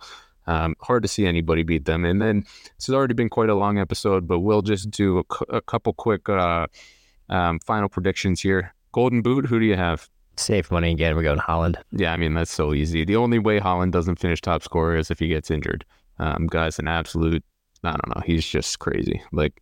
um, 0.46 0.74
hard 0.80 1.02
to 1.02 1.08
see 1.08 1.26
anybody 1.26 1.62
beat 1.62 1.84
them. 1.84 2.04
And 2.04 2.20
then 2.20 2.40
this 2.76 2.86
has 2.86 2.94
already 2.94 3.14
been 3.14 3.28
quite 3.28 3.48
a 3.48 3.54
long 3.54 3.78
episode, 3.78 4.26
but 4.26 4.40
we'll 4.40 4.62
just 4.62 4.90
do 4.90 5.18
a, 5.18 5.24
cu- 5.24 5.44
a 5.48 5.60
couple 5.60 5.92
quick 5.92 6.28
uh, 6.28 6.66
um, 7.28 7.60
final 7.60 7.88
predictions 7.88 8.40
here. 8.40 8.74
Golden 8.92 9.22
Boot, 9.22 9.46
who 9.46 9.58
do 9.58 9.66
you 9.66 9.76
have? 9.76 10.08
Safe 10.36 10.70
money 10.70 10.90
again. 10.90 11.14
We're 11.14 11.22
going 11.22 11.38
Haaland. 11.38 11.76
Yeah, 11.92 12.12
I 12.12 12.16
mean 12.16 12.34
that's 12.34 12.52
so 12.52 12.72
easy. 12.72 13.04
The 13.04 13.16
only 13.16 13.38
way 13.38 13.60
Haaland 13.60 13.90
doesn't 13.90 14.16
finish 14.16 14.40
top 14.40 14.62
scorer 14.62 14.96
is 14.96 15.10
if 15.10 15.18
he 15.18 15.28
gets 15.28 15.50
injured. 15.50 15.84
Um, 16.18 16.46
guy's 16.46 16.78
an 16.78 16.88
absolute. 16.88 17.44
I 17.84 17.90
don't 17.90 18.14
know. 18.14 18.22
He's 18.24 18.46
just 18.46 18.78
crazy. 18.78 19.22
Like 19.32 19.60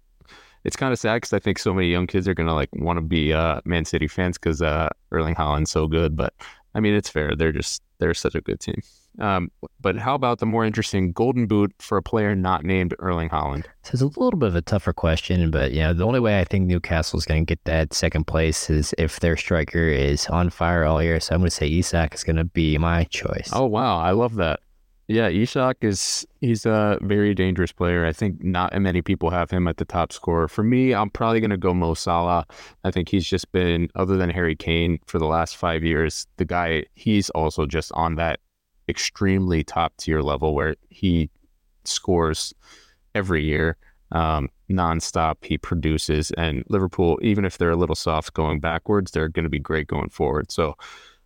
it's 0.65 0.77
kind 0.77 0.93
of 0.93 0.99
sad 0.99 1.17
because 1.17 1.33
I 1.33 1.39
think 1.39 1.59
so 1.59 1.75
many 1.75 1.89
young 1.89 2.07
kids 2.07 2.29
are 2.29 2.35
gonna 2.35 2.55
like 2.55 2.69
want 2.73 2.99
to 2.99 3.03
be 3.03 3.33
uh, 3.33 3.61
Man 3.65 3.85
City 3.85 4.07
fans 4.07 4.39
because 4.39 4.63
uh, 4.63 4.91
Erling 5.11 5.35
Haaland's 5.35 5.71
so 5.71 5.89
good. 5.89 6.17
But 6.17 6.35
I 6.75 6.81
mean, 6.81 6.95
it's 6.95 7.09
fair. 7.09 7.35
They're 7.35 7.53
just 7.53 7.83
they're 7.99 8.15
such 8.15 8.37
a 8.37 8.41
good 8.41 8.61
team. 8.61 8.81
Um, 9.21 9.51
but 9.81 9.97
how 9.97 10.15
about 10.15 10.39
the 10.39 10.47
more 10.47 10.65
interesting 10.65 11.13
Golden 11.13 11.47
Boot 11.47 11.73
for 11.79 11.99
a 11.99 12.03
player 12.03 12.35
not 12.35 12.65
named 12.65 12.95
Erling 12.99 13.29
Haaland? 13.29 13.65
So 13.83 13.93
it's 13.93 14.03
a 14.03 14.07
little 14.07 14.39
bit 14.39 14.49
of 14.49 14.57
a 14.57 14.63
tougher 14.63 14.93
question, 14.93 15.51
but 15.51 15.73
you 15.73 15.81
know 15.81 15.93
the 15.93 16.07
only 16.07 16.21
way 16.21 16.41
I 16.41 16.45
think 16.45 16.67
Newcastle 16.67 17.19
is 17.19 17.27
going 17.27 17.45
to 17.45 17.49
get 17.49 17.63
that 17.65 17.93
second 17.93 18.27
place 18.27 18.71
is 18.71 18.95
if 18.99 19.21
their 19.21 19.37
striker 19.37 19.89
is 19.89 20.27
on 20.29 20.51
fire 20.51 20.85
all 20.85 21.03
year. 21.03 21.21
So 21.21 21.35
I'm 21.35 21.41
going 21.41 21.51
to 21.51 21.55
say 21.55 21.71
Isak 21.71 22.15
is 22.15 22.25
going 22.25 22.37
to 22.37 22.45
be 22.45 22.79
my 22.79 23.05
choice. 23.05 23.51
Oh 23.53 23.67
wow, 23.67 23.99
I 23.99 24.13
love 24.13 24.37
that. 24.37 24.61
Yeah, 25.09 25.29
Isak 25.29 25.79
is 25.81 26.25
he's 26.41 26.65
a 26.65 26.97
very 27.03 27.35
dangerous 27.35 27.73
player. 27.73 28.07
I 28.07 28.13
think 28.13 28.45
not 28.45 28.73
many 28.81 29.03
people 29.03 29.29
have 29.31 29.51
him 29.51 29.67
at 29.67 29.77
the 29.77 29.85
top 29.85 30.13
scorer. 30.13 30.47
For 30.47 30.63
me, 30.63 30.95
I'm 30.95 31.11
probably 31.11 31.41
going 31.41 31.51
to 31.51 31.57
go 31.57 31.75
Mo 31.75 31.95
Salah. 31.95 32.47
I 32.85 32.93
think 32.93 33.09
he's 33.09 33.27
just 33.27 33.51
been, 33.51 33.89
other 33.97 34.17
than 34.17 34.31
Harry 34.31 34.55
Kane, 34.55 35.01
for 35.07 35.19
the 35.19 35.27
last 35.27 35.57
five 35.57 35.83
years, 35.83 36.29
the 36.37 36.45
guy. 36.45 36.85
He's 36.95 37.29
also 37.31 37.67
just 37.67 37.91
on 37.93 38.15
that 38.17 38.39
extremely 38.91 39.65
top 39.65 39.97
tier 39.97 40.21
level 40.21 40.55
where 40.55 40.77
he 40.91 41.31
scores 41.85 42.53
every 43.15 43.45
year, 43.45 43.77
um, 44.13 44.49
nonstop. 44.71 45.37
He 45.43 45.57
produces, 45.57 46.31
and 46.33 46.65
Liverpool, 46.69 47.19
even 47.23 47.45
if 47.45 47.59
they're 47.59 47.71
a 47.71 47.77
little 47.77 47.97
soft 47.97 48.35
going 48.35 48.61
backwards, 48.61 49.13
they're 49.13 49.29
going 49.29 49.45
to 49.45 49.51
be 49.51 49.59
great 49.59 49.87
going 49.87 50.11
forward. 50.11 50.51
So, 50.53 50.77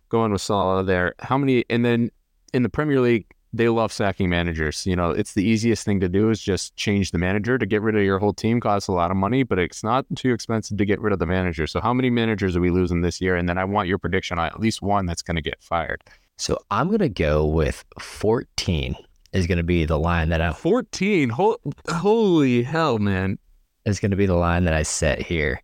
going 0.09 0.31
with 0.31 0.41
Salah 0.41 0.83
there. 0.83 1.15
How 1.19 1.37
many? 1.37 1.65
And 1.69 1.83
then 1.83 2.11
in 2.53 2.63
the 2.63 2.69
Premier 2.69 3.01
League, 3.01 3.25
they 3.53 3.69
love 3.69 3.91
sacking 3.91 4.29
managers. 4.29 4.85
You 4.85 4.95
know, 4.95 5.11
it's 5.11 5.33
the 5.33 5.43
easiest 5.43 5.85
thing 5.85 5.99
to 6.01 6.09
do 6.09 6.29
is 6.29 6.41
just 6.41 6.75
change 6.75 7.11
the 7.11 7.17
manager 7.17 7.57
to 7.57 7.65
get 7.65 7.81
rid 7.81 7.95
of 7.95 8.03
your 8.03 8.19
whole 8.19 8.33
team. 8.33 8.59
Costs 8.59 8.87
a 8.87 8.91
lot 8.91 9.11
of 9.11 9.17
money, 9.17 9.43
but 9.43 9.59
it's 9.59 9.83
not 9.83 10.05
too 10.15 10.33
expensive 10.33 10.77
to 10.77 10.85
get 10.85 10.99
rid 10.99 11.13
of 11.13 11.19
the 11.19 11.25
manager. 11.25 11.65
So, 11.67 11.79
how 11.79 11.93
many 11.93 12.09
managers 12.09 12.55
are 12.55 12.61
we 12.61 12.69
losing 12.69 13.01
this 13.01 13.21
year? 13.21 13.35
And 13.35 13.47
then 13.47 13.57
I 13.57 13.63
want 13.63 13.87
your 13.87 13.97
prediction 13.97 14.37
on 14.39 14.47
at 14.47 14.59
least 14.59 14.81
one 14.81 15.05
that's 15.05 15.21
going 15.21 15.35
to 15.35 15.41
get 15.41 15.61
fired. 15.61 16.03
So 16.37 16.57
I'm 16.69 16.87
going 16.87 16.99
to 16.99 17.09
go 17.09 17.45
with 17.45 17.83
14 17.99 18.95
is 19.33 19.47
going 19.47 19.57
to 19.57 19.63
be 19.63 19.85
the 19.85 19.97
line 19.99 20.29
that 20.29 20.41
I 20.41 20.51
14. 20.53 21.29
Ho- 21.29 21.57
holy 21.89 22.63
hell, 22.63 22.99
man. 22.99 23.37
is 23.85 23.99
going 23.99 24.11
to 24.11 24.17
be 24.17 24.25
the 24.25 24.35
line 24.35 24.63
that 24.65 24.73
I 24.73 24.83
set 24.83 25.21
here. 25.21 25.61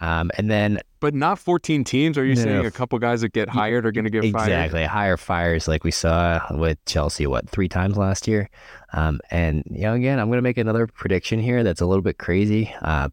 Um, 0.00 0.30
and 0.36 0.50
then 0.50 0.80
But 1.00 1.14
not 1.14 1.38
14 1.38 1.84
teams. 1.84 2.18
Are 2.18 2.24
you 2.24 2.34
No, 2.34 2.42
saying 2.42 2.66
a 2.66 2.70
couple 2.70 2.98
guys 2.98 3.20
that 3.20 3.32
get 3.32 3.48
hired 3.48 3.86
are 3.86 3.92
going 3.92 4.04
to 4.04 4.10
get 4.10 4.22
fired? 4.32 4.46
exactly 4.48 4.84
higher 4.84 5.16
fires 5.16 5.68
like 5.68 5.84
we 5.84 5.90
saw 5.90 6.40
with 6.50 6.82
Chelsea, 6.84 7.26
what, 7.26 7.48
three 7.48 7.68
times 7.68 7.96
last 7.96 8.26
year? 8.28 8.50
Um, 8.92 9.20
and, 9.30 9.62
you 9.70 9.82
know, 9.82 9.94
again, 9.94 10.18
I'm 10.18 10.28
going 10.28 10.38
to 10.38 10.42
make 10.42 10.58
another 10.58 10.86
prediction 10.86 11.38
here 11.38 11.62
that's 11.62 11.80
a 11.80 11.86
little 11.86 12.02
bit 12.02 12.18
crazy. 12.18 12.74
Uh, 12.82 13.08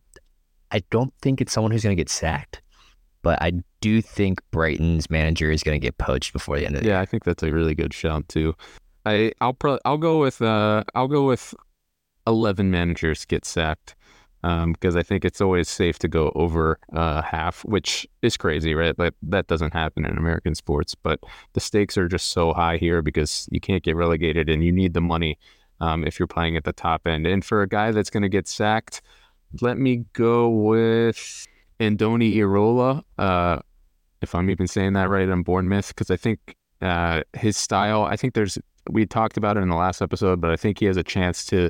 I 0.72 0.82
don't 0.90 1.14
think 1.22 1.40
it's 1.42 1.52
someone 1.54 1.72
who's 1.72 1.84
going 1.84 1.96
to 1.96 2.00
get 2.02 2.10
sacked, 2.10 2.62
but 3.22 3.42
I 3.42 3.54
do 3.82 4.02
think 4.02 4.42
Brighton's 4.52 5.10
manager 5.10 5.52
is 5.52 5.64
going 5.64 5.80
to 5.80 5.86
get 5.86 5.98
poached 5.98 6.34
before 6.34 6.58
the 6.58 6.66
end 6.66 6.76
of 6.76 6.84
the 6.84 6.88
Yeah, 6.88 7.02
I 7.02 7.06
think 7.06 7.24
that's 7.24 7.44
a 7.44 7.52
really 7.52 7.76
good 7.76 7.94
shout 7.94 8.28
too. 8.30 8.56
I 9.06 9.34
I'll 9.42 9.54
pro- 9.54 9.80
I'll 9.84 9.98
go 9.98 10.20
with 10.20 10.42
uh 10.42 10.84
I'll 10.96 11.08
go 11.08 11.26
with 11.26 11.54
11 12.28 12.72
managers 12.72 13.26
get 13.26 13.46
sacked. 13.46 13.96
Um, 14.44 14.74
because 14.74 14.96
I 14.96 15.04
think 15.04 15.24
it's 15.24 15.40
always 15.40 15.70
safe 15.70 16.00
to 16.00 16.08
go 16.08 16.32
over 16.34 16.80
uh, 16.94 17.22
half, 17.22 17.64
which 17.64 18.08
is 18.24 18.38
crazy, 18.38 18.74
right? 18.74 18.98
Like 18.98 19.14
that 19.22 19.46
doesn't 19.46 19.72
happen 19.72 20.04
in 20.04 20.18
American 20.18 20.56
sports, 20.56 20.96
but 20.96 21.20
the 21.54 21.60
stakes 21.60 21.96
are 21.96 22.08
just 22.08 22.32
so 22.32 22.52
high 22.52 22.78
here 22.78 23.04
because 23.04 23.48
you 23.52 23.60
can't 23.60 23.84
get 23.84 23.96
relegated 23.96 24.50
and 24.50 24.64
you 24.64 24.72
need 24.72 24.96
the 24.96 25.02
money 25.02 25.38
um, 25.80 26.04
if 26.04 26.18
you're 26.18 26.26
playing 26.26 26.58
at 26.58 26.64
the 26.64 26.74
top 26.74 27.06
end. 27.06 27.28
And 27.28 27.46
for 27.46 27.62
a 27.62 27.68
guy 27.68 27.92
that's 27.92 28.10
going 28.10 28.24
to 28.24 28.30
get 28.30 28.48
sacked, 28.48 29.04
let 29.62 29.78
me 29.78 30.06
go 30.14 30.50
with 30.50 31.46
Andoni 31.80 32.36
Iraola. 32.36 33.04
Uh, 33.20 33.60
if 34.22 34.36
I'm 34.36 34.50
even 34.50 34.68
saying 34.68 34.94
that 34.94 35.10
right, 35.10 35.30
on 35.30 35.44
Bournemouth, 35.44 35.90
because 35.90 36.12
I 36.12 36.18
think 36.18 36.56
uh, 36.82 37.22
his 37.34 37.58
style, 37.58 38.04
I 38.04 38.16
think 38.16 38.34
there's, 38.34 38.58
we 38.90 39.06
talked 39.06 39.38
about 39.38 39.58
it 39.58 39.62
in 39.62 39.70
the 39.70 39.76
last 39.76 40.02
episode, 40.02 40.42
but 40.42 40.52
I 40.52 40.56
think 40.56 40.80
he 40.80 40.86
has 40.86 40.98
a 40.98 41.04
chance 41.04 41.46
to 41.48 41.70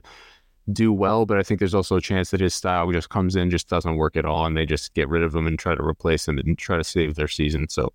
do 0.71 0.93
well. 0.93 1.25
But 1.25 1.37
I 1.37 1.43
think 1.43 1.59
there's 1.59 1.75
also 1.75 1.97
a 1.97 2.01
chance 2.01 2.31
that 2.31 2.39
his 2.39 2.53
style 2.53 2.91
just 2.91 3.09
comes 3.09 3.35
in, 3.35 3.49
just 3.49 3.69
doesn't 3.69 3.95
work 3.95 4.15
at 4.15 4.25
all, 4.25 4.45
and 4.45 4.55
they 4.55 4.65
just 4.65 4.93
get 4.93 5.09
rid 5.09 5.23
of 5.23 5.35
him 5.35 5.47
and 5.47 5.57
try 5.57 5.75
to 5.75 5.83
replace 5.83 6.27
him 6.27 6.37
and 6.37 6.57
try 6.57 6.77
to 6.77 6.83
save 6.83 7.15
their 7.15 7.27
season. 7.27 7.67
So 7.69 7.91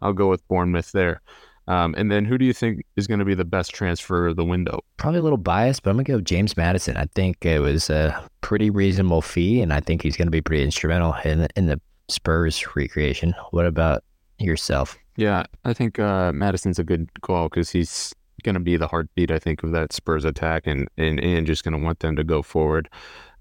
I'll 0.00 0.12
go 0.12 0.28
with 0.28 0.46
Bournemouth 0.48 0.92
there. 0.92 1.20
Um, 1.68 1.94
and 1.96 2.10
then 2.10 2.24
who 2.24 2.36
do 2.36 2.44
you 2.44 2.52
think 2.52 2.84
is 2.96 3.06
going 3.06 3.20
to 3.20 3.24
be 3.24 3.34
the 3.34 3.44
best 3.44 3.72
transfer 3.72 4.26
of 4.26 4.34
the 4.34 4.44
window? 4.44 4.80
Probably 4.96 5.20
a 5.20 5.22
little 5.22 5.38
biased, 5.38 5.82
but 5.82 5.90
I'm 5.90 5.96
gonna 5.96 6.18
go 6.18 6.20
James 6.20 6.56
Maddison. 6.56 6.96
I 6.96 7.06
think 7.14 7.44
it 7.46 7.60
was 7.60 7.90
a 7.90 8.28
pretty 8.40 8.70
reasonable 8.70 9.22
fee, 9.22 9.60
and 9.60 9.72
I 9.72 9.78
think 9.78 10.02
he's 10.02 10.16
gonna 10.16 10.32
be 10.32 10.40
pretty 10.40 10.64
instrumental 10.64 11.14
in 11.24 11.46
in 11.54 11.66
the 11.66 11.80
Spurs 12.10 12.76
recreation. 12.76 13.34
What 13.50 13.66
about 13.66 14.04
yourself? 14.38 14.98
Yeah, 15.16 15.44
I 15.64 15.72
think 15.72 15.98
uh, 15.98 16.32
Maddison's 16.32 16.78
a 16.78 16.84
good 16.84 17.08
call 17.22 17.48
because 17.48 17.70
he's 17.70 18.14
going 18.42 18.54
to 18.54 18.60
be 18.60 18.76
the 18.76 18.86
heartbeat, 18.86 19.30
I 19.30 19.38
think, 19.38 19.62
of 19.62 19.72
that 19.72 19.92
Spurs 19.92 20.24
attack 20.24 20.66
and, 20.66 20.88
and, 20.96 21.20
and 21.20 21.46
just 21.46 21.62
going 21.62 21.78
to 21.78 21.84
want 21.84 22.00
them 22.00 22.16
to 22.16 22.24
go 22.24 22.42
forward. 22.42 22.88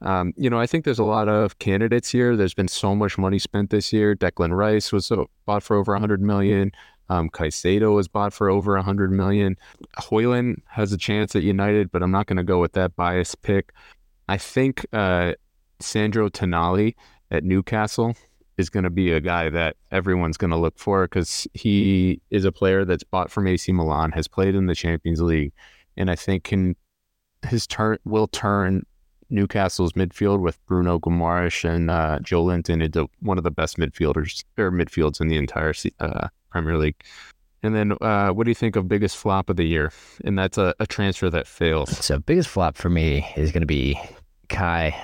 Um, 0.01 0.34
you 0.38 0.49
know, 0.49 0.59
I 0.59 0.65
think 0.65 0.86
there's 0.86 0.99
a 0.99 1.05
lot 1.05 1.28
of 1.28 1.59
candidates 1.59 2.09
here. 2.09 2.36
There's 2.36 2.53
been 2.53 2.67
so 2.67 2.95
much 2.95 3.17
money 3.17 3.39
spent 3.39 3.70
this 3.70 3.91
year. 3.91 4.15
Declan 4.15 4.55
Rice 4.55 4.91
was 4.91 5.11
uh, 5.11 5.24
bought 5.45 5.63
for 5.63 5.76
over 5.76 5.93
100 5.93 6.22
million. 6.22 6.72
Um, 7.09 7.30
Caicedo 7.30 7.95
was 7.95 8.07
bought 8.07 8.34
for 8.34 8.49
over 8.49 8.76
100 8.76 9.11
million. 9.11 9.57
Højlund 9.97 10.61
has 10.67 10.93
a 10.93 10.97
chance 10.97 11.36
at 11.36 11.43
United, 11.43 11.91
but 11.91 12.03
I'm 12.03 12.11
not 12.11 12.28
going 12.28 12.38
to 12.38 12.43
go 12.43 12.59
with 12.59 12.74
that 12.74 12.95
bias 12.95 13.36
pick. 13.36 13.74
I 14.28 14.38
think 14.38 14.86
uh, 14.93 15.34
Sandro 15.80 16.30
Tonali 16.30 16.95
at 17.32 17.43
Newcastle 17.43 18.15
is 18.60 18.70
going 18.70 18.84
to 18.84 18.89
be 18.89 19.12
a 19.14 19.22
guy 19.22 19.49
that 19.49 19.78
everyone's 19.91 20.38
going 20.38 20.51
to 20.51 20.57
look 20.57 20.78
for 20.78 21.05
because 21.05 21.47
he 21.53 22.22
is 22.30 22.43
a 22.43 22.51
player 22.51 22.84
that's 22.84 23.03
bought 23.03 23.32
from 23.32 23.47
AC 23.47 23.72
Milan, 23.72 24.12
has 24.12 24.28
played 24.28 24.53
in 24.53 24.66
the 24.66 24.76
Champions 24.76 25.22
League, 25.22 25.53
and 25.95 26.12
I 26.12 26.16
think 26.16 26.43
can 26.43 26.76
his 27.47 27.66
turn 27.66 27.97
will 28.03 28.28
turn 28.28 28.86
Newcastle's 29.30 29.93
midfield 29.93 30.41
with 30.41 30.64
Bruno 30.66 30.99
Guimaraes 30.99 31.64
and 31.64 31.89
uh, 31.89 32.20
Joelinton 32.22 32.84
into 32.84 33.07
one 33.22 33.38
of 33.38 33.45
the 33.45 33.51
best 33.51 33.78
midfielders 33.78 34.43
or 34.57 34.72
midfields 34.72 35.22
in 35.22 35.30
the 35.30 35.38
entire 35.38 35.74
uh, 36.01 36.28
Premier 36.49 36.78
League. 36.78 37.01
And 37.64 37.76
then, 37.76 37.93
uh, 38.01 38.32
what 38.32 38.43
do 38.43 38.51
you 38.51 38.55
think 38.55 38.76
of 38.76 38.88
biggest 38.88 39.16
flop 39.16 39.49
of 39.49 39.55
the 39.55 39.66
year? 39.66 39.93
And 40.26 40.38
that's 40.38 40.57
a, 40.57 40.74
a 40.80 40.88
transfer 40.88 41.30
that 41.30 41.47
failed. 41.47 41.89
So 41.89 42.20
biggest 42.20 42.49
flop 42.49 42.76
for 42.76 42.89
me 42.89 43.26
is 43.38 43.53
gonna 43.53 43.66
be 43.66 43.97
Kai 44.49 44.95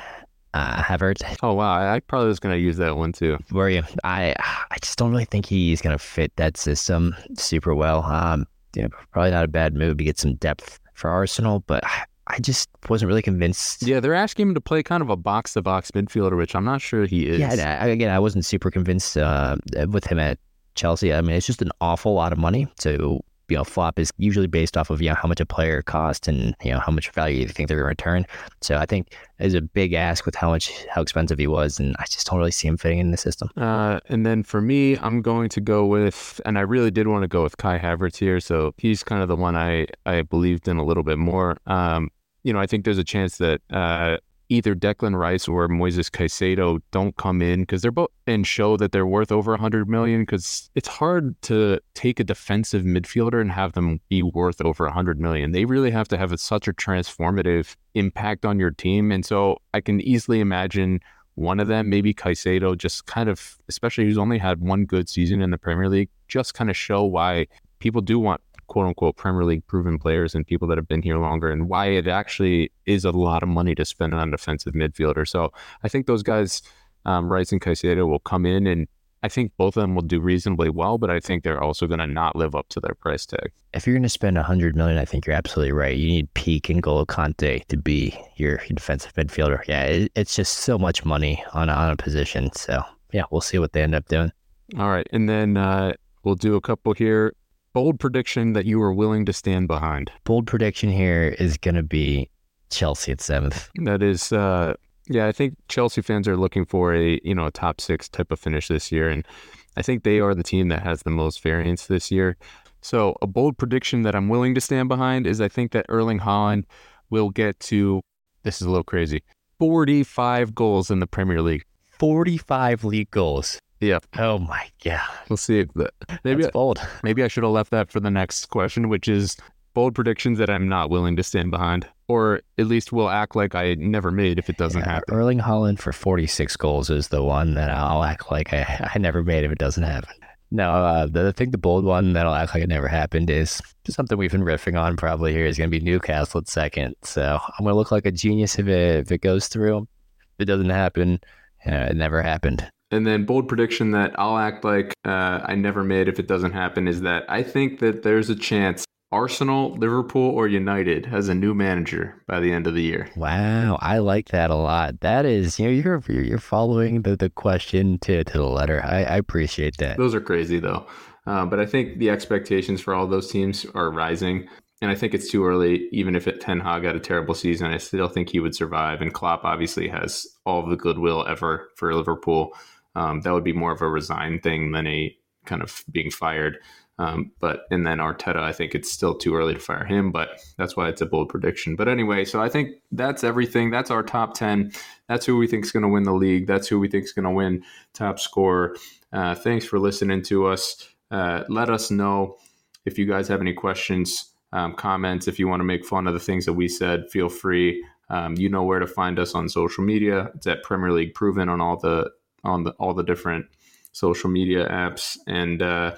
uh, 0.55 0.81
Havertz. 0.81 1.21
Oh 1.43 1.53
wow, 1.53 1.73
I, 1.73 1.95
I 1.95 1.99
probably 1.99 2.29
was 2.29 2.39
going 2.39 2.55
to 2.55 2.59
use 2.59 2.77
that 2.77 2.95
one 2.95 3.11
too. 3.11 3.37
Where 3.51 3.69
you? 3.69 3.83
I 4.03 4.33
I 4.71 4.77
just 4.81 4.97
don't 4.97 5.11
really 5.11 5.25
think 5.25 5.45
he's 5.45 5.81
gonna 5.81 5.99
fit 5.99 6.35
that 6.37 6.55
system 6.57 7.13
super 7.35 7.75
well. 7.75 8.03
Um, 8.03 8.47
yeah, 8.73 8.87
probably 9.11 9.31
not 9.31 9.43
a 9.43 9.49
bad 9.49 9.75
move 9.75 9.97
to 9.97 10.03
get 10.03 10.17
some 10.17 10.35
depth 10.35 10.79
for 10.93 11.09
Arsenal, 11.09 11.59
but 11.67 11.83
I 12.27 12.39
just 12.39 12.69
wasn't 12.89 13.09
really 13.09 13.21
convinced. 13.21 13.83
Yeah, 13.83 13.99
they're 13.99 14.13
asking 14.13 14.49
him 14.49 14.53
to 14.55 14.61
play 14.61 14.81
kind 14.81 15.03
of 15.03 15.09
a 15.09 15.17
box 15.17 15.53
to 15.53 15.61
box 15.61 15.91
midfielder, 15.91 16.37
which 16.37 16.55
I'm 16.55 16.65
not 16.65 16.81
sure 16.81 17.05
he 17.05 17.27
is. 17.27 17.39
Yeah, 17.39 17.79
I, 17.81 17.87
again, 17.87 18.09
I 18.09 18.19
wasn't 18.19 18.45
super 18.45 18.71
convinced 18.71 19.17
uh, 19.17 19.57
with 19.89 20.05
him 20.07 20.19
at 20.19 20.39
Chelsea. 20.75 21.13
I 21.13 21.21
mean, 21.21 21.35
it's 21.35 21.45
just 21.45 21.61
an 21.61 21.71
awful 21.81 22.13
lot 22.13 22.31
of 22.31 22.37
money 22.37 22.67
to 22.79 23.19
you 23.49 23.57
know, 23.57 23.63
flop 23.63 23.99
is 23.99 24.11
usually 24.17 24.47
based 24.47 24.77
off 24.77 24.89
of 24.89 25.01
you 25.01 25.09
know 25.09 25.15
how 25.15 25.27
much 25.27 25.39
a 25.39 25.45
player 25.45 25.81
cost 25.81 26.27
and 26.27 26.55
you 26.63 26.71
know 26.71 26.79
how 26.79 26.91
much 26.91 27.09
value 27.11 27.41
you 27.41 27.47
think 27.47 27.67
they're 27.67 27.77
going 27.77 27.85
to 27.85 27.89
return. 27.89 28.25
So 28.61 28.77
I 28.77 28.85
think 28.85 29.15
is 29.39 29.53
a 29.53 29.61
big 29.61 29.93
ask 29.93 30.25
with 30.25 30.35
how 30.35 30.49
much 30.49 30.71
how 30.87 31.01
expensive 31.01 31.39
he 31.39 31.47
was, 31.47 31.79
and 31.79 31.95
I 31.99 32.05
just 32.05 32.27
don't 32.27 32.39
really 32.39 32.51
see 32.51 32.67
him 32.67 32.77
fitting 32.77 32.99
in 32.99 33.11
the 33.11 33.17
system. 33.17 33.49
Uh, 33.57 33.99
and 34.07 34.25
then 34.25 34.43
for 34.43 34.61
me, 34.61 34.97
I'm 34.97 35.21
going 35.21 35.49
to 35.49 35.61
go 35.61 35.85
with, 35.85 36.39
and 36.45 36.57
I 36.57 36.61
really 36.61 36.91
did 36.91 37.07
want 37.07 37.23
to 37.23 37.27
go 37.27 37.43
with 37.43 37.57
Kai 37.57 37.79
Havertz 37.79 38.17
here, 38.17 38.39
so 38.39 38.73
he's 38.77 39.03
kind 39.03 39.21
of 39.21 39.27
the 39.27 39.35
one 39.35 39.55
I 39.55 39.87
I 40.05 40.21
believed 40.21 40.67
in 40.67 40.77
a 40.77 40.85
little 40.85 41.03
bit 41.03 41.17
more. 41.17 41.57
Um, 41.65 42.09
you 42.43 42.53
know, 42.53 42.59
I 42.59 42.67
think 42.67 42.85
there's 42.85 42.99
a 42.99 43.03
chance 43.03 43.37
that 43.39 43.61
uh, 43.71 44.17
either 44.49 44.75
Declan 44.75 45.17
Rice 45.17 45.47
or 45.47 45.67
Moises 45.67 46.09
Caicedo 46.09 46.79
don't 46.91 47.15
come 47.17 47.41
in 47.41 47.61
because 47.61 47.81
they're 47.81 47.91
both 47.91 48.09
and 48.27 48.45
show 48.45 48.77
that 48.77 48.91
they're 48.91 49.05
worth 49.05 49.31
over 49.31 49.51
100 49.51 49.89
million 49.89 50.21
because 50.21 50.69
it's 50.75 50.87
hard 50.87 51.39
to 51.43 51.79
take 51.93 52.19
a 52.19 52.23
defensive 52.23 52.83
midfielder 52.83 53.41
and 53.41 53.51
have 53.51 53.73
them 53.73 53.99
be 54.09 54.23
worth 54.23 54.61
over 54.61 54.85
100 54.85 55.19
million. 55.19 55.51
They 55.51 55.65
really 55.65 55.91
have 55.91 56.07
to 56.09 56.17
have 56.17 56.31
a, 56.31 56.37
such 56.37 56.67
a 56.67 56.73
transformative 56.73 57.75
impact 57.93 58.45
on 58.45 58.59
your 58.59 58.71
team. 58.71 59.11
And 59.11 59.25
so 59.25 59.57
I 59.73 59.81
can 59.81 60.01
easily 60.01 60.39
imagine 60.39 60.99
one 61.35 61.59
of 61.59 61.67
them, 61.67 61.89
maybe 61.89 62.13
Caicedo, 62.13 62.77
just 62.77 63.05
kind 63.05 63.29
of, 63.29 63.57
especially 63.67 64.05
who's 64.05 64.17
only 64.17 64.37
had 64.37 64.61
one 64.61 64.85
good 64.85 65.09
season 65.09 65.41
in 65.41 65.51
the 65.51 65.57
Premier 65.57 65.89
League, 65.89 66.09
just 66.27 66.53
kind 66.53 66.69
of 66.69 66.77
show 66.77 67.03
why 67.03 67.47
people 67.79 68.01
do 68.01 68.19
want 68.19 68.41
quote 68.67 68.87
unquote 68.87 69.17
Premier 69.17 69.43
League 69.43 69.65
proven 69.67 69.97
players 69.99 70.35
and 70.35 70.45
people 70.45 70.67
that 70.67 70.77
have 70.77 70.87
been 70.87 71.01
here 71.01 71.17
longer 71.17 71.49
and 71.49 71.69
why 71.69 71.87
it 71.87 72.07
actually 72.07 72.71
is 72.85 73.05
a 73.05 73.11
lot 73.11 73.43
of 73.43 73.49
money 73.49 73.75
to 73.75 73.85
spend 73.85 74.13
on 74.13 74.27
a 74.27 74.31
defensive 74.31 74.73
midfielder. 74.73 75.27
So 75.27 75.51
I 75.83 75.87
think 75.87 76.07
those 76.07 76.23
guys, 76.23 76.61
um, 77.05 77.31
Rice 77.31 77.51
and 77.51 77.61
Caicedo, 77.61 78.07
will 78.07 78.19
come 78.19 78.45
in 78.45 78.67
and 78.67 78.87
I 79.25 79.27
think 79.27 79.53
both 79.57 79.75
of 79.75 79.81
them 79.81 79.95
will 79.95 80.03
do 80.03 80.19
reasonably 80.19 80.69
well, 80.69 80.99
but 80.99 81.09
I 81.09 81.19
think 81.19 81.43
they're 81.43 81.61
also 81.61 81.87
going 81.87 81.99
to 81.99 82.05
not 82.05 82.35
live 82.35 82.53
up 82.53 82.69
to 82.69 82.79
their 82.79 82.93
price 82.93 83.25
tag. 83.25 83.51
If 83.73 83.87
you're 83.87 83.95
going 83.95 84.03
to 84.03 84.09
spend 84.09 84.35
100 84.35 84.75
million, 84.75 84.99
I 84.99 85.05
think 85.05 85.25
you're 85.25 85.35
absolutely 85.35 85.71
right. 85.71 85.97
You 85.97 86.07
need 86.07 86.31
peak 86.35 86.67
N'Golo 86.67 87.07
Kante 87.07 87.65
to 87.65 87.75
be 87.75 88.15
your 88.35 88.57
defensive 88.67 89.13
midfielder. 89.13 89.61
Yeah, 89.67 89.81
it, 89.85 90.11
it's 90.15 90.35
just 90.35 90.59
so 90.59 90.77
much 90.77 91.03
money 91.05 91.43
on 91.53 91.71
on 91.71 91.89
a 91.89 91.95
position. 91.95 92.51
So 92.53 92.83
yeah, 93.13 93.23
we'll 93.31 93.41
see 93.41 93.57
what 93.57 93.73
they 93.73 93.81
end 93.81 93.95
up 93.95 94.07
doing. 94.07 94.31
All 94.77 94.91
right, 94.91 95.07
and 95.11 95.27
then 95.27 95.57
uh, 95.57 95.93
we'll 96.23 96.35
do 96.35 96.55
a 96.55 96.61
couple 96.61 96.93
here 96.93 97.33
bold 97.75 97.99
prediction 97.99 98.53
that 98.53 98.65
you 98.65 98.81
are 98.81 98.93
willing 98.93 99.25
to 99.25 99.33
stand 99.33 99.67
behind? 99.67 100.09
Bold 100.23 100.47
prediction 100.47 100.89
here 100.89 101.35
is 101.37 101.57
going 101.57 101.75
to 101.75 101.83
be 101.83 102.29
Chelsea 102.69 103.11
at 103.11 103.19
seventh. 103.19 103.69
That 103.83 104.01
is, 104.01 104.31
uh, 104.31 104.75
yeah, 105.09 105.27
I 105.27 105.33
think 105.33 105.57
Chelsea 105.67 106.01
fans 106.01 106.25
are 106.25 106.37
looking 106.37 106.65
for 106.65 106.95
a 106.95 107.19
you 107.23 107.35
know 107.35 107.47
a 107.47 107.51
top 107.51 107.81
six 107.81 108.07
type 108.07 108.31
of 108.31 108.39
finish 108.39 108.69
this 108.69 108.93
year, 108.93 109.09
and 109.09 109.27
I 109.75 109.81
think 109.81 110.03
they 110.03 110.21
are 110.21 110.33
the 110.33 110.41
team 110.41 110.69
that 110.69 110.83
has 110.83 111.03
the 111.03 111.09
most 111.09 111.43
variance 111.43 111.87
this 111.87 112.09
year. 112.09 112.37
So 112.81 113.17
a 113.21 113.27
bold 113.27 113.57
prediction 113.57 114.03
that 114.03 114.15
I'm 114.15 114.29
willing 114.29 114.55
to 114.55 114.61
stand 114.61 114.87
behind 114.87 115.27
is 115.27 115.41
I 115.41 115.49
think 115.49 115.73
that 115.73 115.85
Erling 115.89 116.19
Haaland 116.19 116.63
will 117.09 117.29
get 117.29 117.59
to 117.71 117.99
this 118.43 118.61
is 118.61 118.67
a 118.67 118.69
little 118.69 118.85
crazy 118.85 119.21
45 119.59 120.55
goals 120.55 120.89
in 120.89 121.01
the 121.01 121.07
Premier 121.07 121.41
League. 121.41 121.65
45 121.99 122.85
league 122.85 123.11
goals. 123.11 123.59
Yeah. 123.85 123.99
Oh 124.17 124.39
my 124.39 124.67
god. 124.83 125.01
We'll 125.29 125.37
see. 125.37 125.59
If 125.59 125.73
that, 125.73 125.91
maybe 126.23 126.43
That's 126.43 126.53
bold. 126.53 126.79
Maybe 127.03 127.23
I 127.23 127.27
should 127.27 127.43
have 127.43 127.51
left 127.51 127.71
that 127.71 127.91
for 127.91 127.99
the 127.99 128.11
next 128.11 128.47
question, 128.47 128.89
which 128.89 129.07
is 129.07 129.37
bold 129.75 129.93
predictions 129.93 130.39
that 130.39 130.49
I'm 130.49 130.67
not 130.67 130.89
willing 130.89 131.15
to 131.17 131.23
stand 131.23 131.51
behind, 131.51 131.87
or 132.07 132.41
at 132.57 132.65
least 132.65 132.91
will 132.91 133.09
act 133.09 133.35
like 133.35 133.53
I 133.53 133.75
never 133.75 134.09
made 134.09 134.39
if 134.39 134.49
it 134.49 134.57
doesn't 134.57 134.81
yeah, 134.81 134.93
happen. 134.93 135.13
Erling 135.13 135.39
Haaland 135.39 135.79
for 135.79 135.93
46 135.93 136.55
goals 136.57 136.89
is 136.89 137.09
the 137.09 137.21
one 137.21 137.53
that 137.53 137.69
I'll 137.69 138.03
act 138.03 138.31
like 138.31 138.53
I, 138.53 138.89
I 138.95 138.97
never 138.97 139.23
made 139.23 139.43
if 139.43 139.51
it 139.51 139.59
doesn't 139.59 139.83
happen. 139.83 140.15
No, 140.51 140.71
uh, 140.71 141.07
the, 141.07 141.27
I 141.27 141.31
think 141.31 141.51
the 141.51 141.57
bold 141.57 141.83
one 141.83 142.13
that'll 142.13 142.33
act 142.33 142.53
like 142.53 142.63
it 142.63 142.69
never 142.69 142.87
happened 142.87 143.29
is 143.29 143.61
something 143.89 144.17
we've 144.17 144.31
been 144.31 144.43
riffing 144.43 144.79
on 144.79 144.95
probably 144.95 145.33
here 145.33 145.45
is 145.45 145.57
going 145.57 145.69
to 145.69 145.79
be 145.79 145.83
Newcastle 145.83 146.39
at 146.39 146.47
second. 146.47 146.95
So 147.03 147.39
I'm 147.43 147.65
going 147.65 147.73
to 147.73 147.77
look 147.77 147.91
like 147.91 148.05
a 148.05 148.11
genius 148.11 148.57
if 148.57 148.67
it, 148.67 148.99
if 148.99 149.11
it 149.11 149.21
goes 149.21 149.47
through. 149.47 149.79
If 149.79 150.43
it 150.43 150.45
doesn't 150.45 150.69
happen, 150.69 151.19
uh, 151.67 151.89
it 151.89 151.95
never 151.95 152.21
happened. 152.21 152.69
And 152.91 153.05
then 153.05 153.25
bold 153.25 153.47
prediction 153.47 153.91
that 153.91 154.17
I'll 154.19 154.37
act 154.37 154.63
like 154.63 154.93
uh, 155.05 155.41
I 155.43 155.55
never 155.55 155.83
made 155.83 156.07
if 156.07 156.19
it 156.19 156.27
doesn't 156.27 156.51
happen 156.51 156.87
is 156.87 157.01
that 157.01 157.23
I 157.27 157.41
think 157.43 157.79
that 157.79 158.03
there's 158.03 158.29
a 158.29 158.35
chance 158.35 158.85
Arsenal, 159.11 159.73
Liverpool, 159.75 160.29
or 160.31 160.47
United 160.47 161.05
has 161.05 161.29
a 161.29 161.33
new 161.33 161.53
manager 161.53 162.21
by 162.27 162.39
the 162.39 162.51
end 162.51 162.67
of 162.67 162.73
the 162.73 162.81
year. 162.81 163.09
Wow, 163.15 163.77
I 163.79 163.99
like 163.99 164.29
that 164.29 164.49
a 164.49 164.55
lot. 164.55 164.99
That 165.01 165.25
is, 165.25 165.57
you 165.59 165.67
know, 165.67 165.71
you're 165.71 166.03
you're 166.21 166.37
following 166.37 167.03
the, 167.03 167.15
the 167.15 167.29
question 167.29 167.97
to, 167.99 168.23
to 168.23 168.37
the 168.37 168.43
letter. 168.43 168.83
I, 168.83 169.03
I 169.03 169.15
appreciate 169.15 169.77
that. 169.77 169.97
Those 169.97 170.15
are 170.15 170.21
crazy 170.21 170.59
though, 170.59 170.85
uh, 171.27 171.45
but 171.45 171.59
I 171.59 171.65
think 171.65 171.99
the 171.99 172.09
expectations 172.09 172.81
for 172.81 172.93
all 172.93 173.07
those 173.07 173.31
teams 173.31 173.65
are 173.73 173.89
rising. 173.89 174.47
And 174.81 174.91
I 174.91 174.95
think 174.95 175.13
it's 175.13 175.31
too 175.31 175.45
early, 175.45 175.87
even 175.93 176.15
if 176.15 176.27
it 176.27 176.41
Ten 176.41 176.59
Hag 176.59 176.83
had 176.83 176.97
a 176.97 176.99
terrible 176.99 177.33
season, 177.33 177.71
I 177.71 177.77
still 177.77 178.09
think 178.09 178.29
he 178.29 178.41
would 178.41 178.53
survive. 178.53 179.01
And 179.01 179.13
Klopp 179.13 179.45
obviously 179.45 179.87
has 179.87 180.27
all 180.45 180.67
the 180.67 180.75
goodwill 180.75 181.25
ever 181.25 181.69
for 181.77 181.95
Liverpool. 181.95 182.51
Um, 182.95 183.21
that 183.21 183.33
would 183.33 183.43
be 183.43 183.53
more 183.53 183.71
of 183.71 183.81
a 183.81 183.89
resign 183.89 184.39
thing 184.39 184.71
than 184.71 184.87
a 184.87 185.15
kind 185.45 185.61
of 185.61 185.83
being 185.91 186.11
fired. 186.11 186.57
Um, 186.97 187.31
but 187.41 187.65
and 187.71 187.85
then 187.85 187.97
Arteta, 187.97 188.37
I 188.37 188.53
think 188.53 188.73
it's 188.73 188.91
still 188.91 189.15
too 189.15 189.35
early 189.35 189.53
to 189.53 189.59
fire 189.59 189.83
him, 189.83 190.11
but 190.11 190.41
that's 190.57 190.77
why 190.77 190.87
it's 190.87 191.01
a 191.01 191.05
bold 191.05 191.27
prediction. 191.27 191.75
But 191.75 191.89
anyway, 191.89 192.23
so 192.23 192.41
I 192.41 192.47
think 192.47 192.69
that's 192.91 193.23
everything. 193.23 193.69
That's 193.69 193.91
our 193.91 194.01
top 194.01 194.33
ten. 194.33 194.71
That's 195.09 195.25
who 195.25 195.37
we 195.37 195.47
think 195.47 195.65
is 195.65 195.71
going 195.71 195.83
to 195.83 195.89
win 195.89 196.03
the 196.03 196.13
league. 196.13 196.47
That's 196.47 196.67
who 196.67 196.79
we 196.79 196.87
think 196.87 197.03
is 197.03 197.11
going 197.11 197.25
to 197.25 197.31
win 197.31 197.63
top 197.93 198.19
score. 198.19 198.77
Uh, 199.11 199.35
thanks 199.35 199.65
for 199.65 199.77
listening 199.77 200.21
to 200.23 200.47
us. 200.47 200.87
Uh, 201.11 201.43
let 201.49 201.69
us 201.69 201.91
know 201.91 202.37
if 202.85 202.97
you 202.97 203.05
guys 203.05 203.27
have 203.27 203.41
any 203.41 203.53
questions, 203.53 204.31
um, 204.53 204.73
comments. 204.73 205.27
If 205.27 205.37
you 205.37 205.49
want 205.49 205.59
to 205.59 205.65
make 205.65 205.85
fun 205.85 206.07
of 206.07 206.13
the 206.13 206.19
things 206.19 206.45
that 206.45 206.53
we 206.53 206.69
said, 206.69 207.09
feel 207.11 207.29
free. 207.29 207.83
Um, 208.09 208.35
you 208.35 208.47
know 208.49 208.63
where 208.63 208.79
to 208.79 208.87
find 208.87 209.19
us 209.19 209.35
on 209.35 209.49
social 209.49 209.83
media. 209.83 210.29
It's 210.35 210.47
at 210.47 210.63
Premier 210.63 210.91
League 210.91 211.13
Proven 211.13 211.49
on 211.49 211.59
all 211.59 211.77
the 211.77 212.11
on 212.45 212.63
the, 212.63 212.71
all 212.71 212.93
the 212.93 213.03
different 213.03 213.45
social 213.91 214.29
media 214.29 214.67
apps. 214.69 215.17
And 215.27 215.61
uh, 215.61 215.95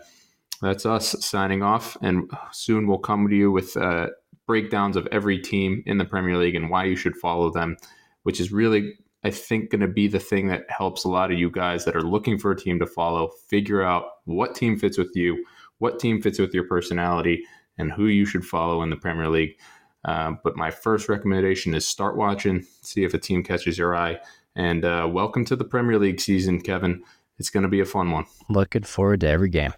that's 0.61 0.85
us 0.85 1.15
signing 1.25 1.63
off. 1.63 1.97
And 2.01 2.31
soon 2.51 2.87
we'll 2.87 2.99
come 2.99 3.27
to 3.27 3.35
you 3.35 3.51
with 3.51 3.75
uh, 3.77 4.07
breakdowns 4.45 4.95
of 4.95 5.07
every 5.11 5.39
team 5.39 5.83
in 5.85 5.97
the 5.97 6.05
Premier 6.05 6.37
League 6.37 6.55
and 6.55 6.69
why 6.69 6.85
you 6.85 6.95
should 6.95 7.15
follow 7.15 7.51
them, 7.51 7.77
which 8.23 8.39
is 8.39 8.51
really, 8.51 8.93
I 9.23 9.29
think, 9.29 9.71
going 9.71 9.81
to 9.81 9.87
be 9.87 10.07
the 10.07 10.19
thing 10.19 10.47
that 10.47 10.63
helps 10.69 11.03
a 11.03 11.09
lot 11.09 11.31
of 11.31 11.37
you 11.37 11.51
guys 11.51 11.85
that 11.85 11.95
are 11.95 12.01
looking 12.01 12.37
for 12.37 12.51
a 12.51 12.57
team 12.57 12.79
to 12.79 12.87
follow 12.87 13.31
figure 13.49 13.83
out 13.83 14.05
what 14.25 14.55
team 14.55 14.77
fits 14.77 14.97
with 14.97 15.11
you, 15.15 15.45
what 15.79 15.99
team 15.99 16.21
fits 16.21 16.39
with 16.39 16.53
your 16.53 16.67
personality, 16.67 17.43
and 17.77 17.91
who 17.91 18.05
you 18.05 18.25
should 18.25 18.45
follow 18.45 18.81
in 18.81 18.89
the 18.89 18.95
Premier 18.95 19.29
League. 19.29 19.57
Uh, 20.05 20.33
but 20.43 20.55
my 20.55 20.71
first 20.71 21.09
recommendation 21.09 21.73
is 21.73 21.85
start 21.85 22.15
watching, 22.15 22.65
see 22.81 23.03
if 23.03 23.13
a 23.13 23.19
team 23.19 23.43
catches 23.43 23.77
your 23.77 23.95
eye, 23.95 24.17
and 24.57 24.83
uh, 24.83 25.07
welcome 25.09 25.45
to 25.45 25.55
the 25.55 25.63
Premier 25.63 25.99
League 25.99 26.19
season, 26.19 26.59
Kevin. 26.59 27.03
It's 27.37 27.51
going 27.51 27.63
to 27.63 27.69
be 27.69 27.79
a 27.79 27.85
fun 27.85 28.11
one. 28.11 28.25
Looking 28.49 28.83
forward 28.83 29.21
to 29.21 29.27
every 29.27 29.49
game. 29.49 29.73